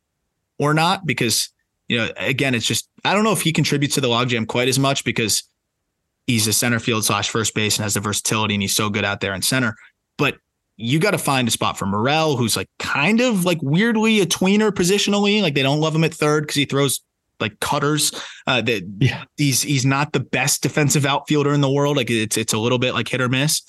or 0.58 0.74
not, 0.74 1.06
because 1.06 1.53
you 1.94 2.00
know, 2.00 2.10
again, 2.18 2.56
it's 2.56 2.66
just 2.66 2.90
I 3.06 3.14
don't 3.14 3.24
know 3.24 3.34
if 3.34 3.42
he 3.42 3.54
contributes 3.54 3.94
to 3.96 4.02
the 4.02 4.08
logjam 4.08 4.48
quite 4.48 4.68
as 4.68 4.80
much 4.80 5.04
because 5.04 5.44
he's 6.26 6.48
a 6.48 6.54
center 6.54 6.80
field 6.80 7.06
slash 7.06 7.30
first 7.30 7.54
base 7.54 7.78
and 7.78 7.84
has 7.84 7.94
the 7.94 8.00
versatility 8.00 8.56
and 8.56 8.64
he's 8.64 8.76
so 8.76 8.90
good 8.90 9.06
out 9.06 9.22
there 9.22 9.36
in 9.36 9.44
center. 9.44 9.76
But 10.18 10.38
you 10.76 10.98
got 10.98 11.12
to 11.12 11.20
find 11.20 11.48
a 11.48 11.52
spot 11.52 11.78
for 11.78 11.86
Morel, 11.86 12.36
who's 12.36 12.58
like 12.58 12.68
kind 12.80 13.22
of 13.22 13.46
like 13.46 13.60
weirdly 13.62 14.22
a 14.22 14.26
tweener 14.26 14.72
positionally. 14.72 15.44
Like 15.44 15.54
they 15.54 15.62
don't 15.62 15.80
love 15.80 15.94
him 15.94 16.04
at 16.04 16.16
third 16.16 16.46
because 16.46 16.56
he 16.56 16.66
throws 16.66 17.02
like 17.40 17.60
cutters. 17.60 18.12
Uh, 18.48 18.62
that 18.62 18.92
yeah. 19.00 19.26
he's 19.38 19.62
he's 19.62 19.86
not 19.86 20.14
the 20.14 20.20
best 20.20 20.64
defensive 20.64 21.06
outfielder 21.06 21.54
in 21.54 21.62
the 21.62 21.72
world. 21.72 21.96
Like 21.96 22.10
it's 22.10 22.38
it's 22.38 22.54
a 22.54 22.58
little 22.58 22.80
bit 22.80 22.96
like 22.96 23.08
hit 23.08 23.22
or 23.22 23.30
miss. 23.30 23.62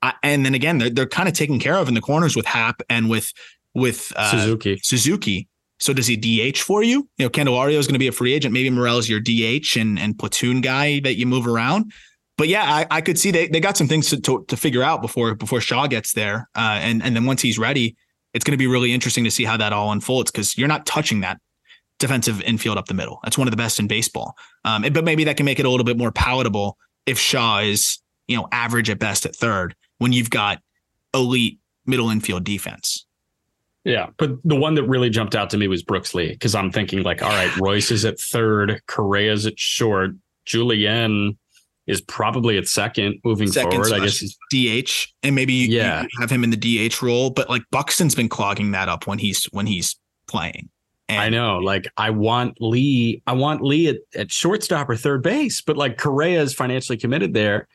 I, 0.00 0.14
and 0.22 0.46
then 0.46 0.54
again, 0.54 0.78
they're 0.78 0.90
they're 0.90 1.06
kind 1.08 1.28
of 1.28 1.34
taken 1.34 1.58
care 1.58 1.74
of 1.74 1.88
in 1.88 1.94
the 1.94 2.00
corners 2.00 2.36
with 2.36 2.46
Happ 2.46 2.82
and 2.88 3.10
with 3.10 3.32
with 3.74 4.12
uh, 4.14 4.30
Suzuki. 4.30 4.78
Suzuki. 4.80 5.48
So 5.78 5.92
does 5.92 6.06
he 6.06 6.16
DH 6.16 6.58
for 6.58 6.82
you? 6.82 7.08
You 7.16 7.26
know, 7.26 7.30
Candelario 7.30 7.78
is 7.78 7.86
going 7.86 7.94
to 7.94 8.00
be 8.00 8.08
a 8.08 8.12
free 8.12 8.32
agent. 8.32 8.52
Maybe 8.52 8.70
Morel's 8.70 9.08
your 9.08 9.20
DH 9.20 9.76
and 9.76 9.98
and 9.98 10.18
platoon 10.18 10.60
guy 10.60 11.00
that 11.00 11.16
you 11.16 11.26
move 11.26 11.46
around. 11.46 11.92
But 12.36 12.48
yeah, 12.48 12.62
I, 12.62 12.86
I 12.90 13.00
could 13.00 13.18
see 13.18 13.32
they, 13.32 13.48
they 13.48 13.58
got 13.58 13.76
some 13.76 13.88
things 13.88 14.10
to, 14.10 14.20
to, 14.20 14.44
to 14.46 14.56
figure 14.56 14.82
out 14.82 15.02
before 15.02 15.34
before 15.34 15.60
Shaw 15.60 15.86
gets 15.86 16.12
there. 16.12 16.48
Uh, 16.54 16.78
and 16.80 17.02
and 17.02 17.14
then 17.14 17.24
once 17.26 17.42
he's 17.42 17.58
ready, 17.58 17.96
it's 18.34 18.44
going 18.44 18.52
to 18.52 18.58
be 18.58 18.66
really 18.66 18.92
interesting 18.92 19.24
to 19.24 19.30
see 19.30 19.44
how 19.44 19.56
that 19.56 19.72
all 19.72 19.92
unfolds 19.92 20.30
because 20.30 20.56
you're 20.56 20.68
not 20.68 20.86
touching 20.86 21.20
that 21.20 21.40
defensive 21.98 22.40
infield 22.42 22.78
up 22.78 22.86
the 22.86 22.94
middle. 22.94 23.18
That's 23.24 23.36
one 23.36 23.48
of 23.48 23.50
the 23.50 23.56
best 23.56 23.78
in 23.78 23.88
baseball. 23.88 24.36
Um, 24.64 24.82
but 24.92 25.04
maybe 25.04 25.24
that 25.24 25.36
can 25.36 25.46
make 25.46 25.58
it 25.58 25.66
a 25.66 25.70
little 25.70 25.84
bit 25.84 25.98
more 25.98 26.12
palatable 26.12 26.78
if 27.06 27.18
Shaw 27.18 27.58
is, 27.58 27.98
you 28.28 28.36
know, 28.36 28.46
average 28.52 28.90
at 28.90 28.98
best 28.98 29.26
at 29.26 29.34
third 29.34 29.74
when 29.98 30.12
you've 30.12 30.30
got 30.30 30.60
elite 31.14 31.58
middle 31.86 32.10
infield 32.10 32.44
defense. 32.44 33.06
Yeah, 33.84 34.08
but 34.18 34.32
the 34.44 34.56
one 34.56 34.74
that 34.74 34.84
really 34.84 35.08
jumped 35.08 35.34
out 35.34 35.50
to 35.50 35.56
me 35.56 35.68
was 35.68 35.82
Brooks 35.82 36.14
Lee 36.14 36.32
because 36.32 36.54
I'm 36.54 36.70
thinking 36.70 37.02
like, 37.02 37.22
all 37.22 37.30
right, 37.30 37.54
Royce 37.56 37.90
is 37.90 38.04
at 38.04 38.18
third, 38.18 38.82
Correa's 38.86 39.46
at 39.46 39.58
short, 39.58 40.10
Julien 40.44 41.38
is 41.86 42.02
probably 42.02 42.58
at 42.58 42.68
second 42.68 43.18
moving 43.24 43.48
second 43.48 43.72
forward. 43.72 43.92
I 43.92 44.00
guess 44.00 44.22
DH, 44.52 45.10
and 45.22 45.34
maybe 45.34 45.54
you, 45.54 45.68
yeah. 45.68 46.02
You 46.02 46.08
have 46.20 46.30
him 46.30 46.44
in 46.44 46.50
the 46.50 46.88
DH 46.88 47.02
role. 47.02 47.30
But 47.30 47.48
like 47.48 47.62
Buxton's 47.70 48.14
been 48.14 48.28
clogging 48.28 48.72
that 48.72 48.88
up 48.88 49.06
when 49.06 49.18
he's 49.18 49.46
when 49.46 49.66
he's 49.66 49.96
playing. 50.28 50.68
And 51.08 51.20
I 51.20 51.28
know, 51.30 51.56
like 51.56 51.88
I 51.96 52.10
want 52.10 52.58
Lee, 52.60 53.22
I 53.26 53.32
want 53.32 53.62
Lee 53.62 53.88
at, 53.88 53.96
at 54.14 54.30
shortstop 54.30 54.90
or 54.90 54.96
third 54.96 55.22
base, 55.22 55.62
but 55.62 55.78
like 55.78 55.96
Correa 55.96 56.42
is 56.42 56.52
financially 56.52 56.98
committed 56.98 57.32
there. 57.32 57.66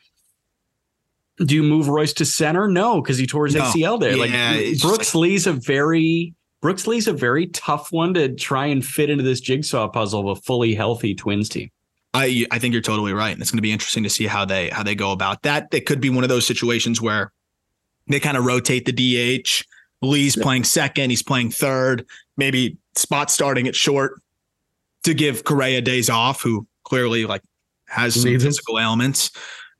Do 1.38 1.54
you 1.54 1.62
move 1.62 1.88
Royce 1.88 2.12
to 2.14 2.24
center? 2.24 2.68
No, 2.68 3.00
because 3.00 3.18
he 3.18 3.26
tore 3.26 3.46
his 3.46 3.54
no. 3.54 3.62
ACL 3.62 3.98
there. 3.98 4.16
Yeah, 4.16 4.70
like 4.70 4.80
Brooks 4.80 5.14
like, 5.14 5.22
Lee's 5.22 5.46
a 5.46 5.52
very 5.52 6.34
Brooks 6.62 6.86
Lee's 6.86 7.08
a 7.08 7.12
very 7.12 7.48
tough 7.48 7.92
one 7.92 8.14
to 8.14 8.34
try 8.34 8.66
and 8.66 8.84
fit 8.84 9.10
into 9.10 9.22
this 9.22 9.40
jigsaw 9.40 9.88
puzzle 9.88 10.20
of 10.20 10.38
a 10.38 10.40
fully 10.40 10.74
healthy 10.74 11.14
Twins 11.14 11.48
team. 11.48 11.70
I 12.14 12.46
I 12.50 12.58
think 12.58 12.72
you're 12.72 12.82
totally 12.82 13.12
right, 13.12 13.32
and 13.32 13.42
it's 13.42 13.50
going 13.50 13.58
to 13.58 13.62
be 13.62 13.72
interesting 13.72 14.04
to 14.04 14.10
see 14.10 14.26
how 14.26 14.44
they 14.44 14.70
how 14.70 14.82
they 14.82 14.94
go 14.94 15.12
about 15.12 15.42
that. 15.42 15.68
It 15.72 15.86
could 15.86 16.00
be 16.00 16.08
one 16.08 16.24
of 16.24 16.30
those 16.30 16.46
situations 16.46 17.02
where 17.02 17.32
they 18.06 18.20
kind 18.20 18.36
of 18.36 18.46
rotate 18.46 18.86
the 18.86 18.92
DH. 18.92 19.64
Lee's 20.00 20.36
playing 20.36 20.64
second, 20.64 21.10
he's 21.10 21.22
playing 21.22 21.50
third. 21.50 22.06
Maybe 22.36 22.78
spot 22.96 23.30
starting 23.30 23.66
at 23.68 23.74
short 23.74 24.20
to 25.02 25.14
give 25.14 25.44
Correa 25.44 25.80
days 25.80 26.08
off, 26.08 26.40
who 26.40 26.66
clearly 26.84 27.26
like 27.26 27.42
has 27.88 28.14
some 28.14 28.38
physical 28.38 28.78
ailments. 28.78 29.30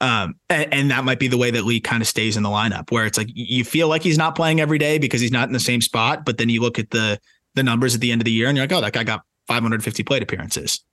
Um, 0.01 0.35
and, 0.51 0.75
and, 0.75 0.91
that 0.91 1.05
might 1.05 1.19
be 1.19 1.29
the 1.29 1.39
way 1.39 1.51
that 1.53 1.65
Lee 1.65 1.81
kind 1.81 2.03
of 2.03 2.09
stays 2.09 2.37
in 2.37 2.43
the 2.43 2.49
lineup, 2.49 2.91
where 2.91 3.07
it's 3.07 3.17
like 3.17 3.29
you 3.33 3.65
feel 3.65 3.89
like 3.89 4.03
he's 4.03 4.19
not 4.19 4.35
playing 4.35 4.61
every 4.61 4.77
day 4.77 4.99
because 4.99 5.21
he's 5.21 5.31
not 5.31 5.49
in 5.49 5.53
the 5.53 5.61
same 5.61 5.81
spot, 5.81 6.25
but 6.25 6.37
then 6.37 6.49
you 6.49 6.61
look 6.61 6.79
at 6.79 6.91
the 6.91 7.19
the 7.55 7.63
numbers 7.63 7.95
at 7.95 8.01
the 8.01 8.11
end 8.11 8.21
of 8.21 8.25
the 8.25 8.33
year 8.33 8.49
and 8.49 8.57
you're 8.57 8.65
like, 8.67 8.73
oh, 8.73 8.81
that 8.81 8.93
guy 8.93 9.05
got 9.05 9.23
550 9.47 10.03
plate 10.03 10.23
appearances. 10.23 10.85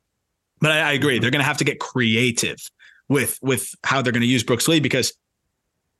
But 0.60 0.72
I, 0.72 0.80
I 0.80 0.92
agree, 0.94 1.18
they're 1.18 1.32
going 1.32 1.42
to 1.42 1.48
have 1.48 1.58
to 1.58 1.64
get 1.64 1.80
creative 1.80 2.60
with 3.10 3.40
with 3.42 3.74
how 3.84 4.02
they're 4.02 4.14
going 4.14 4.22
to 4.22 4.28
use 4.28 4.44
Brooks 4.44 4.68
Lee 4.68 4.80
because 4.80 5.14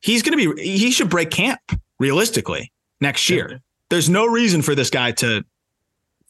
he's 0.00 0.22
going 0.22 0.38
to 0.38 0.54
be 0.54 0.62
he 0.62 0.90
should 0.90 1.10
break 1.10 1.30
camp 1.30 1.60
realistically 1.98 2.72
next 3.00 3.28
year. 3.28 3.60
There's 3.90 4.08
no 4.08 4.26
reason 4.26 4.62
for 4.62 4.74
this 4.74 4.90
guy 4.90 5.12
to 5.12 5.44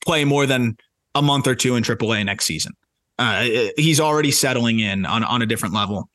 play 0.05 0.25
more 0.25 0.47
than 0.47 0.77
a 1.15 1.23
month 1.23 1.47
or 1.47 1.55
two 1.55 1.77
in 1.77 1.83
AAA 1.83 2.25
next 2.25 2.47
season. 2.47 2.73
Uh, 3.19 3.47
he's 3.77 4.01
already 4.01 4.31
settling 4.31 4.81
in 4.81 5.07
on, 5.07 5.23
on 5.23 5.43
a 5.43 5.47
different 5.47 5.75
level. 5.75 6.09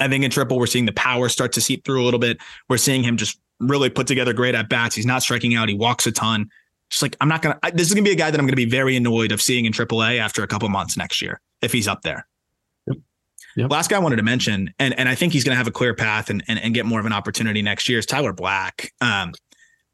I 0.00 0.08
think 0.08 0.24
in 0.24 0.30
triple, 0.30 0.58
we're 0.58 0.66
seeing 0.66 0.86
the 0.86 0.92
power 0.92 1.28
start 1.28 1.52
to 1.52 1.60
seep 1.60 1.84
through 1.84 2.02
a 2.02 2.04
little 2.04 2.20
bit. 2.20 2.38
We're 2.68 2.78
seeing 2.78 3.02
him 3.02 3.16
just 3.16 3.38
really 3.60 3.90
put 3.90 4.06
together 4.06 4.32
great 4.32 4.54
at 4.54 4.68
bats. 4.68 4.94
He's 4.94 5.06
not 5.06 5.22
striking 5.22 5.54
out. 5.54 5.68
He 5.68 5.74
walks 5.74 6.06
a 6.06 6.12
ton. 6.12 6.50
Just 6.88 7.02
like 7.02 7.16
I'm 7.20 7.28
not 7.28 7.42
gonna. 7.42 7.58
I, 7.62 7.70
this 7.70 7.86
is 7.86 7.94
gonna 7.94 8.04
be 8.04 8.10
a 8.10 8.16
guy 8.16 8.30
that 8.30 8.40
I'm 8.40 8.46
gonna 8.46 8.56
be 8.56 8.64
very 8.64 8.96
annoyed 8.96 9.30
of 9.30 9.40
seeing 9.40 9.64
in 9.64 9.72
AAA 9.72 10.18
after 10.18 10.42
a 10.42 10.46
couple 10.48 10.68
months 10.68 10.96
next 10.96 11.22
year 11.22 11.40
if 11.62 11.72
he's 11.72 11.86
up 11.86 12.02
there. 12.02 12.26
Yep. 12.88 12.96
Yep. 13.56 13.70
Last 13.70 13.90
guy 13.90 13.96
I 13.96 14.00
wanted 14.00 14.16
to 14.16 14.24
mention, 14.24 14.74
and 14.80 14.98
and 14.98 15.08
I 15.08 15.14
think 15.14 15.32
he's 15.32 15.44
gonna 15.44 15.56
have 15.56 15.68
a 15.68 15.72
clear 15.72 15.94
path 15.94 16.30
and 16.30 16.42
and, 16.48 16.58
and 16.58 16.74
get 16.74 16.86
more 16.86 16.98
of 16.98 17.06
an 17.06 17.12
opportunity 17.12 17.62
next 17.62 17.88
year 17.88 18.00
is 18.00 18.06
Tyler 18.06 18.32
Black. 18.32 18.92
Um, 19.00 19.32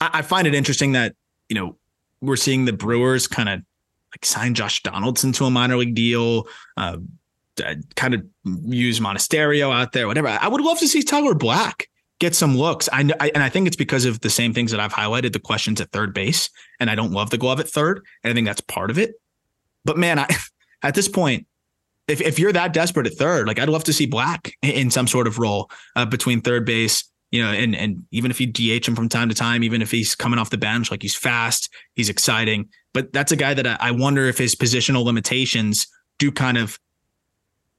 I, 0.01 0.11
I 0.15 0.23
find 0.23 0.47
it 0.47 0.55
interesting 0.55 0.93
that 0.93 1.15
you 1.51 1.55
know 1.55 1.77
we're 2.23 2.37
seeing 2.37 2.65
the 2.65 2.73
Brewers 2.73 3.27
kind 3.27 3.51
of 3.51 3.61
like 4.13 4.25
sign 4.25 4.55
Josh 4.55 4.83
Donaldson 4.83 5.33
to 5.33 5.45
a 5.45 5.51
minor 5.51 5.77
league 5.77 5.95
deal, 5.95 6.47
uh, 6.79 6.97
kind 7.95 8.15
of 8.15 8.23
use 8.45 9.01
Monasterio 9.01 9.73
out 9.75 9.93
there, 9.93 10.07
whatever. 10.07 10.29
I 10.29 10.49
would 10.49 10.61
love 10.61 10.79
to 10.81 10.89
see 10.89 11.03
Tyler 11.03 11.35
Black 11.35 11.89
get 12.19 12.35
some 12.35 12.57
looks. 12.57 12.89
I, 12.93 13.11
I, 13.21 13.31
and 13.35 13.43
I 13.43 13.49
think 13.49 13.67
it's 13.67 13.77
because 13.77 14.05
of 14.05 14.21
the 14.21 14.31
same 14.31 14.53
things 14.55 14.71
that 14.71 14.81
I've 14.81 14.93
highlighted, 14.93 15.33
the 15.33 15.41
questions 15.41 15.81
at 15.81 15.91
third 15.93 16.15
base, 16.15 16.51
and 16.81 16.91
I 16.91 16.95
don't 16.95 17.13
love 17.13 17.31
the 17.31 17.39
glove 17.39 17.61
at 17.61 17.69
third, 17.69 18.05
and 18.23 18.31
I 18.31 18.35
think 18.35 18.47
that's 18.47 18.61
part 18.63 18.91
of 18.91 18.99
it. 18.99 19.15
But 19.85 19.99
man, 19.99 20.19
I, 20.19 20.29
at 20.83 20.95
this 20.95 21.09
point, 21.09 21.47
if 22.09 22.21
if 22.21 22.39
you're 22.39 22.53
that 22.53 22.73
desperate 22.73 23.07
at 23.07 23.15
third, 23.15 23.47
like 23.49 23.59
I'd 23.59 23.69
love 23.69 23.85
to 23.85 23.93
see 23.93 24.07
Black 24.07 24.53
in 24.63 24.91
some 24.91 25.07
sort 25.07 25.27
of 25.27 25.39
role 25.39 25.71
uh, 25.97 26.07
between 26.07 26.41
third 26.41 26.65
base 26.65 27.05
you 27.31 27.43
know, 27.43 27.51
and 27.51 27.75
and 27.75 28.05
even 28.13 28.31
if 28.31 28.41
you 28.41 28.47
DH 28.47 28.87
him 28.87 28.95
from 28.95 29.09
time 29.09 29.29
to 29.29 29.35
time, 29.35 29.65
even 29.65 29.83
if 29.83 29.91
he's 29.91 30.15
coming 30.15 30.39
off 30.39 30.51
the 30.51 30.59
bench, 30.59 30.91
like 30.91 31.03
he's 31.03 31.17
fast, 31.17 31.69
he's 31.95 32.09
exciting. 32.09 32.69
But 32.95 33.13
that's 33.13 33.33
a 33.33 33.37
guy 33.37 33.53
that 33.55 33.67
I, 33.67 33.77
I 33.81 33.91
wonder 33.91 34.27
if 34.27 34.39
his 34.39 34.55
positional 34.55 35.05
limitations 35.05 35.87
do 36.19 36.31
kind 36.31 36.57
of 36.57 36.79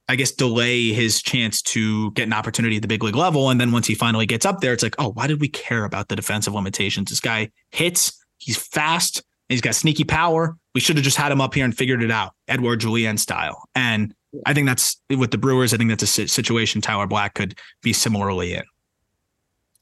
I 0.08 0.16
guess, 0.16 0.32
delay 0.32 0.92
his 0.92 1.22
chance 1.22 1.60
to 1.62 2.10
get 2.12 2.26
an 2.26 2.32
opportunity 2.32 2.76
at 2.76 2.82
the 2.82 2.88
big 2.88 3.02
league 3.02 3.16
level. 3.16 3.50
And 3.50 3.60
then 3.60 3.72
once 3.72 3.86
he 3.86 3.94
finally 3.94 4.26
gets 4.26 4.46
up 4.46 4.60
there, 4.60 4.72
it's 4.72 4.82
like, 4.82 4.94
oh, 4.98 5.10
why 5.10 5.26
did 5.26 5.40
we 5.40 5.48
care 5.48 5.84
about 5.84 6.08
the 6.08 6.16
defensive 6.16 6.54
limitations? 6.54 7.10
This 7.10 7.20
guy 7.20 7.50
hits, 7.70 8.24
he's 8.38 8.56
fast, 8.56 9.22
he's 9.48 9.60
got 9.60 9.74
sneaky 9.74 10.04
power. 10.04 10.56
We 10.74 10.80
should 10.80 10.96
have 10.96 11.04
just 11.04 11.16
had 11.16 11.30
him 11.30 11.40
up 11.40 11.54
here 11.54 11.64
and 11.64 11.76
figured 11.76 12.02
it 12.02 12.10
out, 12.10 12.32
Edouard 12.46 12.80
Julien 12.80 13.18
style. 13.18 13.68
And 13.74 14.14
I 14.46 14.54
think 14.54 14.66
that's 14.66 15.00
with 15.10 15.30
the 15.30 15.38
Brewers. 15.38 15.74
I 15.74 15.76
think 15.76 15.90
that's 15.90 16.02
a 16.18 16.28
situation 16.28 16.80
Tyler 16.80 17.06
Black 17.06 17.34
could 17.34 17.58
be 17.82 17.92
similarly 17.92 18.54
in. 18.54 18.64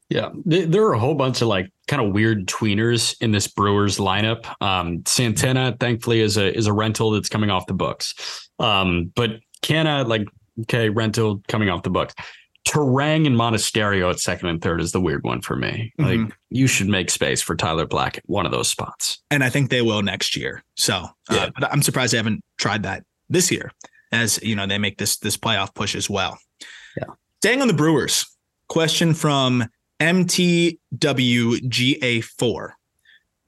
Yeah, 0.09 0.29
there 0.45 0.85
are 0.85 0.93
a 0.93 1.01
whole 1.01 1.16
bunch 1.16 1.43
of 1.43 1.49
like 1.49 1.68
kind 1.89 2.01
of 2.01 2.12
weird 2.12 2.47
tweeners 2.47 3.20
in 3.20 3.33
this 3.33 3.49
Brewers 3.49 3.99
lineup. 3.99 4.47
Um, 4.62 5.03
Santana, 5.05 5.77
thankfully, 5.81 6.20
is 6.20 6.37
a 6.37 6.57
is 6.57 6.68
a 6.68 6.72
rental 6.72 7.11
that's 7.11 7.29
coming 7.29 7.51
off 7.51 7.66
the 7.66 7.74
books. 7.74 8.49
Um, 8.61 9.11
but 9.16 9.41
Canha, 9.66 10.06
like, 10.06 10.26
okay, 10.62 10.88
rental 10.88 11.42
coming 11.48 11.68
off 11.68 11.82
the 11.82 11.90
books. 11.90 12.14
Turang 12.66 13.26
and 13.26 13.36
Monasterio 13.36 14.10
at 14.10 14.18
second 14.18 14.48
and 14.48 14.60
third 14.60 14.80
is 14.80 14.90
the 14.90 15.00
weird 15.00 15.22
one 15.22 15.40
for 15.40 15.54
me. 15.54 15.92
Like, 15.98 16.18
mm-hmm. 16.18 16.30
you 16.50 16.66
should 16.66 16.88
make 16.88 17.10
space 17.10 17.40
for 17.40 17.54
Tyler 17.54 17.86
Black 17.86 18.18
at 18.18 18.24
one 18.26 18.44
of 18.44 18.50
those 18.50 18.68
spots. 18.68 19.22
And 19.30 19.44
I 19.44 19.50
think 19.50 19.70
they 19.70 19.82
will 19.82 20.02
next 20.02 20.36
year. 20.36 20.64
So, 20.74 20.94
uh, 20.94 21.10
yeah. 21.30 21.44
Uh, 21.44 21.50
but 21.58 21.72
I'm 21.72 21.82
surprised 21.82 22.12
they 22.12 22.16
haven't 22.16 22.42
tried 22.58 22.82
that 22.82 23.04
this 23.28 23.52
year, 23.52 23.70
as 24.10 24.42
you 24.42 24.56
know, 24.56 24.66
they 24.66 24.78
make 24.78 24.98
this 24.98 25.16
this 25.18 25.36
playoff 25.36 25.72
push 25.74 25.94
as 25.94 26.10
well. 26.10 26.38
Yeah. 26.96 27.14
Staying 27.40 27.62
on 27.62 27.68
the 27.68 27.74
Brewers, 27.74 28.26
question 28.68 29.14
from 29.14 29.64
MTWGA4. 30.00 32.70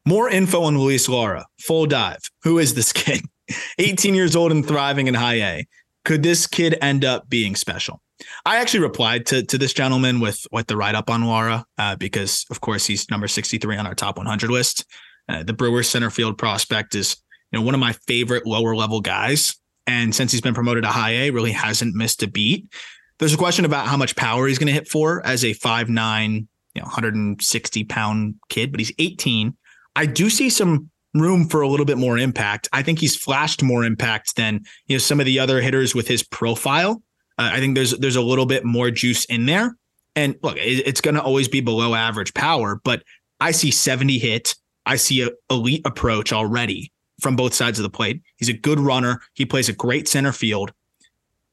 More 0.06 0.30
info 0.30 0.62
on 0.62 0.78
Luis 0.78 1.08
Lara. 1.08 1.44
Full 1.60 1.86
dive. 1.86 2.20
Who 2.44 2.58
is 2.58 2.74
this 2.74 2.92
kid? 2.92 3.22
18 3.78 4.14
years 4.14 4.36
old 4.36 4.52
and 4.52 4.66
thriving 4.66 5.06
in 5.06 5.14
high 5.14 5.40
A. 5.40 5.66
Could 6.04 6.22
this 6.22 6.46
kid 6.46 6.76
end 6.80 7.04
up 7.04 7.28
being 7.28 7.56
special? 7.56 8.00
I 8.44 8.56
actually 8.56 8.80
replied 8.80 9.26
to, 9.26 9.44
to 9.44 9.58
this 9.58 9.72
gentleman 9.72 10.20
with 10.20 10.44
what 10.50 10.66
the 10.66 10.76
write 10.76 10.94
up 10.94 11.10
on 11.10 11.24
Lara 11.24 11.64
uh, 11.78 11.96
because, 11.96 12.44
of 12.50 12.60
course, 12.60 12.86
he's 12.86 13.10
number 13.10 13.28
63 13.28 13.76
on 13.76 13.86
our 13.86 13.94
top 13.94 14.16
100 14.16 14.50
list. 14.50 14.84
Uh, 15.28 15.42
the 15.42 15.52
Brewers 15.52 15.88
center 15.88 16.10
field 16.10 16.38
prospect 16.38 16.94
is 16.94 17.16
you 17.52 17.58
know 17.58 17.64
one 17.64 17.74
of 17.74 17.80
my 17.80 17.92
favorite 18.06 18.46
lower 18.46 18.74
level 18.74 19.00
guys. 19.00 19.56
And 19.86 20.14
since 20.14 20.32
he's 20.32 20.40
been 20.40 20.54
promoted 20.54 20.84
to 20.84 20.90
high 20.90 21.12
A, 21.12 21.30
really 21.30 21.52
hasn't 21.52 21.94
missed 21.94 22.22
a 22.22 22.28
beat. 22.28 22.70
There's 23.18 23.34
a 23.34 23.38
question 23.38 23.64
about 23.64 23.86
how 23.86 23.96
much 23.96 24.16
power 24.16 24.46
he's 24.46 24.58
going 24.58 24.68
to 24.68 24.72
hit 24.72 24.88
for 24.88 25.24
as 25.26 25.44
a 25.44 25.54
5'9, 25.54 26.34
you 26.34 26.82
know, 26.82 26.84
160 26.84 27.84
pound 27.84 28.34
kid, 28.48 28.70
but 28.70 28.80
he's 28.80 28.92
18. 28.98 29.56
I 29.96 30.06
do 30.06 30.30
see 30.30 30.50
some 30.50 30.90
room 31.14 31.48
for 31.48 31.62
a 31.62 31.68
little 31.68 31.86
bit 31.86 31.98
more 31.98 32.18
impact. 32.18 32.68
I 32.72 32.82
think 32.82 32.98
he's 32.98 33.16
flashed 33.16 33.62
more 33.62 33.84
impact 33.84 34.36
than, 34.36 34.64
you 34.86 34.96
know, 34.96 34.98
some 34.98 35.20
of 35.20 35.26
the 35.26 35.38
other 35.38 35.60
hitters 35.60 35.94
with 35.94 36.08
his 36.08 36.22
profile. 36.22 37.02
Uh, 37.38 37.50
I 37.52 37.60
think 37.60 37.74
there's 37.74 37.92
there's 37.92 38.16
a 38.16 38.22
little 38.22 38.46
bit 38.46 38.64
more 38.64 38.90
juice 38.90 39.24
in 39.26 39.46
there. 39.46 39.76
And 40.16 40.36
look, 40.42 40.56
it, 40.56 40.86
it's 40.86 41.00
going 41.00 41.14
to 41.14 41.22
always 41.22 41.48
be 41.48 41.60
below 41.60 41.94
average 41.94 42.34
power, 42.34 42.80
but 42.84 43.02
I 43.40 43.52
see 43.52 43.70
70 43.70 44.18
hit. 44.18 44.54
I 44.84 44.96
see 44.96 45.22
a 45.22 45.30
elite 45.50 45.82
approach 45.84 46.32
already 46.32 46.92
from 47.20 47.36
both 47.36 47.54
sides 47.54 47.78
of 47.78 47.82
the 47.82 47.90
plate. 47.90 48.22
He's 48.36 48.48
a 48.48 48.54
good 48.54 48.80
runner. 48.80 49.20
He 49.34 49.44
plays 49.44 49.68
a 49.68 49.72
great 49.72 50.08
center 50.08 50.32
field. 50.32 50.72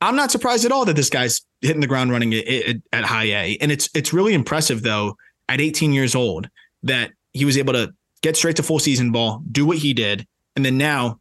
I'm 0.02 0.16
not 0.16 0.32
surprised 0.32 0.66
at 0.66 0.72
all 0.72 0.86
that 0.86 0.96
this 0.96 1.10
guy's 1.10 1.42
hitting 1.62 1.82
the 1.82 1.88
ground 1.88 2.12
running 2.12 2.34
at, 2.34 2.76
at, 2.92 3.06
high 3.06 3.26
A. 3.26 3.58
And 3.62 3.72
it's 3.72 3.90
it's 3.94 4.14
really 4.14 4.34
impressive 4.34 4.84
though 4.84 5.16
at 5.50 5.62
18 5.62 5.94
years 5.94 6.16
old 6.16 6.50
that 6.84 7.12
he 7.34 7.46
was 7.46 7.58
able 7.58 7.74
to 7.74 7.94
get 8.22 8.36
straight 8.36 8.56
to 8.58 8.64
full 8.64 8.80
season 8.80 9.12
ball, 9.12 9.42
do 9.52 9.66
what 9.66 9.78
he 9.78 9.94
did, 9.94 10.26
and 10.56 10.66
then 10.66 10.78
now 10.78 11.20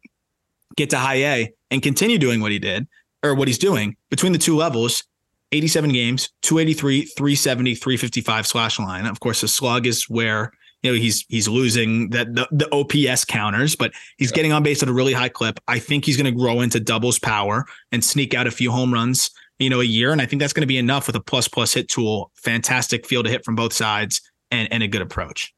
get 0.75 0.89
to 0.91 0.97
high 0.97 1.23
A 1.23 1.53
and 1.71 1.81
continue 1.81 2.17
doing 2.17 2.41
what 2.41 2.51
he 2.51 2.59
did 2.59 2.87
or 3.23 3.35
what 3.35 3.47
he's 3.47 3.57
doing 3.57 3.95
between 4.09 4.31
the 4.31 4.37
two 4.37 4.55
levels. 4.55 5.03
87 5.51 5.93
games, 5.93 6.29
283, 6.41 7.05
370, 7.05 7.75
355 7.75 8.47
slash 8.47 8.79
line. 8.79 9.05
Of 9.05 9.19
course, 9.19 9.41
the 9.41 9.47
slug 9.47 9.85
is 9.85 10.09
where 10.09 10.51
you 10.81 10.91
know 10.91 10.97
he's 10.97 11.25
he's 11.29 11.47
losing 11.47 12.09
that 12.09 12.35
the, 12.35 12.47
the 12.51 12.69
OPS 12.71 13.25
counters, 13.25 13.75
but 13.75 13.91
he's 14.17 14.31
yeah. 14.31 14.35
getting 14.35 14.51
on 14.51 14.63
base 14.63 14.83
at 14.83 14.89
a 14.89 14.93
really 14.93 15.13
high 15.13 15.29
clip. 15.29 15.59
I 15.67 15.79
think 15.79 16.05
he's 16.05 16.17
going 16.17 16.31
to 16.31 16.37
grow 16.37 16.61
into 16.61 16.79
doubles 16.79 17.19
power 17.19 17.65
and 17.91 18.03
sneak 18.03 18.33
out 18.33 18.47
a 18.47 18.51
few 18.51 18.71
home 18.71 18.93
runs, 18.93 19.31
you 19.57 19.69
know, 19.69 19.81
a 19.81 19.85
year, 19.85 20.11
and 20.11 20.21
I 20.21 20.25
think 20.25 20.41
that's 20.41 20.53
going 20.53 20.61
to 20.61 20.67
be 20.67 20.77
enough 20.77 21.07
with 21.07 21.15
a 21.15 21.21
plus 21.21 21.47
plus 21.47 21.73
hit 21.73 21.89
tool. 21.89 22.31
Fantastic 22.35 23.05
field 23.05 23.25
to 23.25 23.31
hit 23.31 23.45
from 23.45 23.55
both 23.55 23.73
sides 23.73 24.21
and 24.51 24.67
and 24.71 24.83
a 24.83 24.87
good 24.87 25.01
approach. 25.01 25.54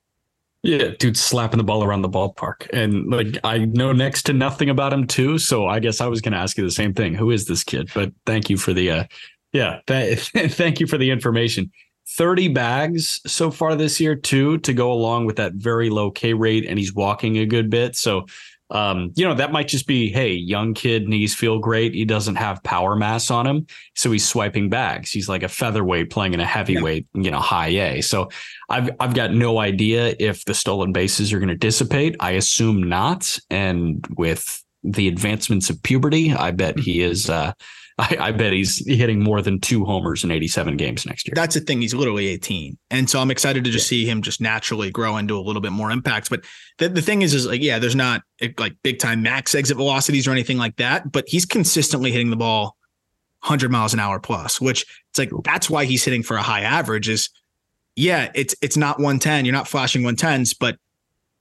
Yeah, 0.67 0.89
dude, 0.99 1.15
slapping 1.15 1.59
the 1.59 1.63
ball 1.63 1.81
around 1.81 2.01
the 2.01 2.09
ballpark, 2.09 2.69
and 2.73 3.09
like 3.09 3.37
I 3.45 3.59
know 3.59 3.93
next 3.93 4.23
to 4.23 4.33
nothing 4.33 4.69
about 4.69 4.91
him 4.91 5.07
too, 5.07 5.37
so 5.37 5.65
I 5.65 5.79
guess 5.79 6.01
I 6.01 6.07
was 6.07 6.19
going 6.19 6.33
to 6.33 6.37
ask 6.37 6.57
you 6.57 6.65
the 6.65 6.71
same 6.71 6.93
thing. 6.93 7.13
Who 7.13 7.31
is 7.31 7.45
this 7.45 7.63
kid? 7.63 7.89
But 7.93 8.11
thank 8.25 8.49
you 8.49 8.57
for 8.57 8.73
the, 8.73 8.91
uh, 8.91 9.03
yeah, 9.53 9.79
th- 9.87 10.29
thank 10.51 10.81
you 10.81 10.87
for 10.87 10.97
the 10.97 11.09
information. 11.09 11.71
30 12.09 12.49
bags 12.49 13.21
so 13.25 13.49
far 13.49 13.75
this 13.75 14.01
year 14.01 14.13
too 14.13 14.57
to 14.59 14.73
go 14.73 14.91
along 14.91 15.25
with 15.25 15.37
that 15.37 15.53
very 15.53 15.89
low 15.89 16.11
K 16.11 16.33
rate 16.33 16.65
and 16.65 16.77
he's 16.77 16.93
walking 16.93 17.37
a 17.37 17.45
good 17.45 17.69
bit. 17.69 17.95
So 17.95 18.25
um, 18.69 19.11
you 19.15 19.25
know, 19.25 19.33
that 19.33 19.51
might 19.51 19.67
just 19.67 19.87
be, 19.87 20.11
hey, 20.11 20.33
young 20.33 20.73
kid, 20.73 21.07
knees 21.07 21.33
feel 21.33 21.59
great. 21.59 21.93
He 21.93 22.05
doesn't 22.05 22.35
have 22.35 22.61
power 22.63 22.95
mass 22.95 23.31
on 23.31 23.47
him. 23.47 23.65
So 23.95 24.11
he's 24.11 24.27
swiping 24.27 24.69
bags. 24.69 25.11
He's 25.11 25.29
like 25.29 25.43
a 25.43 25.47
featherweight 25.47 26.09
playing 26.09 26.33
in 26.33 26.39
a 26.39 26.45
heavyweight, 26.45 27.07
yeah. 27.13 27.21
you 27.21 27.31
know, 27.31 27.39
high 27.39 27.69
A. 27.69 28.01
So 28.01 28.29
I've 28.69 28.89
I've 28.99 29.13
got 29.13 29.33
no 29.33 29.59
idea 29.59 30.15
if 30.19 30.43
the 30.45 30.53
stolen 30.53 30.91
bases 30.91 31.31
are 31.31 31.39
going 31.39 31.49
to 31.49 31.55
dissipate. 31.55 32.15
I 32.19 32.31
assume 32.31 32.83
not. 32.83 33.39
And 33.49 34.05
with 34.17 34.63
the 34.83 35.07
advancements 35.07 35.69
of 35.69 35.81
puberty, 35.83 36.33
I 36.33 36.51
bet 36.51 36.77
he 36.77 37.01
is 37.01 37.29
uh 37.29 37.53
I, 37.99 38.17
I, 38.19 38.31
bet 38.31 38.53
he's 38.53 38.85
hitting 38.85 39.23
more 39.23 39.41
than 39.41 39.59
two 39.59 39.83
homers 39.83 40.23
in 40.23 40.29
87 40.29 40.77
games 40.77 41.05
next 41.05 41.27
year. 41.27 41.33
That's 41.33 41.55
the 41.55 41.61
thing. 41.61 41.81
He's 41.81 41.95
literally 41.95 42.27
18. 42.27 42.77
And 42.91 43.09
so 43.09 43.19
I'm 43.19 43.31
excited 43.31 43.63
to 43.63 43.71
just 43.71 43.87
yeah. 43.87 43.89
see 43.89 44.05
him 44.05 44.21
just 44.21 44.39
naturally 44.39 44.91
grow 44.91 45.17
into 45.17 45.35
a 45.37 45.41
little 45.41 45.61
bit 45.61 45.71
more 45.71 45.89
impact. 45.89 46.29
But 46.29 46.45
the, 46.77 46.89
the 46.89 47.01
thing 47.01 47.23
is, 47.23 47.33
is 47.33 47.47
like, 47.47 47.61
yeah, 47.61 47.79
there's 47.79 47.95
not 47.95 48.21
eh, 48.39 48.49
like 48.59 48.75
big 48.83 48.99
time 48.99 49.23
max 49.23 49.55
exit 49.55 49.77
velocities 49.77 50.27
or 50.27 50.31
anything 50.31 50.57
like 50.57 50.75
that, 50.75 51.11
but 51.11 51.25
he's 51.27 51.45
consistently 51.45 52.11
hitting 52.11 52.29
the 52.29 52.35
ball 52.35 52.77
100 53.41 53.71
miles 53.71 53.93
an 53.95 53.99
hour 53.99 54.19
plus, 54.19 54.61
which 54.61 54.85
it's 55.09 55.17
like, 55.17 55.31
that's 55.43 55.67
why 55.67 55.85
he's 55.85 56.03
hitting 56.03 56.21
for 56.21 56.37
a 56.37 56.43
high 56.43 56.61
average 56.61 57.09
is 57.09 57.29
yeah, 57.95 58.29
it's, 58.35 58.53
it's 58.61 58.77
not 58.77 58.99
110. 58.99 59.43
You're 59.45 59.53
not 59.53 59.67
flashing 59.67 60.03
110s, 60.03 60.55
but 60.59 60.77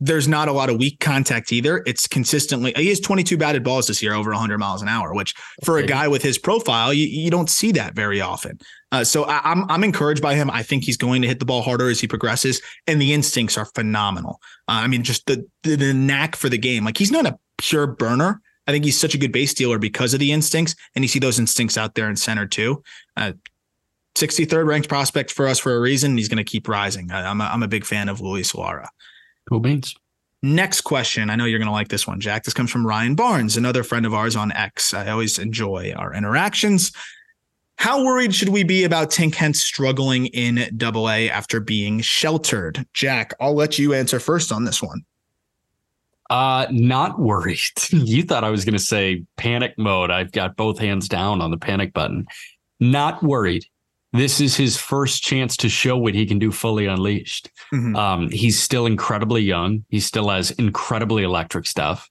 there's 0.00 0.28
not 0.28 0.48
a 0.48 0.52
lot 0.52 0.68
of 0.68 0.76
weak 0.76 1.00
contact 1.00 1.52
either. 1.52 1.82
It's 1.86 2.06
consistently 2.06 2.72
he 2.76 2.88
has 2.88 3.00
22 3.00 3.38
batted 3.38 3.64
balls 3.64 3.86
this 3.86 4.02
year 4.02 4.12
over 4.12 4.30
100 4.30 4.58
miles 4.58 4.82
an 4.82 4.88
hour, 4.88 5.14
which 5.14 5.34
for 5.64 5.78
a 5.78 5.86
guy 5.86 6.06
with 6.06 6.22
his 6.22 6.38
profile, 6.38 6.92
you, 6.92 7.06
you 7.06 7.30
don't 7.30 7.48
see 7.48 7.72
that 7.72 7.94
very 7.94 8.20
often. 8.20 8.58
Uh, 8.92 9.04
so 9.04 9.24
I, 9.24 9.36
am 9.50 9.62
I'm, 9.62 9.70
I'm 9.70 9.84
encouraged 9.84 10.22
by 10.22 10.34
him. 10.34 10.50
I 10.50 10.62
think 10.62 10.84
he's 10.84 10.96
going 10.96 11.22
to 11.22 11.28
hit 11.28 11.38
the 11.38 11.46
ball 11.46 11.62
harder 11.62 11.88
as 11.88 12.00
he 12.00 12.06
progresses, 12.06 12.60
and 12.86 13.00
the 13.00 13.12
instincts 13.12 13.56
are 13.56 13.64
phenomenal. 13.74 14.40
Uh, 14.68 14.84
I 14.84 14.86
mean, 14.86 15.02
just 15.02 15.26
the, 15.26 15.46
the 15.62 15.76
the 15.76 15.94
knack 15.94 16.36
for 16.36 16.48
the 16.48 16.58
game. 16.58 16.84
Like 16.84 16.98
he's 16.98 17.10
not 17.10 17.26
a 17.26 17.38
pure 17.58 17.86
burner. 17.86 18.40
I 18.66 18.72
think 18.72 18.84
he's 18.84 18.98
such 18.98 19.14
a 19.14 19.18
good 19.18 19.32
base 19.32 19.54
dealer 19.54 19.78
because 19.78 20.12
of 20.12 20.20
the 20.20 20.32
instincts, 20.32 20.74
and 20.94 21.04
you 21.04 21.08
see 21.08 21.18
those 21.18 21.38
instincts 21.38 21.78
out 21.78 21.94
there 21.94 22.08
in 22.10 22.16
center 22.16 22.46
too. 22.46 22.82
Uh, 23.16 23.32
63rd 24.16 24.66
ranked 24.66 24.88
prospect 24.88 25.30
for 25.30 25.46
us 25.46 25.58
for 25.58 25.76
a 25.76 25.80
reason. 25.80 26.16
He's 26.16 26.28
going 26.28 26.38
to 26.38 26.44
keep 26.44 26.68
rising. 26.68 27.10
I, 27.10 27.30
am 27.30 27.40
a, 27.40 27.44
I'm 27.44 27.62
a 27.62 27.68
big 27.68 27.84
fan 27.84 28.08
of 28.08 28.20
Luis 28.20 28.54
Lara. 28.54 28.88
Cool 29.48 29.60
beans. 29.60 29.94
Next 30.42 30.82
question. 30.82 31.30
I 31.30 31.36
know 31.36 31.44
you're 31.44 31.58
going 31.58 31.66
to 31.66 31.72
like 31.72 31.88
this 31.88 32.06
one, 32.06 32.20
Jack. 32.20 32.44
This 32.44 32.54
comes 32.54 32.70
from 32.70 32.86
Ryan 32.86 33.14
Barnes, 33.14 33.56
another 33.56 33.82
friend 33.82 34.04
of 34.04 34.14
ours 34.14 34.36
on 34.36 34.52
X. 34.52 34.92
I 34.92 35.08
always 35.08 35.38
enjoy 35.38 35.92
our 35.96 36.14
interactions. 36.14 36.92
How 37.78 38.04
worried 38.04 38.34
should 38.34 38.50
we 38.50 38.62
be 38.62 38.84
about 38.84 39.10
Tink 39.10 39.34
Hence 39.34 39.62
struggling 39.62 40.26
in 40.26 40.70
double 40.76 41.10
A 41.10 41.30
after 41.30 41.60
being 41.60 42.00
sheltered? 42.00 42.86
Jack, 42.92 43.34
I'll 43.40 43.54
let 43.54 43.78
you 43.78 43.92
answer 43.92 44.20
first 44.20 44.52
on 44.52 44.64
this 44.64 44.82
one. 44.82 45.04
Uh, 46.30 46.66
not 46.70 47.18
worried. 47.18 47.58
you 47.90 48.22
thought 48.22 48.44
I 48.44 48.50
was 48.50 48.64
going 48.64 48.74
to 48.74 48.78
say 48.78 49.24
panic 49.36 49.74
mode. 49.78 50.10
I've 50.10 50.32
got 50.32 50.56
both 50.56 50.78
hands 50.78 51.08
down 51.08 51.40
on 51.40 51.50
the 51.50 51.58
panic 51.58 51.92
button. 51.92 52.26
Not 52.80 53.22
worried 53.22 53.64
this 54.18 54.40
is 54.40 54.56
his 54.56 54.76
first 54.76 55.22
chance 55.22 55.56
to 55.58 55.68
show 55.68 55.96
what 55.96 56.14
he 56.14 56.26
can 56.26 56.38
do 56.38 56.52
fully 56.52 56.86
unleashed. 56.86 57.50
Mm-hmm. 57.72 57.96
Um, 57.96 58.30
he's 58.30 58.60
still 58.60 58.86
incredibly 58.86 59.42
young. 59.42 59.84
He 59.88 60.00
still 60.00 60.28
has 60.28 60.50
incredibly 60.52 61.22
electric 61.22 61.66
stuff. 61.66 62.08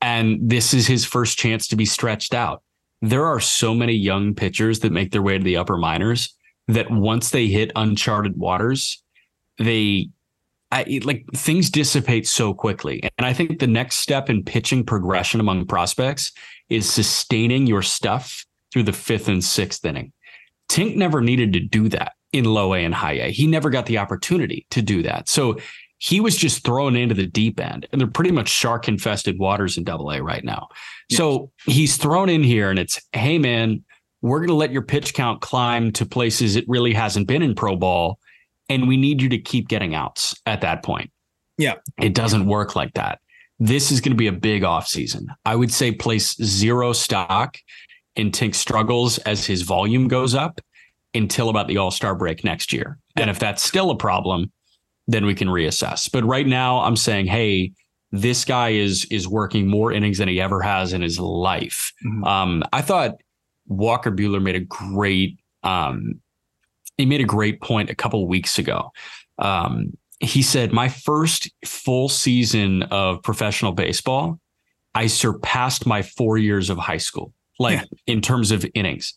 And 0.00 0.38
this 0.48 0.72
is 0.74 0.86
his 0.86 1.04
first 1.04 1.38
chance 1.38 1.68
to 1.68 1.76
be 1.76 1.84
stretched 1.84 2.34
out. 2.34 2.62
There 3.02 3.26
are 3.26 3.40
so 3.40 3.74
many 3.74 3.94
young 3.94 4.34
pitchers 4.34 4.80
that 4.80 4.92
make 4.92 5.12
their 5.12 5.22
way 5.22 5.38
to 5.38 5.44
the 5.44 5.56
upper 5.56 5.76
minors 5.76 6.34
that 6.66 6.90
once 6.90 7.30
they 7.30 7.46
hit 7.46 7.72
uncharted 7.76 8.36
waters, 8.36 9.02
they 9.58 10.10
I, 10.70 11.00
like 11.02 11.24
things 11.34 11.70
dissipate 11.70 12.28
so 12.28 12.52
quickly. 12.52 13.02
And 13.16 13.26
I 13.26 13.32
think 13.32 13.58
the 13.58 13.66
next 13.66 13.96
step 13.96 14.28
in 14.28 14.44
pitching 14.44 14.84
progression 14.84 15.40
among 15.40 15.66
prospects 15.66 16.32
is 16.68 16.90
sustaining 16.90 17.66
your 17.66 17.80
stuff 17.80 18.44
through 18.70 18.82
the 18.82 18.92
fifth 18.92 19.28
and 19.28 19.42
sixth 19.42 19.84
inning. 19.84 20.12
Tink 20.68 20.96
never 20.96 21.20
needed 21.20 21.52
to 21.54 21.60
do 21.60 21.88
that 21.90 22.12
in 22.32 22.44
low 22.44 22.74
A 22.74 22.84
and 22.84 22.94
high 22.94 23.12
A. 23.12 23.30
He 23.30 23.46
never 23.46 23.70
got 23.70 23.86
the 23.86 23.98
opportunity 23.98 24.66
to 24.70 24.82
do 24.82 25.02
that. 25.02 25.28
So 25.28 25.58
he 25.98 26.20
was 26.20 26.36
just 26.36 26.64
thrown 26.64 26.94
into 26.94 27.14
the 27.14 27.26
deep 27.26 27.58
end 27.58 27.86
and 27.90 28.00
they're 28.00 28.08
pretty 28.08 28.30
much 28.30 28.48
shark 28.48 28.86
infested 28.86 29.38
waters 29.38 29.76
in 29.76 29.84
double 29.84 30.10
A 30.12 30.22
right 30.22 30.44
now. 30.44 30.68
Yes. 31.08 31.18
So 31.18 31.50
he's 31.66 31.96
thrown 31.96 32.28
in 32.28 32.42
here 32.42 32.70
and 32.70 32.78
it's, 32.78 33.00
hey 33.12 33.38
man, 33.38 33.84
we're 34.22 34.38
going 34.38 34.48
to 34.48 34.54
let 34.54 34.72
your 34.72 34.82
pitch 34.82 35.14
count 35.14 35.40
climb 35.40 35.92
to 35.92 36.06
places 36.06 36.56
it 36.56 36.64
really 36.68 36.92
hasn't 36.92 37.26
been 37.26 37.42
in 37.42 37.54
pro 37.54 37.76
ball. 37.76 38.18
And 38.68 38.86
we 38.86 38.96
need 38.96 39.22
you 39.22 39.28
to 39.30 39.38
keep 39.38 39.68
getting 39.68 39.94
outs 39.94 40.40
at 40.46 40.60
that 40.60 40.82
point. 40.82 41.10
Yeah. 41.56 41.74
It 42.00 42.14
doesn't 42.14 42.46
work 42.46 42.76
like 42.76 42.94
that. 42.94 43.18
This 43.58 43.90
is 43.90 44.00
going 44.00 44.12
to 44.12 44.16
be 44.16 44.28
a 44.28 44.32
big 44.32 44.62
offseason. 44.62 45.26
I 45.44 45.56
would 45.56 45.72
say 45.72 45.90
place 45.90 46.36
zero 46.36 46.92
stock 46.92 47.58
in 48.18 48.30
Tink 48.30 48.54
struggles 48.54 49.18
as 49.18 49.46
his 49.46 49.62
volume 49.62 50.08
goes 50.08 50.34
up 50.34 50.60
until 51.14 51.48
about 51.48 51.68
the 51.68 51.78
All 51.78 51.90
Star 51.90 52.14
break 52.14 52.44
next 52.44 52.72
year. 52.72 52.98
Yeah. 53.16 53.22
And 53.22 53.30
if 53.30 53.38
that's 53.38 53.62
still 53.62 53.90
a 53.90 53.96
problem, 53.96 54.52
then 55.06 55.24
we 55.24 55.34
can 55.34 55.48
reassess. 55.48 56.10
But 56.10 56.24
right 56.24 56.46
now, 56.46 56.80
I'm 56.80 56.96
saying, 56.96 57.26
hey, 57.26 57.72
this 58.12 58.44
guy 58.44 58.70
is 58.70 59.06
is 59.10 59.28
working 59.28 59.68
more 59.68 59.92
innings 59.92 60.18
than 60.18 60.28
he 60.28 60.40
ever 60.40 60.60
has 60.60 60.92
in 60.92 61.00
his 61.00 61.18
life. 61.18 61.92
Mm-hmm. 62.04 62.24
Um, 62.24 62.62
I 62.72 62.82
thought 62.82 63.16
Walker 63.66 64.10
Buehler 64.10 64.42
made 64.42 64.56
a 64.56 64.60
great 64.60 65.38
um, 65.62 66.20
he 66.96 67.06
made 67.06 67.20
a 67.20 67.24
great 67.24 67.60
point 67.60 67.90
a 67.90 67.94
couple 67.94 68.26
weeks 68.26 68.58
ago. 68.58 68.90
Um, 69.38 69.96
he 70.20 70.42
said, 70.42 70.72
"My 70.72 70.88
first 70.88 71.50
full 71.64 72.08
season 72.08 72.82
of 72.84 73.22
professional 73.22 73.72
baseball, 73.72 74.40
I 74.94 75.06
surpassed 75.06 75.86
my 75.86 76.02
four 76.02 76.38
years 76.38 76.70
of 76.70 76.78
high 76.78 76.96
school, 76.98 77.32
like 77.58 77.78
yeah. 77.78 77.84
in 78.06 78.20
terms 78.20 78.50
of 78.50 78.64
innings." 78.74 79.14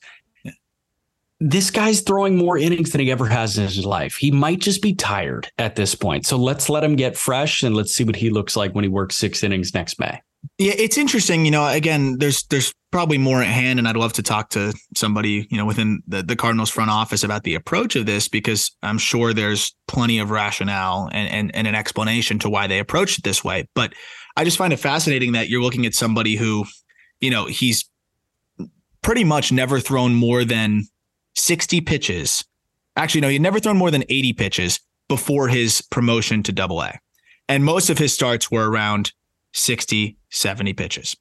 This 1.44 1.72
guy's 1.72 2.02
throwing 2.02 2.36
more 2.36 2.56
innings 2.56 2.92
than 2.92 3.02
he 3.02 3.10
ever 3.10 3.26
has 3.26 3.58
in 3.58 3.64
his 3.64 3.84
life. 3.84 4.16
He 4.16 4.30
might 4.30 4.60
just 4.60 4.80
be 4.80 4.94
tired 4.94 5.52
at 5.58 5.76
this 5.76 5.96
point. 5.96 6.28
So 6.28 6.38
let's 6.38 6.70
let 6.70 6.84
him 6.84 6.96
get 6.96 7.18
fresh 7.18 7.64
and 7.64 7.76
let's 7.76 7.92
see 7.92 8.04
what 8.04 8.16
he 8.16 8.30
looks 8.30 8.56
like 8.56 8.76
when 8.76 8.84
he 8.84 8.90
works 8.90 9.18
six 9.18 9.44
innings 9.44 9.74
next 9.74 10.00
May. 10.00 10.22
Yeah, 10.58 10.74
it's 10.78 10.98
interesting. 10.98 11.46
You 11.46 11.52
know, 11.52 11.68
again, 11.68 12.18
there's 12.18 12.44
there's 12.44 12.74
probably 12.92 13.18
more 13.18 13.42
at 13.42 13.48
hand, 13.48 13.80
and 13.80 13.88
I'd 13.88 13.96
love 13.96 14.14
to 14.14 14.24
talk 14.24 14.50
to 14.50 14.74
somebody, 14.96 15.48
you 15.50 15.58
know, 15.58 15.66
within 15.66 16.02
the, 16.08 16.24
the 16.24 16.36
Cardinals 16.36 16.70
front 16.70 16.92
office 16.92 17.24
about 17.24 17.44
the 17.44 17.56
approach 17.56 17.96
of 17.96 18.06
this 18.06 18.28
because 18.28 18.72
I'm 18.84 18.98
sure 18.98 19.34
there's 19.34 19.74
plenty 19.88 20.20
of 20.20 20.32
rationale 20.32 21.10
and, 21.12 21.30
and 21.30 21.56
and 21.56 21.68
an 21.68 21.76
explanation 21.76 22.40
to 22.40 22.50
why 22.50 22.68
they 22.68 22.80
approached 22.80 23.20
it 23.20 23.24
this 23.24 23.44
way. 23.44 23.68
But 23.76 23.94
I 24.36 24.44
just 24.44 24.58
find 24.58 24.74
it 24.74 24.78
fascinating 24.78 25.34
that 25.34 25.50
you're 25.50 25.62
looking 25.62 25.86
at 25.86 25.94
somebody 25.94 26.36
who, 26.36 26.66
you 27.20 27.30
know, 27.30 27.46
he's 27.46 27.90
pretty 29.02 29.24
much 29.24 29.52
never 29.52 29.80
thrown 29.80 30.14
more 30.14 30.44
than 30.44 30.84
60 31.36 31.82
pitches. 31.82 32.44
Actually, 32.96 33.22
no, 33.22 33.30
he'd 33.30 33.42
never 33.42 33.60
thrown 33.60 33.78
more 33.78 33.92
than 33.92 34.04
80 34.10 34.34
pitches 34.34 34.80
before 35.08 35.48
his 35.48 35.82
promotion 35.82 36.44
to 36.44 36.52
double 36.52 36.82
A. 36.82 37.00
And 37.48 37.66
most 37.66 37.90
of 37.90 37.98
his 37.98 38.14
starts 38.14 38.52
were 38.52 38.70
around 38.70 39.12
60, 39.54 40.18
70 40.30 40.74
pitches. 40.74 41.16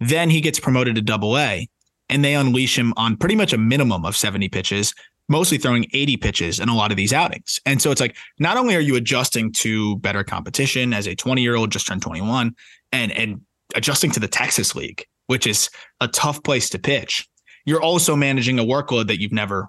Then 0.00 0.30
he 0.30 0.40
gets 0.40 0.60
promoted 0.60 0.96
to 0.96 1.02
double 1.02 1.38
A 1.38 1.68
and 2.08 2.24
they 2.24 2.34
unleash 2.34 2.78
him 2.78 2.92
on 2.96 3.16
pretty 3.16 3.36
much 3.36 3.52
a 3.52 3.58
minimum 3.58 4.04
of 4.04 4.16
70 4.16 4.48
pitches, 4.48 4.94
mostly 5.28 5.56
throwing 5.56 5.86
80 5.94 6.16
pitches 6.18 6.60
in 6.60 6.68
a 6.68 6.76
lot 6.76 6.90
of 6.90 6.96
these 6.96 7.12
outings. 7.12 7.60
And 7.64 7.80
so 7.80 7.90
it's 7.90 8.00
like, 8.00 8.16
not 8.38 8.56
only 8.56 8.76
are 8.76 8.80
you 8.80 8.96
adjusting 8.96 9.52
to 9.52 9.96
better 9.98 10.24
competition 10.24 10.92
as 10.92 11.06
a 11.06 11.14
20 11.14 11.40
year 11.40 11.56
old 11.56 11.72
just 11.72 11.86
turned 11.86 12.02
21 12.02 12.54
and, 12.90 13.12
and 13.12 13.40
adjusting 13.74 14.10
to 14.10 14.20
the 14.20 14.28
Texas 14.28 14.74
League, 14.74 15.06
which 15.32 15.46
is 15.46 15.70
a 16.02 16.08
tough 16.08 16.42
place 16.42 16.68
to 16.68 16.78
pitch, 16.78 17.26
you're 17.64 17.80
also 17.80 18.14
managing 18.14 18.58
a 18.58 18.62
workload 18.62 19.06
that 19.06 19.18
you've 19.18 19.32
never 19.32 19.66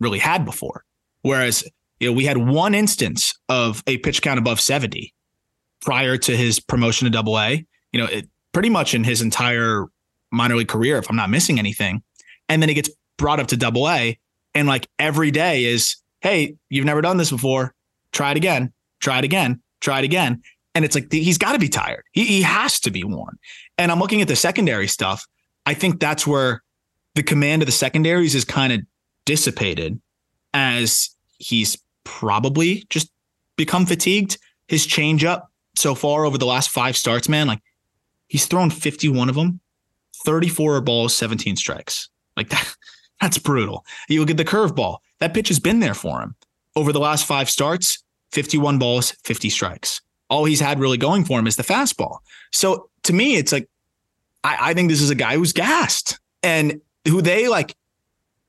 really 0.00 0.18
had 0.18 0.42
before. 0.46 0.86
Whereas, 1.20 1.68
you 2.00 2.08
know, 2.08 2.14
we 2.14 2.24
had 2.24 2.38
one 2.38 2.74
instance 2.74 3.34
of 3.50 3.82
a 3.86 3.98
pitch 3.98 4.22
count 4.22 4.38
above 4.38 4.58
70 4.58 5.12
prior 5.82 6.16
to 6.16 6.34
his 6.34 6.60
promotion 6.60 7.04
to 7.04 7.10
double 7.10 7.38
A, 7.38 7.66
you 7.92 8.00
know, 8.00 8.06
it, 8.06 8.26
pretty 8.52 8.70
much 8.70 8.94
in 8.94 9.04
his 9.04 9.20
entire 9.20 9.84
minor 10.30 10.56
league 10.56 10.68
career, 10.68 10.96
if 10.96 11.10
I'm 11.10 11.16
not 11.16 11.28
missing 11.28 11.58
anything. 11.58 12.02
And 12.48 12.62
then 12.62 12.70
he 12.70 12.74
gets 12.74 12.88
brought 13.18 13.38
up 13.38 13.48
to 13.48 13.56
double 13.58 13.90
A. 13.90 14.18
And 14.54 14.66
like 14.66 14.88
every 14.98 15.30
day 15.30 15.66
is, 15.66 15.96
hey, 16.22 16.54
you've 16.70 16.86
never 16.86 17.02
done 17.02 17.18
this 17.18 17.30
before. 17.30 17.74
Try 18.12 18.30
it 18.30 18.38
again. 18.38 18.72
Try 19.00 19.18
it 19.18 19.24
again. 19.26 19.60
Try 19.82 19.98
it 19.98 20.06
again. 20.06 20.40
And 20.74 20.86
it's 20.86 20.94
like 20.94 21.12
he's 21.12 21.36
got 21.36 21.52
to 21.52 21.58
be 21.58 21.68
tired. 21.68 22.04
He, 22.12 22.24
he 22.24 22.40
has 22.40 22.80
to 22.80 22.90
be 22.90 23.04
worn. 23.04 23.36
And 23.78 23.90
I'm 23.90 23.98
looking 23.98 24.20
at 24.20 24.28
the 24.28 24.36
secondary 24.36 24.86
stuff. 24.86 25.26
I 25.66 25.74
think 25.74 26.00
that's 26.00 26.26
where 26.26 26.62
the 27.14 27.22
command 27.22 27.62
of 27.62 27.66
the 27.66 27.72
secondaries 27.72 28.34
is 28.34 28.44
kind 28.44 28.72
of 28.72 28.80
dissipated 29.24 30.00
as 30.54 31.10
he's 31.38 31.76
probably 32.04 32.84
just 32.90 33.10
become 33.56 33.86
fatigued. 33.86 34.38
His 34.68 34.86
changeup 34.86 35.42
so 35.74 35.94
far 35.94 36.24
over 36.24 36.38
the 36.38 36.46
last 36.46 36.70
five 36.70 36.96
starts, 36.96 37.28
man, 37.28 37.46
like 37.46 37.60
he's 38.28 38.46
thrown 38.46 38.70
51 38.70 39.28
of 39.28 39.34
them, 39.34 39.60
34 40.24 40.80
balls, 40.80 41.16
17 41.16 41.56
strikes. 41.56 42.08
Like 42.36 42.48
that, 42.50 42.76
that's 43.20 43.38
brutal. 43.38 43.84
You 44.08 44.20
look 44.20 44.30
at 44.30 44.36
the 44.36 44.44
curveball. 44.44 44.98
That 45.20 45.34
pitch 45.34 45.48
has 45.48 45.60
been 45.60 45.80
there 45.80 45.94
for 45.94 46.20
him 46.20 46.34
over 46.74 46.92
the 46.92 47.00
last 47.00 47.26
five 47.26 47.48
starts, 47.50 48.02
51 48.32 48.78
balls, 48.78 49.12
50 49.24 49.50
strikes. 49.50 50.00
All 50.30 50.44
he's 50.44 50.60
had 50.60 50.80
really 50.80 50.96
going 50.96 51.24
for 51.24 51.38
him 51.38 51.46
is 51.46 51.56
the 51.56 51.62
fastball. 51.62 52.18
So 52.52 52.88
to 53.04 53.12
me, 53.12 53.36
it's 53.36 53.52
like, 53.52 53.68
I, 54.44 54.56
I 54.60 54.74
think 54.74 54.90
this 54.90 55.00
is 55.00 55.10
a 55.10 55.14
guy 55.14 55.36
who's 55.36 55.52
gassed 55.52 56.18
and 56.42 56.80
who 57.06 57.22
they 57.22 57.48
like 57.48 57.74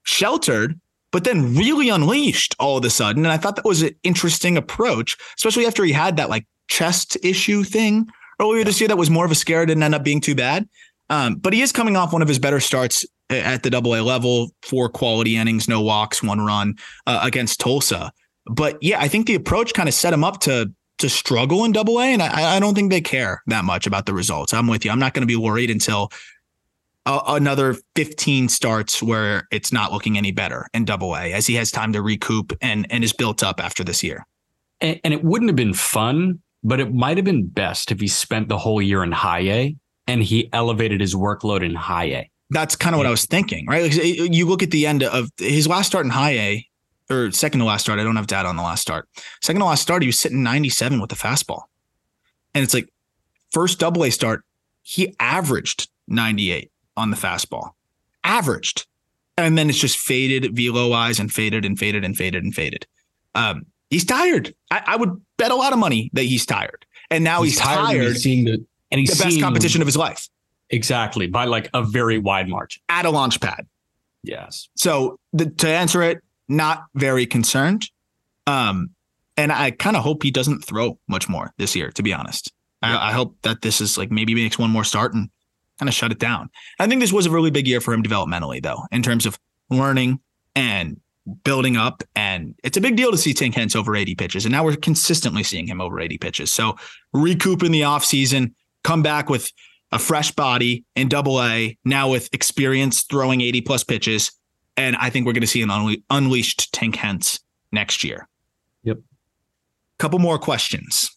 sheltered 0.03 0.79
but 1.13 1.23
then 1.23 1.55
really 1.55 1.89
unleashed 1.89 2.55
all 2.59 2.77
of 2.77 2.83
a 2.83 2.89
sudden. 2.89 3.23
And 3.23 3.31
I 3.31 3.37
thought 3.37 3.55
that 3.55 3.65
was 3.65 3.83
an 3.83 3.95
interesting 4.01 4.57
approach, 4.57 5.15
especially 5.37 5.67
after 5.67 5.85
he 5.85 5.93
had 5.93 6.17
that 6.17 6.27
like 6.27 6.45
chest 6.67 7.15
issue 7.23 7.63
thing 7.63 8.09
earlier 8.41 8.63
this 8.63 8.81
year 8.81 8.87
that 8.87 8.97
was 8.97 9.11
more 9.11 9.23
of 9.23 9.31
a 9.31 9.35
scare, 9.35 9.65
didn't 9.65 9.83
end 9.83 9.93
up 9.93 10.03
being 10.03 10.19
too 10.19 10.33
bad. 10.33 10.67
Um, 11.11 11.35
but 11.35 11.53
he 11.53 11.61
is 11.61 11.71
coming 11.71 11.95
off 11.95 12.11
one 12.11 12.23
of 12.23 12.27
his 12.27 12.39
better 12.39 12.59
starts 12.59 13.05
at 13.29 13.61
the 13.61 13.69
double 13.69 13.95
A 13.95 14.01
level, 14.01 14.49
four 14.63 14.89
quality 14.89 15.37
innings, 15.37 15.67
no 15.67 15.81
walks, 15.81 16.23
one 16.23 16.41
run 16.41 16.75
uh, 17.05 17.19
against 17.21 17.59
Tulsa. 17.59 18.11
But 18.47 18.81
yeah, 18.81 18.99
I 18.99 19.07
think 19.07 19.27
the 19.27 19.35
approach 19.35 19.75
kind 19.75 19.87
of 19.87 19.93
set 19.93 20.13
him 20.13 20.23
up 20.23 20.39
to 20.41 20.73
to 21.03 21.09
struggle 21.09 21.63
in 21.63 21.71
double 21.71 21.99
A. 21.99 22.05
And 22.05 22.21
I, 22.21 22.55
I 22.55 22.59
don't 22.59 22.73
think 22.73 22.89
they 22.89 23.01
care 23.01 23.41
that 23.47 23.63
much 23.63 23.87
about 23.87 24.05
the 24.05 24.13
results. 24.13 24.53
I'm 24.53 24.67
with 24.67 24.83
you. 24.83 24.91
I'm 24.91 24.99
not 24.99 25.13
going 25.13 25.21
to 25.21 25.27
be 25.27 25.35
worried 25.35 25.69
until 25.69 26.11
a, 27.05 27.21
another 27.27 27.75
15 27.95 28.49
starts 28.49 29.01
where 29.01 29.47
it's 29.51 29.71
not 29.71 29.91
looking 29.91 30.17
any 30.17 30.31
better 30.31 30.67
in 30.73 30.85
double 30.85 31.15
A 31.15 31.33
as 31.33 31.45
he 31.45 31.55
has 31.55 31.71
time 31.71 31.93
to 31.93 32.01
recoup 32.01 32.57
and, 32.61 32.87
and 32.89 33.03
is 33.03 33.13
built 33.13 33.43
up 33.43 33.63
after 33.63 33.83
this 33.83 34.03
year. 34.03 34.25
And, 34.81 34.99
and 35.03 35.13
it 35.13 35.23
wouldn't 35.23 35.49
have 35.49 35.55
been 35.55 35.73
fun 35.73 36.39
but 36.63 36.79
it 36.79 36.93
might 36.93 37.17
have 37.17 37.25
been 37.25 37.45
best 37.45 37.91
if 37.91 37.99
he 37.99 38.07
spent 38.07 38.47
the 38.47 38.57
whole 38.57 38.81
year 38.81 39.03
in 39.03 39.11
high 39.11 39.41
A 39.41 39.75
and 40.07 40.23
he 40.23 40.49
elevated 40.53 41.01
his 41.01 41.13
workload 41.13 41.63
in 41.63 41.75
high 41.75 42.05
A. 42.05 42.29
That's 42.49 42.75
kind 42.75 42.95
of 42.95 42.97
what 42.97 43.07
I 43.07 43.11
was 43.11 43.25
thinking, 43.25 43.65
right? 43.67 43.83
Like 43.83 44.33
you 44.33 44.47
look 44.47 44.63
at 44.63 44.71
the 44.71 44.87
end 44.87 45.03
of 45.03 45.29
his 45.37 45.67
last 45.67 45.87
start 45.87 46.05
in 46.05 46.11
high 46.11 46.37
A, 46.37 46.67
or 47.09 47.31
second 47.31 47.59
to 47.59 47.65
last 47.65 47.83
start. 47.83 47.99
I 47.99 48.03
don't 48.03 48.15
have 48.15 48.27
data 48.27 48.47
on 48.47 48.55
the 48.55 48.63
last 48.63 48.81
start. 48.81 49.07
Second 49.41 49.59
to 49.59 49.65
last 49.65 49.81
start, 49.81 50.01
he 50.01 50.07
was 50.07 50.19
sitting 50.19 50.43
97 50.43 50.99
with 50.99 51.09
the 51.09 51.15
fastball. 51.15 51.63
And 52.53 52.63
it's 52.63 52.73
like 52.73 52.89
first 53.51 53.79
double 53.79 54.03
A 54.03 54.11
start, 54.11 54.43
he 54.81 55.15
averaged 55.19 55.89
98 56.07 56.71
on 56.97 57.09
the 57.09 57.17
fastball. 57.17 57.71
Averaged. 58.23 58.85
And 59.37 59.57
then 59.57 59.69
it's 59.69 59.79
just 59.79 59.97
faded 59.97 60.55
velo 60.55 60.89
wise 60.89 61.19
and 61.19 61.31
faded 61.31 61.65
and 61.65 61.77
faded 61.77 62.05
and 62.05 62.15
faded 62.15 62.43
and 62.43 62.53
faded. 62.53 62.85
Um, 63.33 63.65
he's 63.89 64.05
tired. 64.05 64.53
I, 64.69 64.83
I, 64.85 64.95
would 64.95 65.19
bet 65.37 65.49
a 65.49 65.55
lot 65.55 65.73
of 65.73 65.79
money 65.79 66.11
that 66.13 66.23
he's 66.23 66.45
tired. 66.45 66.85
And 67.09 67.23
now 67.23 67.41
he's, 67.41 67.53
he's 67.53 67.61
tired. 67.61 67.85
tired 67.85 68.03
he's 68.13 68.23
seeing 68.23 68.45
the 68.45 68.63
and 68.91 68.99
he's 68.99 69.17
the 69.17 69.23
best 69.23 69.41
competition 69.41 69.81
of 69.81 69.87
his 69.87 69.97
life. 69.97 70.29
Exactly. 70.69 71.25
By 71.25 71.45
like 71.45 71.69
a 71.73 71.83
very 71.83 72.19
wide 72.19 72.47
margin. 72.47 72.81
At 72.89 73.05
a 73.05 73.09
launch 73.09 73.41
pad. 73.41 73.65
Yes. 74.21 74.69
So 74.75 75.19
the, 75.33 75.47
to 75.47 75.67
answer 75.67 76.03
it, 76.03 76.23
not 76.47 76.85
very 76.95 77.25
concerned. 77.25 77.89
Um, 78.47 78.89
and 79.37 79.51
I 79.51 79.71
kind 79.71 79.95
of 79.95 80.03
hope 80.03 80.23
he 80.23 80.31
doesn't 80.31 80.63
throw 80.63 80.99
much 81.07 81.27
more 81.27 81.53
this 81.57 81.75
year, 81.75 81.91
to 81.91 82.03
be 82.03 82.13
honest. 82.13 82.51
Yeah. 82.81 82.97
I, 82.97 83.09
I, 83.09 83.11
hope 83.13 83.37
that 83.43 83.61
this 83.61 83.81
is 83.81 83.97
like 83.97 84.11
maybe 84.11 84.35
makes 84.35 84.59
one 84.59 84.69
more 84.69 84.83
start 84.83 85.13
and 85.13 85.29
kind 85.79 85.89
of 85.89 85.95
shut 85.95 86.11
it 86.11 86.19
down. 86.19 86.49
I 86.79 86.87
think 86.87 87.01
this 87.01 87.13
was 87.13 87.25
a 87.25 87.31
really 87.31 87.49
big 87.49 87.67
year 87.67 87.81
for 87.81 87.93
him 87.93 88.03
developmentally, 88.03 88.61
though, 88.61 88.81
in 88.91 89.01
terms 89.01 89.25
of 89.25 89.39
learning 89.69 90.19
and 90.55 90.99
building 91.43 91.77
up. 91.77 92.03
And 92.15 92.55
it's 92.63 92.77
a 92.77 92.81
big 92.81 92.95
deal 92.95 93.11
to 93.11 93.17
see 93.17 93.33
Tink 93.33 93.55
Hence 93.55 93.75
over 93.75 93.95
80 93.95 94.15
pitches. 94.15 94.45
And 94.45 94.51
now 94.51 94.63
we're 94.63 94.75
consistently 94.75 95.43
seeing 95.43 95.67
him 95.67 95.81
over 95.81 95.99
80 95.99 96.17
pitches. 96.17 96.53
So 96.53 96.75
recoup 97.13 97.63
in 97.63 97.71
the 97.71 97.81
offseason, 97.81 98.53
come 98.83 99.01
back 99.01 99.29
with 99.29 99.51
a 99.91 99.99
fresh 99.99 100.31
body 100.31 100.83
in 100.95 101.07
double 101.07 101.41
A, 101.41 101.77
now 101.85 102.09
with 102.09 102.29
experience 102.33 103.03
throwing 103.03 103.41
80 103.41 103.61
plus 103.61 103.83
pitches. 103.83 104.31
And 104.77 104.95
I 104.95 105.09
think 105.09 105.25
we're 105.25 105.33
going 105.33 105.41
to 105.41 105.47
see 105.47 105.61
an 105.61 105.69
unle- 105.69 106.03
unleashed 106.09 106.73
Tink 106.73 106.95
Hence 106.95 107.39
next 107.71 108.03
year. 108.03 108.27
Yep. 108.83 108.99
Couple 109.99 110.19
more 110.19 110.39
questions. 110.39 111.15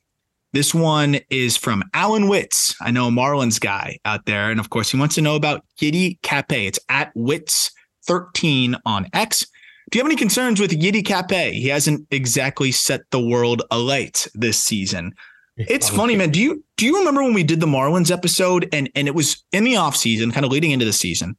This 0.52 0.74
one 0.74 1.18
is 1.28 1.56
from 1.56 1.82
Alan 1.92 2.24
Witz. 2.24 2.74
I 2.80 2.90
know 2.90 3.08
a 3.08 3.10
Marlins 3.10 3.60
guy 3.60 3.98
out 4.04 4.26
there. 4.26 4.50
And 4.50 4.60
of 4.60 4.70
course, 4.70 4.90
he 4.90 4.98
wants 4.98 5.14
to 5.16 5.20
know 5.20 5.36
about 5.36 5.64
Yiddi 5.78 6.20
Cappe. 6.20 6.66
It's 6.66 6.78
at 6.88 7.14
Witz13 7.14 8.80
on 8.86 9.06
X. 9.12 9.46
Do 9.90 9.98
you 9.98 10.02
have 10.02 10.10
any 10.10 10.16
concerns 10.16 10.60
with 10.60 10.70
Yiddi 10.72 11.02
Cappe? 11.02 11.52
He 11.52 11.68
hasn't 11.68 12.06
exactly 12.10 12.72
set 12.72 13.02
the 13.10 13.20
world 13.20 13.62
alight 13.70 14.26
this 14.34 14.58
season. 14.58 15.14
It's 15.56 15.88
funny, 15.88 16.16
man. 16.16 16.30
Do 16.30 16.40
you 16.40 16.62
do 16.76 16.84
you 16.84 16.98
remember 16.98 17.22
when 17.22 17.32
we 17.32 17.42
did 17.42 17.60
the 17.60 17.66
Marlins 17.66 18.10
episode 18.10 18.68
and 18.72 18.90
and 18.94 19.08
it 19.08 19.14
was 19.14 19.42
in 19.52 19.64
the 19.64 19.76
off 19.76 19.96
season, 19.96 20.30
kind 20.30 20.44
of 20.44 20.52
leading 20.52 20.70
into 20.70 20.84
the 20.84 20.92
season, 20.92 21.36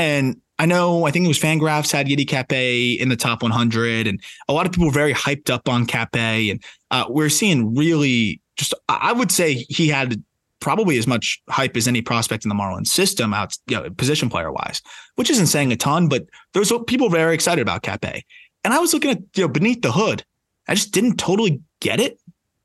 And 0.00 0.40
I 0.58 0.64
know, 0.64 1.04
I 1.04 1.10
think 1.10 1.26
it 1.26 1.28
was 1.28 1.38
Fangraphs 1.38 1.92
had 1.92 2.06
Yiddi 2.06 2.24
Cappe 2.24 2.98
in 2.98 3.10
the 3.10 3.16
top 3.16 3.42
100, 3.42 4.06
and 4.06 4.18
a 4.48 4.54
lot 4.54 4.64
of 4.64 4.72
people 4.72 4.86
were 4.86 4.92
very 4.92 5.12
hyped 5.12 5.50
up 5.50 5.68
on 5.68 5.86
Cappe. 5.86 6.50
And 6.50 6.62
uh, 6.90 7.04
we're 7.10 7.28
seeing 7.28 7.74
really 7.74 8.40
just, 8.56 8.72
I 8.88 9.12
would 9.12 9.30
say 9.30 9.66
he 9.68 9.88
had 9.88 10.22
probably 10.60 10.96
as 10.96 11.06
much 11.06 11.42
hype 11.50 11.76
as 11.76 11.86
any 11.86 12.00
prospect 12.00 12.46
in 12.46 12.48
the 12.48 12.54
Marlins 12.54 12.86
system 12.86 13.34
out, 13.34 13.54
you 13.66 13.76
know, 13.76 13.90
position 13.90 14.30
player 14.30 14.50
wise, 14.50 14.80
which 15.16 15.28
isn't 15.28 15.48
saying 15.48 15.70
a 15.70 15.76
ton, 15.76 16.08
but 16.08 16.24
there's 16.54 16.72
people 16.86 17.10
very 17.10 17.34
excited 17.34 17.60
about 17.60 17.82
Cappe. 17.82 18.22
And 18.64 18.72
I 18.72 18.78
was 18.78 18.94
looking 18.94 19.10
at, 19.10 19.18
you 19.36 19.44
know, 19.44 19.48
beneath 19.48 19.82
the 19.82 19.92
hood. 19.92 20.24
I 20.66 20.74
just 20.74 20.92
didn't 20.92 21.16
totally 21.16 21.60
get 21.80 22.00
it. 22.00 22.18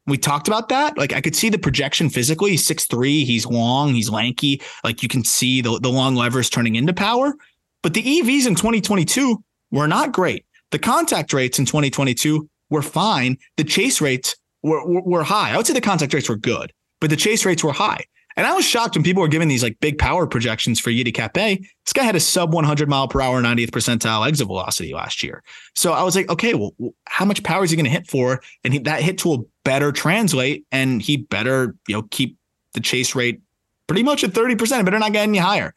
We 0.07 0.17
talked 0.17 0.47
about 0.47 0.69
that. 0.69 0.97
Like 0.97 1.13
I 1.13 1.21
could 1.21 1.35
see 1.35 1.49
the 1.49 1.57
projection 1.57 2.09
physically. 2.09 2.51
He's 2.51 2.67
6'3, 2.67 3.25
he's 3.25 3.45
long, 3.45 3.93
he's 3.93 4.09
lanky. 4.09 4.61
Like 4.83 5.01
you 5.01 5.09
can 5.09 5.23
see 5.23 5.61
the, 5.61 5.79
the 5.79 5.89
long 5.89 6.15
levers 6.15 6.49
turning 6.49 6.75
into 6.75 6.93
power. 6.93 7.33
But 7.81 7.93
the 7.93 8.03
EVs 8.03 8.47
in 8.47 8.55
2022 8.55 9.43
were 9.71 9.87
not 9.87 10.11
great. 10.11 10.45
The 10.71 10.79
contact 10.79 11.33
rates 11.33 11.59
in 11.59 11.65
2022 11.65 12.49
were 12.69 12.81
fine. 12.81 13.37
The 13.57 13.63
chase 13.63 14.01
rates 14.01 14.35
were, 14.63 14.85
were, 14.85 15.01
were 15.01 15.23
high. 15.23 15.51
I 15.51 15.57
would 15.57 15.67
say 15.67 15.73
the 15.73 15.81
contact 15.81 16.13
rates 16.13 16.29
were 16.29 16.35
good 16.35 16.71
but 17.05 17.09
the 17.09 17.15
chase 17.15 17.45
rates 17.45 17.63
were 17.63 17.71
high. 17.71 18.03
And 18.37 18.45
I 18.45 18.53
was 18.53 18.65
shocked 18.65 18.95
when 18.95 19.03
people 19.03 19.21
were 19.21 19.29
giving 19.29 19.47
these 19.47 19.63
like 19.63 19.79
big 19.79 19.97
power 19.97 20.27
projections 20.27 20.79
for 20.79 20.89
Yiddi 20.89 21.13
Cappe. 21.13 21.59
This 21.59 21.93
guy 21.93 22.03
had 22.03 22.15
a 22.15 22.19
sub 22.19 22.53
100 22.53 22.89
mile 22.89 23.07
per 23.07 23.21
hour 23.21 23.41
90th 23.41 23.69
percentile 23.69 24.27
exit 24.27 24.47
velocity 24.47 24.93
last 24.93 25.23
year. 25.23 25.41
So 25.75 25.93
I 25.93 26.03
was 26.03 26.15
like, 26.15 26.29
okay, 26.29 26.53
well, 26.53 26.73
how 27.05 27.23
much 27.23 27.43
power 27.43 27.63
is 27.63 27.71
he 27.71 27.77
going 27.77 27.85
to 27.85 27.91
hit 27.91 28.07
for? 28.07 28.41
And 28.63 28.73
he, 28.73 28.79
that 28.79 29.01
hit 29.01 29.17
tool 29.17 29.47
better 29.63 29.91
translate, 29.91 30.65
and 30.71 31.01
he 31.01 31.17
better 31.17 31.75
you 31.87 31.95
know 31.95 32.03
keep 32.11 32.37
the 32.73 32.79
chase 32.81 33.15
rate 33.15 33.41
pretty 33.87 34.03
much 34.03 34.23
at 34.23 34.33
30 34.33 34.55
percent. 34.55 34.85
Better 34.85 34.99
not 34.99 35.13
get 35.13 35.23
any 35.23 35.37
higher. 35.37 35.73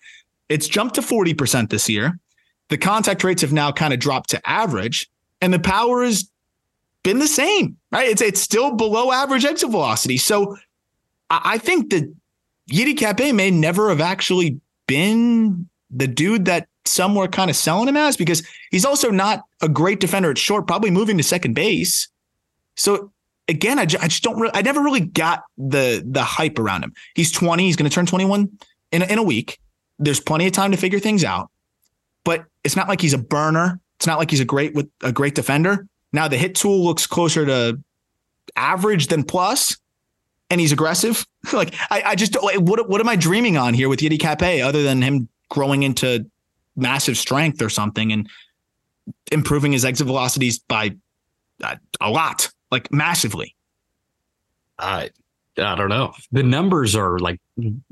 It's 0.48 0.68
jumped 0.68 0.96
to 0.96 1.02
40 1.02 1.34
percent 1.34 1.70
this 1.70 1.88
year. 1.88 2.18
The 2.68 2.78
contact 2.78 3.24
rates 3.24 3.42
have 3.42 3.52
now 3.52 3.72
kind 3.72 3.92
of 3.92 4.00
dropped 4.00 4.30
to 4.30 4.48
average, 4.48 5.09
and 5.40 5.52
the 5.52 5.59
power 5.59 6.04
has 6.04 6.30
been 7.02 7.18
the 7.18 7.28
same. 7.28 7.76
Right? 7.92 8.09
It's 8.09 8.22
it's 8.22 8.40
still 8.40 8.74
below 8.74 9.12
average 9.12 9.44
exit 9.44 9.70
velocity. 9.70 10.18
So 10.18 10.56
I 11.30 11.59
think 11.59 11.90
that 11.90 12.14
Yiddi 12.70 12.94
Cappe 12.94 13.34
may 13.34 13.50
never 13.50 13.88
have 13.88 14.00
actually 14.00 14.60
been 14.86 15.68
the 15.90 16.06
dude 16.06 16.44
that 16.46 16.68
some 16.84 17.14
were 17.14 17.28
kind 17.28 17.50
of 17.50 17.56
selling 17.56 17.88
him 17.88 17.96
as 17.96 18.16
because 18.16 18.46
he's 18.70 18.84
also 18.84 19.10
not 19.10 19.44
a 19.60 19.68
great 19.68 20.00
defender 20.00 20.30
at 20.30 20.38
short, 20.38 20.66
probably 20.66 20.90
moving 20.90 21.16
to 21.16 21.22
second 21.22 21.54
base. 21.54 22.08
So 22.76 23.12
again, 23.46 23.78
I, 23.78 23.86
just, 23.86 24.04
I 24.04 24.08
just 24.08 24.22
don't 24.22 24.38
really, 24.38 24.54
I 24.54 24.62
never 24.62 24.82
really 24.82 25.00
got 25.00 25.44
the 25.56 26.02
the 26.06 26.22
hype 26.22 26.58
around 26.58 26.84
him. 26.84 26.94
He's 27.14 27.32
20, 27.32 27.64
he's 27.64 27.76
going 27.76 27.88
to 27.88 27.94
turn 27.94 28.06
21 28.06 28.50
in 28.92 29.02
a, 29.02 29.04
in 29.06 29.18
a 29.18 29.22
week. 29.22 29.58
There's 29.98 30.20
plenty 30.20 30.46
of 30.46 30.52
time 30.52 30.70
to 30.70 30.76
figure 30.76 30.98
things 30.98 31.24
out, 31.24 31.50
but 32.24 32.44
it's 32.64 32.76
not 32.76 32.88
like 32.88 33.00
he's 33.00 33.14
a 33.14 33.18
burner. 33.18 33.80
It's 33.96 34.06
not 34.06 34.18
like 34.18 34.30
he's 34.30 34.40
a 34.40 34.44
great 34.44 34.74
with 34.74 34.88
a 35.02 35.12
great 35.12 35.34
defender. 35.34 35.86
Now 36.12 36.28
the 36.28 36.36
hit 36.36 36.54
tool 36.54 36.84
looks 36.84 37.06
closer 37.06 37.44
to 37.44 37.80
average 38.56 39.08
than 39.08 39.24
plus 39.24 39.76
and 40.51 40.61
he's 40.61 40.72
aggressive. 40.72 41.26
like 41.53 41.74
I, 41.90 42.03
I 42.07 42.14
just 42.14 42.40
like, 42.42 42.59
what 42.59 42.88
what 42.88 43.01
am 43.01 43.09
I 43.09 43.16
dreaming 43.16 43.57
on 43.57 43.74
here 43.74 43.88
with 43.88 44.01
Yiddi 44.01 44.18
Cappe 44.18 44.64
other 44.64 44.82
than 44.82 45.03
him 45.03 45.28
growing 45.49 45.82
into 45.82 46.26
massive 46.76 47.16
strength 47.16 47.61
or 47.61 47.68
something 47.68 48.12
and 48.12 48.28
improving 49.32 49.72
his 49.72 49.84
exit 49.84 50.07
velocities 50.07 50.59
by 50.59 50.94
uh, 51.62 51.76
a 52.01 52.11
lot, 52.11 52.51
like 52.70 52.92
massively. 52.92 53.55
I 54.78 55.11
I 55.59 55.74
don't 55.74 55.88
know. 55.88 56.12
The 56.30 56.42
numbers 56.42 56.94
are 56.94 57.18
like 57.18 57.40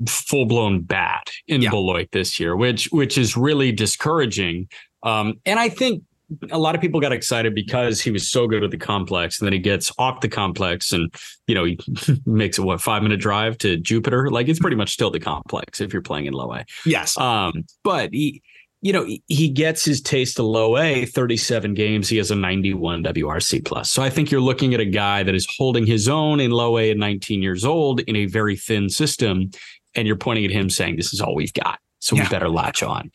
full 0.07 0.45
blown 0.45 0.81
bad 0.81 1.23
in 1.47 1.61
yeah. 1.61 1.69
Beloit 1.69 2.09
this 2.11 2.39
year, 2.39 2.55
which 2.55 2.85
which 2.91 3.17
is 3.17 3.35
really 3.35 3.71
discouraging. 3.71 4.69
Um, 5.03 5.39
and 5.45 5.59
I 5.59 5.69
think 5.69 6.03
a 6.51 6.57
lot 6.57 6.75
of 6.75 6.81
people 6.81 6.99
got 6.99 7.13
excited 7.13 7.55
because 7.55 8.01
he 8.01 8.11
was 8.11 8.29
so 8.29 8.47
good 8.47 8.63
at 8.63 8.71
the 8.71 8.77
complex 8.77 9.39
and 9.39 9.45
then 9.45 9.53
he 9.53 9.59
gets 9.59 9.91
off 9.97 10.19
the 10.21 10.27
complex 10.27 10.91
and 10.91 11.13
you 11.47 11.55
know 11.55 11.63
he 11.63 11.79
makes 12.25 12.57
a 12.57 12.63
what 12.63 12.81
five 12.81 13.03
minute 13.03 13.19
drive 13.19 13.57
to 13.59 13.77
jupiter? 13.77 14.29
Like 14.29 14.47
it's 14.47 14.59
pretty 14.59 14.75
much 14.75 14.91
still 14.91 15.09
the 15.09 15.19
complex 15.19 15.79
if 15.79 15.93
you're 15.93 16.01
playing 16.01 16.25
in 16.25 16.33
low 16.33 16.53
a. 16.53 16.65
Yes. 16.85 17.17
Um 17.17 17.65
but 17.83 18.13
he 18.13 18.41
you 18.81 18.93
know 18.93 19.07
he 19.27 19.49
gets 19.49 19.85
his 19.85 20.01
taste 20.01 20.37
of 20.37 20.45
low 20.45 20.77
a 20.77 21.05
37 21.05 21.73
games 21.73 22.09
he 22.09 22.17
has 22.17 22.29
a 22.29 22.35
91 22.35 23.03
wrc 23.03 23.65
plus. 23.65 23.89
So 23.89 24.03
i 24.03 24.09
think 24.09 24.29
you're 24.29 24.41
looking 24.41 24.73
at 24.73 24.79
a 24.79 24.85
guy 24.85 25.23
that 25.23 25.33
is 25.33 25.47
holding 25.57 25.85
his 25.85 26.07
own 26.07 26.39
in 26.39 26.51
low 26.51 26.77
a 26.77 26.91
at 26.91 26.97
19 26.97 27.41
years 27.41 27.63
old 27.63 28.01
in 28.01 28.15
a 28.15 28.25
very 28.25 28.55
thin 28.55 28.89
system 28.89 29.49
and 29.95 30.05
you're 30.05 30.17
pointing 30.17 30.45
at 30.45 30.51
him 30.51 30.69
saying 30.69 30.97
this 30.97 31.13
is 31.13 31.21
all 31.21 31.33
we've 31.33 31.53
got 31.53 31.79
so 31.99 32.15
yeah. 32.15 32.23
we 32.23 32.29
better 32.29 32.49
latch 32.49 32.83
on. 32.83 33.11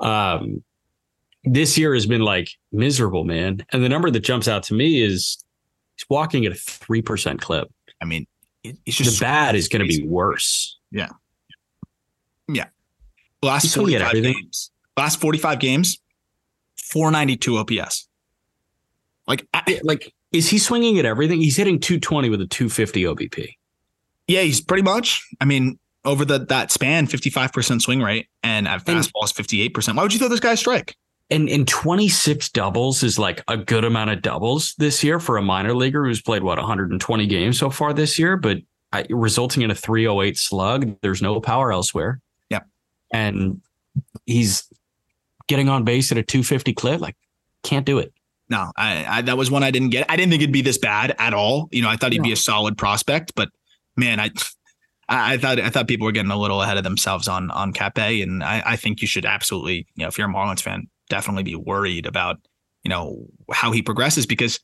Um 0.00 0.62
this 1.44 1.76
year 1.76 1.94
has 1.94 2.06
been 2.06 2.22
like 2.22 2.50
miserable, 2.70 3.24
man. 3.24 3.64
And 3.70 3.82
the 3.82 3.88
number 3.88 4.10
that 4.10 4.20
jumps 4.20 4.48
out 4.48 4.62
to 4.64 4.74
me 4.74 5.02
is 5.02 5.42
he's 5.96 6.06
walking 6.08 6.46
at 6.46 6.52
a 6.52 6.56
three 6.56 7.02
percent 7.02 7.40
clip. 7.40 7.68
I 8.00 8.04
mean, 8.04 8.26
it's 8.62 8.96
just 8.96 9.18
the 9.18 9.24
bad 9.24 9.54
is 9.54 9.68
going 9.68 9.82
to 9.82 9.88
be 9.88 10.06
worse. 10.06 10.78
Yeah, 10.90 11.08
yeah. 12.48 12.66
Last 13.42 13.74
forty 13.74 13.98
five 13.98 14.12
games. 14.12 14.70
Last 14.96 15.20
forty 15.20 15.38
five 15.38 15.58
games, 15.58 15.98
four 16.76 17.10
ninety 17.10 17.36
two 17.36 17.56
OPS. 17.58 18.08
Like, 19.26 19.46
I, 19.54 19.80
like 19.84 20.12
is 20.32 20.48
he 20.48 20.58
swinging 20.58 20.98
at 20.98 21.04
everything? 21.04 21.40
He's 21.40 21.56
hitting 21.56 21.78
two 21.78 21.98
twenty 21.98 22.28
with 22.28 22.40
a 22.40 22.46
two 22.46 22.68
fifty 22.68 23.02
OBP. 23.02 23.54
Yeah, 24.28 24.42
he's 24.42 24.60
pretty 24.60 24.82
much. 24.82 25.26
I 25.40 25.44
mean, 25.44 25.78
over 26.04 26.24
the 26.24 26.38
that 26.46 26.70
span, 26.70 27.06
fifty 27.06 27.30
five 27.30 27.52
percent 27.52 27.82
swing 27.82 28.00
rate, 28.00 28.28
and 28.42 28.68
at 28.68 28.84
fastball 28.84 29.24
is 29.24 29.32
fifty 29.32 29.60
eight 29.60 29.74
percent. 29.74 29.96
Why 29.96 30.02
would 30.02 30.12
you 30.12 30.18
throw 30.18 30.28
this 30.28 30.40
guy 30.40 30.52
a 30.52 30.56
strike? 30.56 30.96
And 31.32 31.48
and 31.48 31.66
26 31.66 32.50
doubles 32.50 33.02
is 33.02 33.18
like 33.18 33.42
a 33.48 33.56
good 33.56 33.84
amount 33.84 34.10
of 34.10 34.20
doubles 34.20 34.74
this 34.76 35.02
year 35.02 35.18
for 35.18 35.38
a 35.38 35.42
minor 35.42 35.74
leaguer 35.74 36.04
who's 36.04 36.20
played 36.20 36.42
what 36.42 36.58
120 36.58 37.26
games 37.26 37.58
so 37.58 37.70
far 37.70 37.94
this 37.94 38.18
year, 38.18 38.36
but 38.36 38.58
I, 38.92 39.06
resulting 39.08 39.62
in 39.62 39.70
a 39.70 39.74
308 39.74 40.36
slug. 40.36 41.00
There's 41.00 41.22
no 41.22 41.40
power 41.40 41.72
elsewhere. 41.72 42.20
Yeah, 42.50 42.60
and 43.10 43.62
he's 44.26 44.70
getting 45.48 45.68
on 45.68 45.84
base 45.84 46.12
at 46.12 46.18
a 46.18 46.22
250 46.22 46.74
clip. 46.74 47.00
Like, 47.00 47.16
can't 47.62 47.86
do 47.86 47.98
it. 47.98 48.12
No, 48.48 48.70
I, 48.76 49.04
I, 49.08 49.22
that 49.22 49.38
was 49.38 49.50
one 49.50 49.62
I 49.62 49.70
didn't 49.70 49.90
get. 49.90 50.10
I 50.10 50.16
didn't 50.16 50.30
think 50.30 50.42
it'd 50.42 50.52
be 50.52 50.60
this 50.60 50.76
bad 50.76 51.14
at 51.18 51.32
all. 51.32 51.68
You 51.72 51.80
know, 51.80 51.88
I 51.88 51.96
thought 51.96 52.12
he'd 52.12 52.18
no. 52.18 52.24
be 52.24 52.32
a 52.32 52.36
solid 52.36 52.76
prospect, 52.76 53.34
but 53.34 53.48
man, 53.96 54.20
I. 54.20 54.30
I 55.08 55.36
thought 55.36 55.60
I 55.60 55.68
thought 55.68 55.88
people 55.88 56.06
were 56.06 56.12
getting 56.12 56.30
a 56.30 56.38
little 56.38 56.62
ahead 56.62 56.78
of 56.78 56.84
themselves 56.84 57.28
on 57.28 57.50
on 57.50 57.74
Cappe, 57.74 58.22
and 58.22 58.42
I, 58.42 58.62
I 58.64 58.76
think 58.76 59.02
you 59.02 59.08
should 59.08 59.26
absolutely, 59.26 59.86
you 59.94 60.04
know, 60.04 60.08
if 60.08 60.16
you're 60.16 60.30
a 60.30 60.32
Marlins 60.32 60.62
fan, 60.62 60.88
definitely 61.12 61.42
be 61.42 61.54
worried 61.54 62.06
about, 62.06 62.38
you 62.82 62.88
know, 62.88 63.26
how 63.52 63.70
he 63.70 63.82
progresses 63.82 64.24
because 64.24 64.58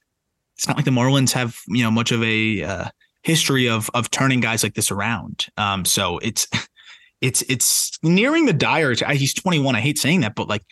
it's 0.57 0.67
not 0.67 0.77
like 0.77 0.87
the 0.87 0.91
Marlins 0.91 1.31
have, 1.33 1.61
you 1.69 1.83
know, 1.83 1.91
much 1.91 2.11
of 2.11 2.23
a 2.23 2.63
uh, 2.63 2.89
history 3.23 3.69
of 3.69 3.91
of 3.93 4.11
turning 4.11 4.41
guys 4.41 4.63
like 4.63 4.73
this 4.73 4.91
around. 4.91 5.47
Um, 5.59 5.85
so 5.85 6.17
it's 6.19 6.49
it's 7.21 7.43
it's 7.43 7.99
nearing 8.03 8.47
the 8.47 8.55
dire. 8.55 8.95
He's 9.13 9.35
21. 9.35 9.77
I 9.77 9.81
hate 9.81 9.99
saying 9.99 10.23
that, 10.23 10.35
but 10.35 10.49
like, 10.49 10.65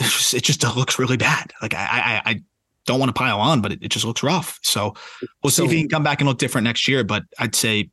just, 0.00 0.32
it 0.32 0.44
just 0.44 0.64
looks 0.76 0.98
really 0.98 1.18
bad. 1.18 1.52
Like 1.60 1.74
I 1.74 1.84
I, 1.84 2.22
I 2.30 2.40
don't 2.86 2.98
want 2.98 3.10
to 3.10 3.18
pile 3.18 3.38
on, 3.38 3.60
but 3.60 3.72
it, 3.72 3.82
it 3.82 3.88
just 3.88 4.06
looks 4.06 4.22
rough. 4.22 4.58
So 4.62 4.94
we'll 5.42 5.50
see 5.50 5.56
so, 5.56 5.64
if 5.66 5.70
he 5.70 5.80
can 5.82 5.90
come 5.90 6.02
back 6.02 6.20
and 6.20 6.28
look 6.28 6.38
different 6.38 6.64
next 6.64 6.88
year. 6.88 7.04
But 7.04 7.24
I'd 7.38 7.54
say 7.54 7.90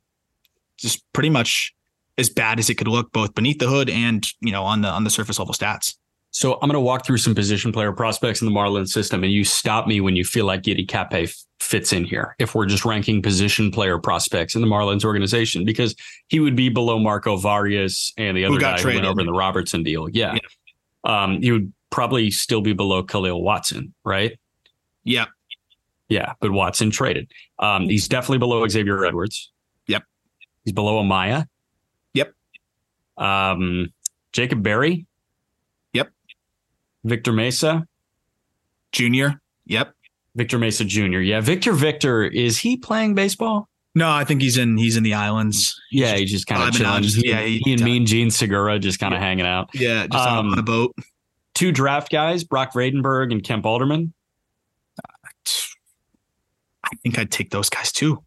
just 0.78 1.04
pretty 1.12 1.30
much 1.30 1.74
as 2.16 2.30
bad 2.30 2.58
as 2.58 2.70
it 2.70 2.76
could 2.76 2.88
look, 2.88 3.12
both 3.12 3.34
beneath 3.34 3.58
the 3.58 3.68
hood 3.68 3.90
and 3.90 4.26
you 4.40 4.52
know 4.52 4.64
on 4.64 4.80
the 4.80 4.88
on 4.88 5.04
the 5.04 5.10
surface 5.10 5.38
level 5.38 5.52
stats. 5.52 5.96
So 6.32 6.54
I'm 6.54 6.68
going 6.68 6.74
to 6.74 6.80
walk 6.80 7.04
through 7.04 7.18
some 7.18 7.34
position 7.34 7.72
player 7.72 7.92
prospects 7.92 8.40
in 8.40 8.46
the 8.46 8.52
Marlins 8.52 8.88
system, 8.88 9.24
and 9.24 9.32
you 9.32 9.44
stop 9.44 9.86
me 9.86 10.00
when 10.00 10.14
you 10.14 10.24
feel 10.24 10.44
like 10.44 10.62
Yiddi 10.62 10.86
Cappe 10.86 11.34
fits 11.58 11.92
in 11.92 12.04
here. 12.04 12.36
If 12.38 12.54
we're 12.54 12.66
just 12.66 12.84
ranking 12.84 13.20
position 13.20 13.70
player 13.70 13.98
prospects 13.98 14.54
in 14.54 14.60
the 14.60 14.68
Marlins 14.68 15.04
organization, 15.04 15.64
because 15.64 15.94
he 16.28 16.38
would 16.38 16.54
be 16.54 16.68
below 16.68 16.98
Marco 16.98 17.36
Vargas 17.36 18.12
and 18.16 18.36
the 18.36 18.44
other 18.44 18.58
guy 18.58 18.76
traded. 18.76 19.02
who 19.02 19.06
went 19.06 19.06
over 19.06 19.20
in 19.20 19.26
the 19.26 19.32
Robertson 19.32 19.82
deal. 19.82 20.08
Yeah. 20.08 20.34
yeah. 20.34 21.22
Um, 21.22 21.42
he 21.42 21.50
would 21.50 21.72
probably 21.90 22.30
still 22.30 22.60
be 22.60 22.72
below 22.72 23.02
Khalil 23.02 23.42
Watson, 23.42 23.92
right? 24.04 24.38
Yeah. 25.02 25.26
Yeah, 26.08 26.34
but 26.40 26.52
Watson 26.52 26.90
traded. 26.90 27.30
Um, 27.58 27.84
he's 27.84 28.08
definitely 28.08 28.38
below 28.38 28.66
Xavier 28.66 29.04
Edwards. 29.04 29.50
Yep. 29.86 30.02
He's 30.64 30.72
below 30.72 31.02
Amaya. 31.02 31.46
Yep. 32.14 32.32
Um, 33.16 33.92
Jacob 34.32 34.62
Berry 34.62 35.06
Victor 37.04 37.32
Mesa 37.32 37.86
Junior. 38.92 39.40
Yep. 39.66 39.94
Victor 40.34 40.58
Mesa 40.58 40.84
Jr. 40.84 41.20
Yeah. 41.20 41.40
Victor 41.40 41.72
Victor, 41.72 42.24
is 42.24 42.58
he 42.58 42.76
playing 42.76 43.14
baseball? 43.14 43.68
No, 43.94 44.10
I 44.10 44.24
think 44.24 44.40
he's 44.40 44.56
in 44.56 44.76
he's 44.76 44.96
in 44.96 45.02
the 45.02 45.14
islands. 45.14 45.80
He's 45.90 46.00
yeah, 46.00 46.14
he's 46.16 46.30
just 46.30 46.46
kind 46.46 46.62
of 46.62 46.72
chilling. 46.72 47.02
Just, 47.02 47.24
yeah, 47.26 47.42
he, 47.42 47.60
he 47.64 47.72
and 47.72 47.82
Mean 47.82 48.06
Gene 48.06 48.30
Segura 48.30 48.78
just 48.78 49.00
kind 49.00 49.12
of 49.12 49.20
yeah. 49.20 49.26
hanging 49.26 49.46
out. 49.46 49.70
Yeah, 49.74 50.06
just 50.06 50.28
um, 50.28 50.52
on 50.52 50.58
a 50.58 50.62
boat. 50.62 50.94
Two 51.54 51.72
draft 51.72 52.10
guys, 52.12 52.44
Brock 52.44 52.72
Vradenburg 52.72 53.32
and 53.32 53.42
Kemp 53.42 53.66
Alderman. 53.66 54.14
I 56.84 56.96
think 57.02 57.18
I'd 57.18 57.30
take 57.30 57.50
those 57.50 57.68
guys 57.68 57.90
too. 57.90 58.22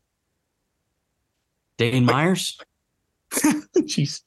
Dane 1.77 2.05
Myers. 2.05 2.57
Jesus. 3.85 4.23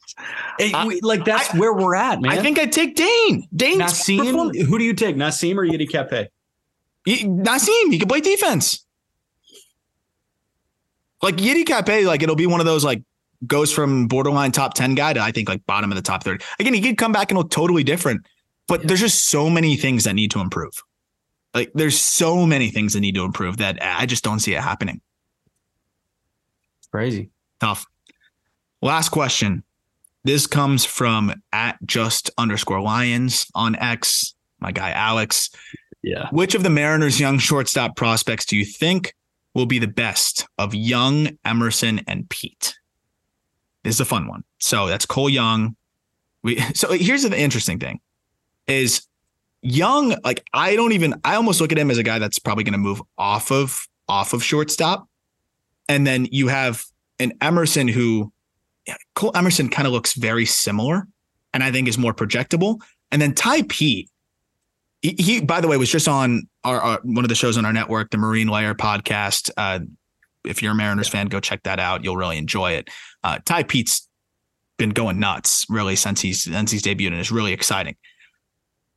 Hey, 0.58 0.72
we- 0.86 1.00
like 1.00 1.24
that's 1.24 1.52
where 1.54 1.72
we're 1.72 1.94
at, 1.94 2.20
man. 2.20 2.32
I 2.32 2.42
think 2.42 2.58
I'd 2.58 2.72
take 2.72 2.96
Dane. 2.96 3.46
Dane 3.54 3.78
Nasim. 3.80 4.54
Who 4.64 4.78
do 4.78 4.84
you 4.84 4.94
take, 4.94 5.16
Nasim 5.16 5.56
or 5.56 5.64
Yiddi 5.66 5.88
Cappe? 5.88 6.28
Nasim, 7.06 7.92
he 7.92 7.98
can 7.98 8.08
play 8.08 8.20
defense. 8.20 8.84
Like 11.22 11.36
Yiddi 11.36 11.64
Cappe, 11.64 12.04
like 12.06 12.22
it'll 12.22 12.36
be 12.36 12.46
one 12.46 12.60
of 12.60 12.66
those 12.66 12.84
like 12.84 13.02
goes 13.46 13.72
from 13.72 14.08
borderline 14.08 14.52
top 14.52 14.74
10 14.74 14.94
guy 14.94 15.12
to 15.12 15.20
I 15.20 15.30
think 15.30 15.48
like 15.48 15.64
bottom 15.66 15.90
of 15.90 15.96
the 15.96 16.02
top 16.02 16.24
30. 16.24 16.44
Again, 16.58 16.74
he 16.74 16.80
could 16.80 16.98
come 16.98 17.12
back 17.12 17.30
and 17.30 17.38
look 17.38 17.50
totally 17.50 17.84
different, 17.84 18.26
but 18.66 18.86
there's 18.86 19.00
just 19.00 19.26
so 19.28 19.48
many 19.48 19.76
things 19.76 20.04
that 20.04 20.14
need 20.14 20.30
to 20.32 20.40
improve. 20.40 20.72
Like 21.54 21.70
there's 21.74 21.98
so 22.00 22.44
many 22.44 22.70
things 22.70 22.92
that 22.92 23.00
need 23.00 23.14
to 23.14 23.24
improve 23.24 23.58
that 23.58 23.78
I 23.80 24.06
just 24.06 24.24
don't 24.24 24.40
see 24.40 24.54
it 24.54 24.60
happening. 24.62 25.00
Crazy. 26.90 27.30
Tough. 27.60 27.86
Last 28.82 29.10
question. 29.10 29.62
This 30.24 30.46
comes 30.46 30.84
from 30.84 31.32
at 31.52 31.78
just 31.84 32.30
underscore 32.36 32.80
lions 32.80 33.46
on 33.54 33.76
X, 33.76 34.34
my 34.58 34.72
guy 34.72 34.90
Alex. 34.90 35.50
Yeah. 36.02 36.28
Which 36.30 36.54
of 36.54 36.62
the 36.62 36.70
Mariners' 36.70 37.20
young 37.20 37.38
shortstop 37.38 37.96
prospects 37.96 38.44
do 38.44 38.56
you 38.56 38.64
think 38.64 39.14
will 39.54 39.66
be 39.66 39.78
the 39.78 39.86
best 39.86 40.46
of 40.58 40.74
Young, 40.74 41.30
Emerson, 41.44 42.00
and 42.06 42.28
Peete? 42.28 42.76
This 43.84 43.94
is 43.94 44.00
a 44.00 44.04
fun 44.04 44.26
one. 44.26 44.44
So 44.58 44.86
that's 44.86 45.06
Cole 45.06 45.30
Young. 45.30 45.76
We 46.42 46.58
so 46.74 46.92
here's 46.92 47.22
the 47.22 47.38
interesting 47.38 47.78
thing 47.78 48.00
is 48.66 49.06
Young, 49.62 50.16
like 50.24 50.44
I 50.52 50.76
don't 50.76 50.92
even 50.92 51.14
I 51.24 51.34
almost 51.36 51.60
look 51.60 51.72
at 51.72 51.78
him 51.78 51.90
as 51.90 51.98
a 51.98 52.02
guy 52.02 52.18
that's 52.18 52.38
probably 52.38 52.64
going 52.64 52.72
to 52.72 52.78
move 52.78 53.02
off 53.16 53.50
of 53.50 53.86
off 54.08 54.32
of 54.32 54.42
shortstop. 54.42 55.08
And 55.88 56.06
then 56.06 56.26
you 56.30 56.48
have 56.48 56.84
an 57.18 57.32
Emerson 57.40 57.88
who 57.88 58.32
Colt 59.14 59.36
Emerson 59.36 59.68
kind 59.68 59.86
of 59.86 59.92
looks 59.92 60.14
very 60.14 60.44
similar 60.44 61.06
and 61.52 61.62
I 61.62 61.72
think 61.72 61.88
is 61.88 61.98
more 61.98 62.14
projectable. 62.14 62.80
And 63.10 63.20
then 63.20 63.34
Tai 63.34 63.62
Peete, 63.62 64.10
he, 65.02 65.16
he, 65.18 65.40
by 65.40 65.60
the 65.60 65.68
way, 65.68 65.76
was 65.76 65.90
just 65.90 66.08
on 66.08 66.48
our, 66.64 66.80
our, 66.80 67.00
one 67.02 67.24
of 67.24 67.28
the 67.28 67.34
shows 67.34 67.56
on 67.56 67.64
our 67.64 67.72
network, 67.72 68.10
the 68.10 68.18
Marine 68.18 68.48
Layer 68.48 68.74
podcast. 68.74 69.50
Uh, 69.56 69.80
if 70.44 70.62
you're 70.62 70.72
a 70.72 70.74
Mariners 70.74 71.08
fan, 71.08 71.26
go 71.26 71.40
check 71.40 71.62
that 71.64 71.80
out. 71.80 72.04
You'll 72.04 72.16
really 72.16 72.38
enjoy 72.38 72.72
it. 72.72 72.90
Uh, 73.22 73.38
Tai 73.44 73.64
Peete's 73.64 74.08
been 74.76 74.90
going 74.90 75.18
nuts 75.18 75.64
really 75.68 75.96
since 75.96 76.20
he's 76.20 76.42
since 76.42 76.70
he's 76.70 76.82
debuted 76.82 77.08
and 77.08 77.16
it's 77.20 77.32
really 77.32 77.52
exciting. 77.52 77.96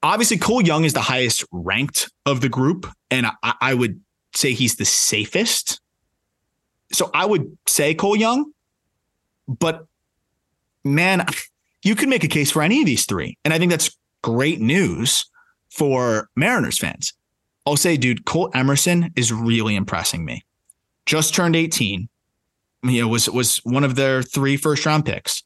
Obviously, 0.01 0.37
Cole 0.37 0.61
Young 0.61 0.85
is 0.85 0.93
the 0.93 1.01
highest 1.01 1.43
ranked 1.51 2.09
of 2.25 2.41
the 2.41 2.49
group, 2.49 2.87
and 3.11 3.27
I, 3.43 3.53
I 3.59 3.73
would 3.73 3.99
say 4.33 4.53
he's 4.53 4.75
the 4.75 4.85
safest. 4.85 5.81
So 6.91 7.11
I 7.13 7.25
would 7.25 7.57
say 7.67 7.93
Cole 7.93 8.15
Young, 8.15 8.51
but 9.49 9.85
man, 10.83 11.25
you 11.83 11.95
can 11.95 12.09
make 12.09 12.23
a 12.23 12.27
case 12.27 12.51
for 12.51 12.61
any 12.61 12.81
of 12.81 12.85
these 12.85 13.05
three. 13.05 13.37
And 13.43 13.53
I 13.53 13.57
think 13.57 13.71
that's 13.71 13.97
great 14.21 14.61
news 14.61 15.25
for 15.69 16.29
Mariners 16.35 16.77
fans. 16.77 17.13
I'll 17.65 17.77
say, 17.77 17.97
dude, 17.97 18.25
Colt 18.25 18.55
Emerson 18.55 19.11
is 19.15 19.33
really 19.33 19.75
impressing 19.75 20.23
me. 20.23 20.45
Just 21.05 21.33
turned 21.33 21.55
18. 21.55 22.07
You 22.83 23.01
know, 23.01 23.07
was 23.07 23.29
was 23.29 23.57
one 23.57 23.83
of 23.83 23.95
their 23.95 24.21
three 24.23 24.55
first 24.55 24.85
round 24.85 25.05
picks. 25.05 25.43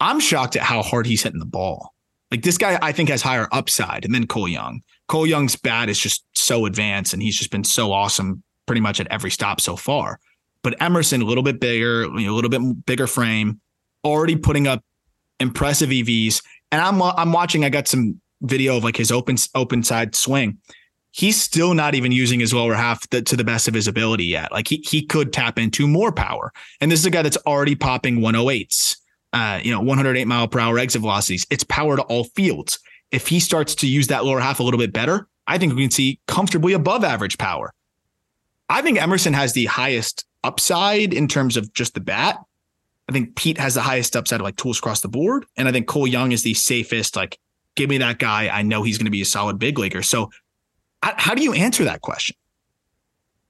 I'm 0.00 0.20
shocked 0.20 0.56
at 0.56 0.62
how 0.62 0.82
hard 0.82 1.06
he's 1.06 1.22
hitting 1.22 1.38
the 1.38 1.46
ball. 1.46 1.94
Like 2.30 2.42
this 2.42 2.58
guy, 2.58 2.78
I 2.82 2.92
think 2.92 3.08
has 3.08 3.22
higher 3.22 3.48
upside 3.52 4.06
than 4.08 4.26
Cole 4.26 4.48
Young. 4.48 4.82
Cole 5.08 5.26
Young's 5.26 5.56
bat 5.56 5.88
is 5.88 5.98
just 5.98 6.24
so 6.32 6.66
advanced, 6.66 7.12
and 7.14 7.22
he's 7.22 7.36
just 7.36 7.50
been 7.50 7.64
so 7.64 7.90
awesome 7.90 8.42
pretty 8.66 8.80
much 8.80 9.00
at 9.00 9.08
every 9.08 9.30
stop 9.30 9.60
so 9.60 9.76
far. 9.76 10.20
But 10.62 10.80
Emerson, 10.80 11.22
a 11.22 11.24
little 11.24 11.42
bit 11.42 11.60
bigger, 11.60 12.04
you 12.04 12.26
know, 12.26 12.32
a 12.32 12.36
little 12.36 12.50
bit 12.50 12.86
bigger 12.86 13.06
frame, 13.06 13.60
already 14.04 14.36
putting 14.36 14.66
up 14.66 14.82
impressive 15.38 15.90
EVs. 15.90 16.42
And 16.72 16.80
I'm 16.80 17.02
I'm 17.02 17.32
watching. 17.32 17.64
I 17.64 17.70
got 17.70 17.88
some 17.88 18.20
video 18.42 18.76
of 18.76 18.84
like 18.84 18.96
his 18.96 19.10
open 19.10 19.36
open 19.54 19.82
side 19.82 20.14
swing. 20.14 20.58
He's 21.12 21.40
still 21.40 21.74
not 21.74 21.96
even 21.96 22.12
using 22.12 22.38
his 22.38 22.54
lower 22.54 22.74
half 22.74 23.08
to 23.08 23.36
the 23.36 23.42
best 23.42 23.66
of 23.66 23.74
his 23.74 23.88
ability 23.88 24.26
yet. 24.26 24.52
Like 24.52 24.68
he 24.68 24.84
he 24.88 25.04
could 25.04 25.32
tap 25.32 25.58
into 25.58 25.88
more 25.88 26.12
power. 26.12 26.52
And 26.80 26.90
this 26.90 27.00
is 27.00 27.06
a 27.06 27.10
guy 27.10 27.22
that's 27.22 27.38
already 27.38 27.74
popping 27.74 28.18
108s, 28.18 28.96
uh, 29.32 29.60
you 29.62 29.72
know, 29.72 29.80
108 29.80 30.24
mile 30.26 30.46
per 30.46 30.60
hour 30.60 30.78
exit 30.78 31.00
velocities. 31.00 31.46
It's 31.50 31.64
power 31.64 31.96
to 31.96 32.02
all 32.02 32.24
fields. 32.24 32.78
If 33.10 33.26
he 33.26 33.40
starts 33.40 33.74
to 33.76 33.88
use 33.88 34.06
that 34.06 34.24
lower 34.24 34.38
half 34.38 34.60
a 34.60 34.62
little 34.62 34.78
bit 34.78 34.92
better, 34.92 35.26
I 35.48 35.58
think 35.58 35.74
we 35.74 35.82
can 35.82 35.90
see 35.90 36.20
comfortably 36.28 36.74
above 36.74 37.02
average 37.02 37.38
power. 37.38 37.72
I 38.68 38.82
think 38.82 39.02
Emerson 39.02 39.32
has 39.32 39.52
the 39.52 39.64
highest 39.64 40.24
upside 40.44 41.12
in 41.12 41.28
terms 41.28 41.56
of 41.56 41.72
just 41.72 41.94
the 41.94 42.00
bat. 42.00 42.38
I 43.08 43.12
think 43.12 43.34
Peete 43.34 43.58
has 43.58 43.74
the 43.74 43.80
highest 43.80 44.14
upside 44.14 44.40
of 44.40 44.44
like 44.44 44.56
tools 44.56 44.78
across 44.78 45.00
the 45.00 45.08
board. 45.08 45.44
And 45.56 45.66
I 45.68 45.72
think 45.72 45.88
Cole 45.88 46.06
Young 46.06 46.32
is 46.32 46.42
the 46.42 46.54
safest, 46.54 47.16
like, 47.16 47.38
give 47.74 47.90
me 47.90 47.98
that 47.98 48.18
guy. 48.18 48.48
I 48.48 48.62
know 48.62 48.82
he's 48.82 48.98
going 48.98 49.06
to 49.06 49.10
be 49.10 49.22
a 49.22 49.26
solid 49.26 49.58
big 49.58 49.78
leaguer. 49.78 50.02
So, 50.02 50.30
how 51.02 51.34
do 51.34 51.42
you 51.42 51.54
answer 51.54 51.84
that 51.84 52.02
question? 52.02 52.36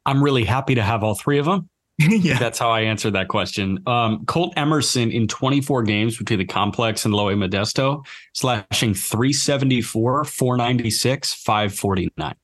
I'm 0.07 0.23
really 0.23 0.45
happy 0.45 0.77
to 0.77 0.83
have 0.83 1.03
all 1.03 1.15
three 1.15 1.39
of 1.39 1.47
them. 1.47 1.69
yeah. 1.99 2.39
That's 2.39 2.59
how 2.59 2.71
I 2.71 2.83
answered 2.83 3.13
that 3.13 3.29
question. 3.29 3.81
Um, 3.87 4.25
Colt 4.25 4.55
Emerson 4.57 5.11
in 5.11 5.29
24 5.29 5.83
games 5.83 6.17
between 6.17 6.39
the 6.39 6.47
complex 6.47 7.05
and 7.05 7.13
Low 7.13 7.29
A 7.29 7.35
Modesto, 7.35 8.07
slashing 8.33 8.95
374, 8.95 10.25
496, 10.25 11.35
549. 11.35 12.35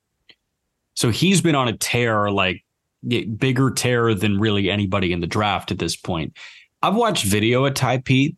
So 0.95 1.11
he's 1.11 1.41
been 1.41 1.55
on 1.55 1.69
a 1.69 1.77
tear, 1.77 2.31
like 2.31 2.65
bigger 3.07 3.71
terror 3.71 4.15
than 4.15 4.39
really 4.39 4.71
anybody 4.71 5.13
in 5.13 5.21
the 5.21 5.27
draft 5.27 5.71
at 5.71 5.79
this 5.79 5.97
point. 5.97 6.37
I've 6.83 6.95
watched 6.95 7.25
video 7.25 7.67
at 7.67 7.75
Tai 7.75 7.99
Peete, 7.99 8.37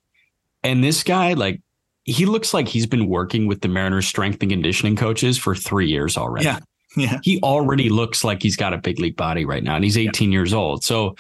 and 0.63 0.83
this 0.83 1.03
guy, 1.03 1.35
like, 1.35 1.61
he 2.05 2.25
looks 2.25 2.55
like 2.55 2.69
he's 2.69 2.87
been 2.87 3.07
working 3.07 3.47
with 3.47 3.61
the 3.61 3.69
Mariners 3.69 4.07
strength 4.07 4.43
and 4.43 4.51
conditioning 4.51 4.97
coaches 4.97 5.37
for 5.37 5.55
three 5.55 5.89
years 5.89 6.17
already. 6.17 6.47
Yeah. 6.47 6.61
Yeah. 6.97 7.19
He 7.23 7.39
already 7.43 7.91
looks 7.91 8.25
like 8.25 8.43
he's 8.43 8.57
got 8.57 8.73
a 8.73 8.79
big 8.79 8.99
league 8.99 9.17
body 9.17 9.45
right 9.45 9.63
now, 9.63 9.77
and 9.77 9.85
he's 9.85 9.99
18 9.99 10.31
yeah. 10.31 10.37
years 10.37 10.55
old. 10.55 10.85
So, 10.85 11.17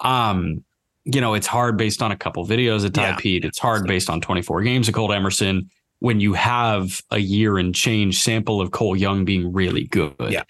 um, 0.00 0.64
you 1.04 1.20
know, 1.20 1.34
it's 1.34 1.46
hard 1.46 1.78
based 1.78 2.02
on 2.02 2.12
a 2.12 2.16
couple 2.16 2.46
videos 2.46 2.84
at 2.84 2.92
Tai 2.92 3.02
yeah. 3.02 3.16
Peete. 3.16 3.44
It's 3.44 3.58
hard 3.58 3.86
based 3.86 4.10
on 4.10 4.20
24 4.20 4.62
games 4.62 4.88
of 4.88 4.94
Colt 4.94 5.12
Emerson 5.12 5.70
when 6.00 6.20
you 6.20 6.34
have 6.34 7.00
a 7.10 7.18
year 7.18 7.58
and 7.58 7.74
change 7.74 8.20
sample 8.20 8.60
of 8.60 8.70
Cole 8.70 8.94
Young 8.94 9.24
being 9.24 9.52
really 9.52 9.84
good. 9.84 10.14
Yeah. 10.18 10.44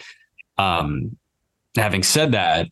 Um, 0.59 1.17
having 1.81 2.03
said 2.03 2.33
that, 2.33 2.69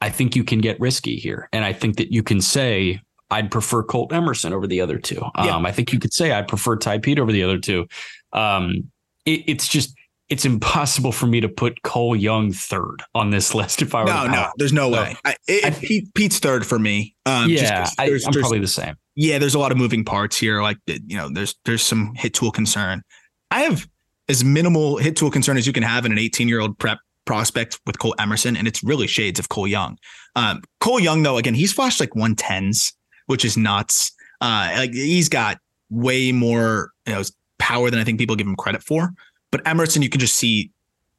I 0.00 0.10
think 0.10 0.34
you 0.34 0.44
can 0.44 0.60
get 0.60 0.80
risky 0.80 1.16
here. 1.16 1.48
And 1.52 1.64
I 1.64 1.72
think 1.72 1.96
that 1.96 2.12
you 2.12 2.22
can 2.22 2.40
say, 2.40 3.00
I'd 3.30 3.50
prefer 3.50 3.82
Colt 3.82 4.12
Emerson 4.12 4.52
over 4.52 4.66
the 4.66 4.80
other 4.80 4.98
two. 4.98 5.22
Yeah. 5.36 5.56
Um, 5.56 5.64
I 5.64 5.72
think 5.72 5.92
you 5.92 5.98
could 5.98 6.12
say 6.12 6.32
I'd 6.32 6.48
prefer 6.48 6.76
Tai 6.76 6.98
Peete 6.98 7.18
over 7.18 7.32
the 7.32 7.42
other 7.42 7.58
two. 7.58 7.86
Um, 8.32 8.90
it, 9.24 9.44
it's 9.46 9.68
just, 9.68 9.94
it's 10.28 10.44
impossible 10.44 11.12
for 11.12 11.26
me 11.26 11.40
to 11.40 11.48
put 11.48 11.82
Cole 11.82 12.16
Young 12.16 12.52
third 12.52 13.02
on 13.14 13.30
this 13.30 13.54
list 13.54 13.80
if 13.82 13.94
I 13.94 14.02
were 14.02 14.08
no, 14.08 14.26
no, 14.26 14.50
there's 14.56 14.72
no 14.72 14.90
so, 14.90 15.02
way. 15.02 15.16
I, 15.24 15.36
it, 15.46 15.64
I, 15.64 15.70
Peete, 15.70 16.12
Peete's 16.14 16.38
third 16.38 16.66
for 16.66 16.78
me. 16.78 17.14
Um, 17.26 17.48
yeah, 17.48 17.88
I, 17.98 18.06
am 18.06 18.32
probably 18.32 18.58
the 18.58 18.66
same. 18.66 18.96
Yeah, 19.14 19.38
there's 19.38 19.54
a 19.54 19.58
lot 19.58 19.72
of 19.72 19.78
moving 19.78 20.04
parts 20.04 20.38
here. 20.38 20.62
Like 20.62 20.78
you 20.86 21.16
know, 21.16 21.28
there's 21.30 21.54
there's 21.66 21.82
some 21.82 22.14
hit 22.14 22.32
tool 22.32 22.50
concern. 22.50 23.02
I 23.50 23.60
have 23.60 23.86
as 24.28 24.42
minimal 24.42 24.96
hit 24.96 25.16
tool 25.16 25.30
concern 25.30 25.58
as 25.58 25.66
you 25.66 25.72
can 25.74 25.82
have 25.82 26.06
in 26.06 26.12
an 26.12 26.18
18 26.18 26.48
year 26.48 26.60
old 26.60 26.78
prep 26.78 26.98
prospect 27.24 27.80
with 27.86 27.98
Colt 27.98 28.16
Emerson, 28.18 28.56
and 28.56 28.66
it's 28.66 28.82
really 28.82 29.06
shades 29.06 29.38
of 29.38 29.48
Cole 29.48 29.66
Young. 29.66 29.98
Um, 30.36 30.62
Cole 30.80 31.00
Young, 31.00 31.22
though, 31.22 31.36
again, 31.36 31.54
he's 31.54 31.72
flashed 31.72 32.00
like 32.00 32.10
110s, 32.10 32.92
which 33.26 33.44
is 33.44 33.56
nuts. 33.56 34.12
Uh, 34.40 34.72
like 34.76 34.92
he's 34.92 35.28
got 35.28 35.58
way 35.90 36.32
more 36.32 36.90
you 37.06 37.12
know, 37.14 37.22
power 37.58 37.90
than 37.90 38.00
I 38.00 38.04
think 38.04 38.18
people 38.18 38.36
give 38.36 38.46
him 38.46 38.56
credit 38.56 38.82
for. 38.82 39.12
But 39.50 39.66
Emerson, 39.66 40.02
you 40.02 40.08
can 40.08 40.20
just 40.20 40.36
see 40.36 40.70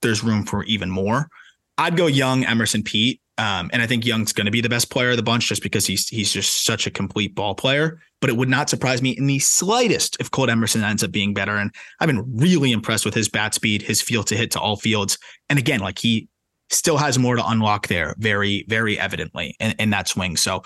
there's 0.01 0.23
room 0.23 0.45
for 0.45 0.63
even 0.65 0.89
more. 0.89 1.29
I'd 1.77 1.95
go 1.95 2.07
Young, 2.07 2.43
Emerson, 2.43 2.83
Peete. 2.83 3.21
Um, 3.37 3.71
and 3.73 3.81
I 3.81 3.87
think 3.87 4.05
Young's 4.05 4.31
going 4.31 4.45
to 4.45 4.51
be 4.51 4.61
the 4.61 4.69
best 4.69 4.91
player 4.91 5.11
of 5.11 5.17
the 5.17 5.23
bunch 5.23 5.47
just 5.47 5.63
because 5.63 5.87
he's 5.87 6.07
he's 6.07 6.31
just 6.31 6.65
such 6.65 6.85
a 6.85 6.91
complete 6.91 7.33
ball 7.33 7.55
player. 7.55 7.99
But 8.23 8.29
it 8.29 8.37
would 8.37 8.47
not 8.47 8.69
surprise 8.69 9.01
me 9.01 9.09
in 9.09 9.25
the 9.25 9.39
slightest 9.39 10.15
if 10.21 10.31
Colt 10.31 10.49
Emerson 10.49 10.81
ends 10.81 11.03
up 11.03 11.11
being 11.11 11.33
better. 11.33 11.57
And 11.57 11.75
I've 11.99 12.07
been 12.07 12.37
really 12.37 12.71
impressed 12.71 13.03
with 13.03 13.13
his 13.13 13.27
bat 13.27 13.53
speed, 13.53 13.81
his 13.81 14.01
feel 14.01 14.23
to 14.23 14.37
hit 14.37 14.49
to 14.51 14.61
all 14.61 14.77
fields. 14.77 15.17
And 15.49 15.59
again, 15.59 15.81
like 15.81 15.99
he 15.99 16.29
still 16.69 16.95
has 16.95 17.19
more 17.19 17.35
to 17.35 17.45
unlock 17.45 17.87
there, 17.87 18.15
very, 18.19 18.63
very 18.69 18.97
evidently 18.97 19.57
in, 19.59 19.73
in 19.77 19.89
that 19.89 20.07
swing. 20.07 20.37
So 20.37 20.63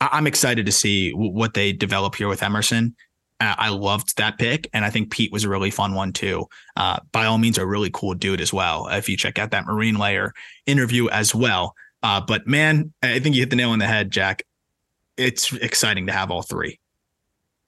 I'm 0.00 0.26
excited 0.26 0.64
to 0.64 0.72
see 0.72 1.10
what 1.10 1.52
they 1.52 1.74
develop 1.74 2.14
here 2.14 2.26
with 2.26 2.42
Emerson. 2.42 2.96
Uh, 3.38 3.54
I 3.58 3.68
loved 3.68 4.16
that 4.16 4.38
pick, 4.38 4.70
and 4.72 4.82
I 4.82 4.88
think 4.88 5.10
Peete 5.10 5.30
was 5.30 5.44
a 5.44 5.50
really 5.50 5.70
fun 5.70 5.92
one 5.92 6.10
too. 6.10 6.46
Uh, 6.74 7.00
by 7.12 7.26
all 7.26 7.36
means, 7.36 7.58
a 7.58 7.66
really 7.66 7.90
cool 7.92 8.14
dude 8.14 8.40
as 8.40 8.50
well. 8.50 8.88
If 8.88 9.10
you 9.10 9.18
check 9.18 9.38
out 9.38 9.50
that 9.50 9.66
Marine 9.66 9.96
Layer 9.96 10.32
interview 10.64 11.10
as 11.10 11.34
well. 11.34 11.74
Uh, 12.02 12.22
but 12.22 12.46
man, 12.46 12.94
I 13.02 13.18
think 13.18 13.34
you 13.34 13.42
hit 13.42 13.50
the 13.50 13.56
nail 13.56 13.72
on 13.72 13.78
the 13.78 13.86
head, 13.86 14.10
Jack. 14.10 14.44
It's 15.18 15.52
exciting 15.52 16.06
to 16.06 16.12
have 16.14 16.30
all 16.30 16.40
three. 16.40 16.78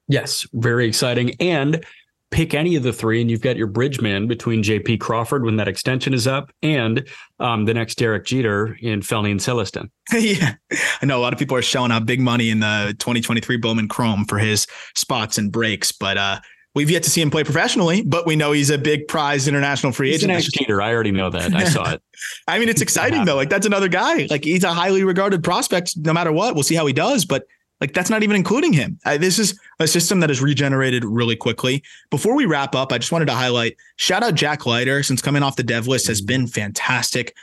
Yes, 0.07 0.45
very 0.53 0.87
exciting. 0.87 1.35
And 1.39 1.83
pick 2.31 2.53
any 2.53 2.75
of 2.75 2.83
the 2.83 2.93
three, 2.93 3.21
and 3.21 3.31
you've 3.31 3.41
got 3.41 3.57
your 3.57 3.67
bridge 3.67 4.01
man 4.01 4.27
between 4.27 4.63
J.P. 4.63 4.97
Crawford 4.97 5.43
when 5.43 5.57
that 5.57 5.67
extension 5.67 6.13
is 6.13 6.27
up, 6.27 6.51
and 6.61 7.07
um, 7.39 7.65
the 7.65 7.73
next 7.73 7.97
Derek 7.97 8.25
Jeter 8.25 8.77
in 8.81 9.01
Felny 9.01 9.31
and 9.31 9.39
Celestin. 9.39 9.89
yeah, 10.13 10.55
I 11.01 11.05
know 11.05 11.17
a 11.17 11.21
lot 11.21 11.33
of 11.33 11.39
people 11.39 11.55
are 11.57 11.61
showing 11.61 11.91
out 11.91 12.05
big 12.05 12.19
money 12.19 12.49
in 12.49 12.59
the 12.59 12.95
2023 12.99 13.57
Bowman 13.57 13.87
Chrome 13.87 14.25
for 14.25 14.37
his 14.37 14.67
spots 14.95 15.37
and 15.37 15.51
breaks, 15.51 15.91
but 15.91 16.17
uh, 16.17 16.39
we've 16.75 16.91
yet 16.91 17.03
to 17.03 17.09
see 17.09 17.21
him 17.21 17.31
play 17.31 17.43
professionally. 17.43 18.03
But 18.03 18.25
we 18.25 18.35
know 18.35 18.51
he's 18.51 18.69
a 18.69 18.77
big 18.77 19.07
prize 19.07 19.47
international 19.47 19.93
free 19.93 20.11
he's 20.11 20.23
agent. 20.23 20.45
An 20.45 20.51
Jeter, 20.53 20.81
I 20.81 20.93
already 20.93 21.11
know 21.11 21.29
that. 21.29 21.53
I 21.53 21.63
saw 21.65 21.91
it. 21.91 22.01
I 22.47 22.59
mean, 22.59 22.69
it's 22.69 22.81
exciting 22.81 23.25
though. 23.25 23.35
Like 23.35 23.49
that's 23.49 23.65
another 23.65 23.87
guy. 23.87 24.27
Like 24.29 24.43
he's 24.43 24.63
a 24.63 24.73
highly 24.73 25.03
regarded 25.03 25.43
prospect. 25.43 25.97
No 25.97 26.13
matter 26.13 26.31
what, 26.31 26.55
we'll 26.55 26.63
see 26.63 26.75
how 26.75 26.85
he 26.85 26.93
does. 26.93 27.25
But 27.25 27.45
like 27.79 27.93
that's 27.93 28.09
not 28.09 28.23
even 28.23 28.35
including 28.35 28.73
him. 28.73 28.99
I, 29.05 29.17
this 29.17 29.37
is 29.37 29.59
a 29.79 29.87
system 29.87 30.19
that 30.21 30.31
is 30.31 30.41
regenerated 30.41 31.05
really 31.05 31.35
quickly. 31.35 31.83
Before 32.09 32.35
we 32.35 32.45
wrap 32.45 32.75
up, 32.75 32.91
I 32.91 32.97
just 32.97 33.11
wanted 33.11 33.25
to 33.25 33.33
highlight 33.33 33.77
shout 33.97 34.23
out 34.23 34.35
Jack 34.35 34.65
Leiter 34.65 35.03
since 35.03 35.21
coming 35.21 35.43
off 35.43 35.55
the 35.55 35.63
dev 35.63 35.87
list 35.87 36.07
has 36.07 36.21
been 36.21 36.47
fantastic. 36.47 37.35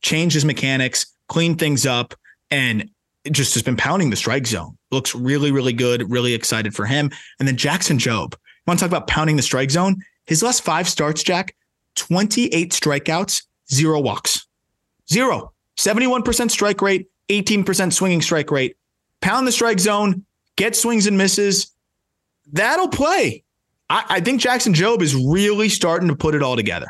Changed 0.00 0.34
his 0.34 0.44
mechanics, 0.44 1.06
cleaned 1.28 1.58
things 1.58 1.84
up, 1.84 2.14
and 2.50 2.88
just 3.30 3.52
has 3.54 3.62
been 3.62 3.76
pounding 3.76 4.10
the 4.10 4.16
strike 4.16 4.46
zone. 4.46 4.78
Looks 4.90 5.14
really, 5.14 5.50
really 5.50 5.72
good. 5.72 6.10
Really 6.10 6.32
excited 6.32 6.74
for 6.74 6.86
him. 6.86 7.10
And 7.38 7.46
then 7.46 7.56
Jackson 7.56 7.98
Jobe. 7.98 8.32
You 8.32 8.62
want 8.66 8.80
to 8.80 8.84
talk 8.84 8.90
about 8.90 9.06
pounding 9.06 9.36
the 9.36 9.42
strike 9.42 9.70
zone? 9.70 10.02
His 10.26 10.42
last 10.42 10.62
five 10.62 10.88
starts, 10.88 11.22
Jack, 11.22 11.54
28 11.96 12.70
strikeouts, 12.70 13.42
zero 13.72 14.00
walks. 14.00 14.46
Zero. 15.10 15.52
71% 15.78 16.50
strike 16.50 16.82
rate, 16.82 17.08
18% 17.28 17.92
swinging 17.92 18.22
strike 18.22 18.50
rate 18.50 18.76
pound 19.20 19.46
the 19.46 19.52
strike 19.52 19.80
zone, 19.80 20.24
get 20.56 20.76
swings 20.76 21.06
and 21.06 21.16
misses. 21.18 21.72
That'll 22.52 22.88
play. 22.88 23.44
I, 23.90 24.04
I 24.08 24.20
think 24.20 24.40
Jackson 24.40 24.74
Jobe 24.74 25.02
is 25.02 25.14
really 25.14 25.68
starting 25.68 26.08
to 26.08 26.16
put 26.16 26.34
it 26.34 26.42
all 26.42 26.56
together. 26.56 26.88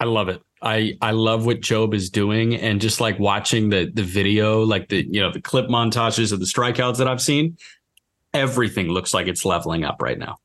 I 0.00 0.04
love 0.04 0.28
it. 0.28 0.42
I 0.60 0.96
I 1.00 1.10
love 1.12 1.46
what 1.46 1.60
Jobe 1.60 1.94
is 1.94 2.10
doing, 2.10 2.54
and 2.54 2.80
just 2.80 3.00
like 3.00 3.18
watching 3.18 3.68
the 3.68 3.90
the 3.92 4.02
video, 4.02 4.62
like 4.62 4.88
the 4.88 5.04
you 5.08 5.20
know 5.20 5.30
the 5.32 5.40
clip 5.40 5.66
montages 5.66 6.32
of 6.32 6.40
the 6.40 6.46
strikeouts 6.46 6.98
that 6.98 7.08
I've 7.08 7.22
seen, 7.22 7.56
everything 8.32 8.88
looks 8.88 9.12
like 9.12 9.26
it's 9.26 9.44
leveling 9.44 9.84
up 9.84 10.02
right 10.02 10.18
now. 10.18 10.38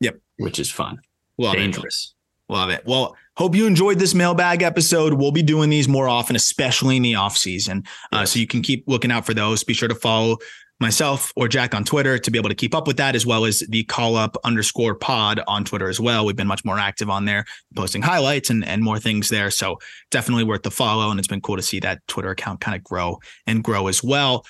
Yep, 0.00 0.18
which 0.38 0.58
is 0.58 0.70
fun. 0.70 0.98
Well, 1.36 1.52
Dangerous. 1.52 2.14
Love 2.48 2.70
it. 2.70 2.82
Well, 2.86 3.16
hope 3.36 3.54
you 3.54 3.66
enjoyed 3.66 3.98
this 3.98 4.14
mailbag 4.14 4.62
episode. 4.62 5.14
We'll 5.14 5.32
be 5.32 5.42
doing 5.42 5.68
these 5.68 5.88
more 5.88 6.08
often, 6.08 6.36
especially 6.36 6.96
in 6.96 7.02
the 7.02 7.16
off 7.16 7.36
season. 7.36 7.84
Uh, 8.12 8.24
so 8.24 8.38
you 8.38 8.46
can 8.46 8.62
keep 8.62 8.84
looking 8.86 9.10
out 9.10 9.26
for 9.26 9.34
those. 9.34 9.64
Be 9.64 9.74
sure 9.74 9.88
to 9.88 9.94
follow 9.94 10.38
myself 10.78 11.32
or 11.36 11.48
Jack 11.48 11.74
on 11.74 11.84
Twitter 11.84 12.18
to 12.18 12.30
be 12.30 12.38
able 12.38 12.50
to 12.50 12.54
keep 12.54 12.74
up 12.74 12.86
with 12.86 12.98
that, 12.98 13.16
as 13.16 13.26
well 13.26 13.46
as 13.46 13.60
the 13.68 13.82
call 13.84 14.14
up 14.16 14.36
underscore 14.44 14.94
pod 14.94 15.40
on 15.48 15.64
Twitter 15.64 15.88
as 15.88 15.98
well. 15.98 16.24
We've 16.24 16.36
been 16.36 16.46
much 16.46 16.64
more 16.64 16.78
active 16.78 17.10
on 17.10 17.24
there, 17.24 17.46
posting 17.74 18.02
highlights 18.02 18.50
and, 18.50 18.64
and 18.64 18.82
more 18.82 18.98
things 18.98 19.28
there. 19.28 19.50
So 19.50 19.78
definitely 20.10 20.44
worth 20.44 20.62
the 20.62 20.70
follow. 20.70 21.10
And 21.10 21.18
it's 21.18 21.28
been 21.28 21.40
cool 21.40 21.56
to 21.56 21.62
see 21.62 21.80
that 21.80 22.06
Twitter 22.06 22.30
account 22.30 22.60
kind 22.60 22.76
of 22.76 22.84
grow 22.84 23.18
and 23.46 23.64
grow 23.64 23.88
as 23.88 24.04
well. 24.04 24.44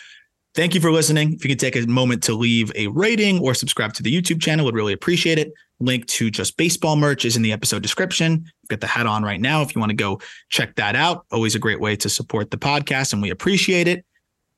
Thank 0.57 0.75
you 0.75 0.81
for 0.81 0.91
listening. 0.91 1.35
If 1.35 1.45
you 1.45 1.51
could 1.51 1.61
take 1.61 1.77
a 1.77 1.87
moment 1.87 2.23
to 2.23 2.35
leave 2.35 2.73
a 2.75 2.87
rating 2.87 3.41
or 3.41 3.53
subscribe 3.53 3.93
to 3.93 4.03
the 4.03 4.11
YouTube 4.11 4.41
channel, 4.41 4.65
would 4.65 4.75
really 4.75 4.95
appreciate 4.95 5.39
it. 5.39 5.53
Link 5.81 6.07
to 6.07 6.31
just 6.31 6.57
baseball 6.57 6.97
merch 6.97 7.27
is 7.27 7.37
in 7.37 7.43
the 7.43 7.53
episode 7.53 7.83
description. 7.83 8.47
Got 8.69 8.81
the 8.81 8.87
hat 8.87 9.07
on 9.07 9.23
right 9.23 9.39
now 9.39 9.61
if 9.61 9.75
you 9.75 9.81
want 9.81 9.91
to 9.91 9.97
go 9.97 10.19
check 10.49 10.75
that 10.77 10.97
out. 10.97 11.27
Always 11.31 11.55
a 11.55 11.59
great 11.59 11.79
way 11.79 11.95
to 11.97 12.09
support 12.09 12.51
the 12.51 12.57
podcast, 12.57 13.13
and 13.13 13.21
we 13.21 13.29
appreciate 13.29 13.87
it. 13.87 14.03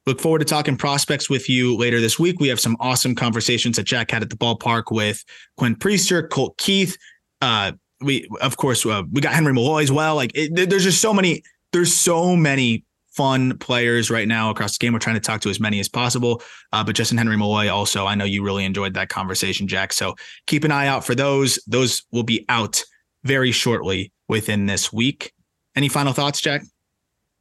Look 0.07 0.21
forward 0.21 0.39
to 0.39 0.45
talking 0.45 0.77
prospects 0.77 1.29
with 1.29 1.49
you 1.49 1.77
later 1.77 2.01
this 2.01 2.17
week. 2.17 2.39
We 2.39 2.47
have 2.47 2.61
some 2.61 2.77
awesome 2.79 3.17
conversations 3.17 3.77
that 3.77 3.83
Jack 3.83 4.13
had 4.13 4.23
at 4.23 4.31
the 4.31 4.37
ballpark 4.37 4.93
with 4.93 5.25
Quinn 5.57 5.75
Priester, 5.75 6.31
Colt 6.31 6.57
Keith. 6.59 6.97
Uh, 7.41 7.73
we, 8.01 8.29
of 8.41 8.57
course, 8.57 8.87
uh, 8.87 9.03
we 9.11 9.21
got 9.21 9.35
Henry 9.35 9.53
Malloy 9.53 9.83
as 9.83 9.91
well. 9.91 10.15
Like, 10.15 10.31
it, 10.37 10.71
there's 10.71 10.85
just 10.85 11.01
so 11.01 11.13
many. 11.13 11.43
There's 11.73 11.93
so 11.93 12.37
many 12.37 12.85
fun 13.19 13.59
players 13.59 14.13
right 14.13 14.29
now 14.29 14.49
across 14.49 14.79
the 14.79 14.83
game. 14.83 14.93
We're 14.93 15.01
trying 15.01 15.17
to 15.17 15.21
talk 15.21 15.41
to 15.41 15.51
as 15.51 15.59
many 15.59 15.81
as 15.81 15.89
possible. 15.89 16.41
Uh, 16.73 16.85
but 16.85 16.95
Justin 16.95 17.19
Henry 17.19 17.37
Malloy 17.37 17.69
also, 17.69 18.07
I 18.07 18.15
know 18.15 18.25
you 18.25 18.45
really 18.45 18.65
enjoyed 18.65 18.95
that 18.95 19.09
conversation, 19.09 19.67
Jack. 19.67 19.93
So 19.93 20.15
keep 20.47 20.63
an 20.63 20.71
eye 20.71 20.87
out 20.87 21.05
for 21.05 21.17
those. 21.17 21.59
Those 21.67 22.05
will 22.13 22.23
be 22.23 22.45
out 22.49 22.85
very 23.25 23.51
shortly 23.51 24.13
within 24.29 24.67
this 24.67 24.93
week. 24.93 25.33
Any 25.75 25.89
final 25.89 26.13
thoughts, 26.13 26.41
Jack? 26.41 26.63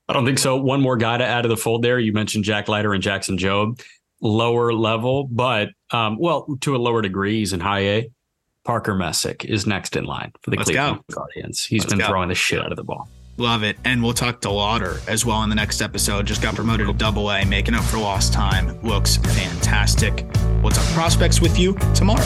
I 0.10 0.14
don't 0.14 0.26
think 0.26 0.40
so. 0.40 0.58
One 0.58 0.82
more 0.82 0.98
guy 0.98 1.20
to 1.20 1.24
add 1.24 1.44
to 1.44 1.48
the 1.48 1.58
fold 1.58 1.84
there. 1.84 2.00
You 2.00 2.12
mentioned 2.12 2.44
Jack 2.44 2.68
Leiter 2.68 2.96
and 2.96 3.04
Jackson 3.04 3.38
Jobe, 3.38 3.80
lower 4.20 4.74
level, 4.74 5.28
but 5.28 5.70
um, 5.92 6.18
well, 6.20 6.58
to 6.62 6.76
a 6.76 6.80
lower 6.80 7.04
degree, 7.04 7.38
he's 7.38 7.54
in 7.54 7.60
high 7.60 7.82
A. 7.82 8.10
Parker 8.64 8.96
Messick 8.96 9.46
is 9.46 9.68
next 9.68 9.96
in 9.96 10.06
line 10.06 10.32
for 10.42 10.50
the 10.50 10.58
Let's 10.58 10.72
Cleveland 10.72 11.02
Guardians. 11.12 11.64
He's 11.64 11.84
Let's 11.84 11.94
been 11.94 12.00
go. 12.00 12.08
throwing 12.08 12.30
the 12.30 12.36
shit 12.36 12.60
out 12.60 12.72
of 12.72 12.78
the 12.78 12.84
ball. 12.84 13.08
Love 13.38 13.64
it. 13.64 13.78
And 13.86 14.04
we'll 14.04 14.14
talk 14.14 14.42
to 14.42 14.52
Lauder 14.52 15.00
as 15.08 15.26
well 15.26 15.44
in 15.44 15.50
the 15.50 15.56
next 15.56 15.82
episode. 15.82 16.26
Just 16.26 16.42
got 16.42 16.56
promoted 16.56 16.88
to 16.88 16.94
double 16.94 17.32
A, 17.32 17.46
making 17.46 17.76
up 17.76 17.84
for 17.84 17.98
lost 17.98 18.34
time. 18.34 18.82
Looks 18.82 19.18
fantastic. 19.18 20.26
We'll 20.62 20.72
talk 20.72 20.86
prospects 20.94 21.40
with 21.40 21.58
you 21.58 21.76
tomorrow. 21.94 22.26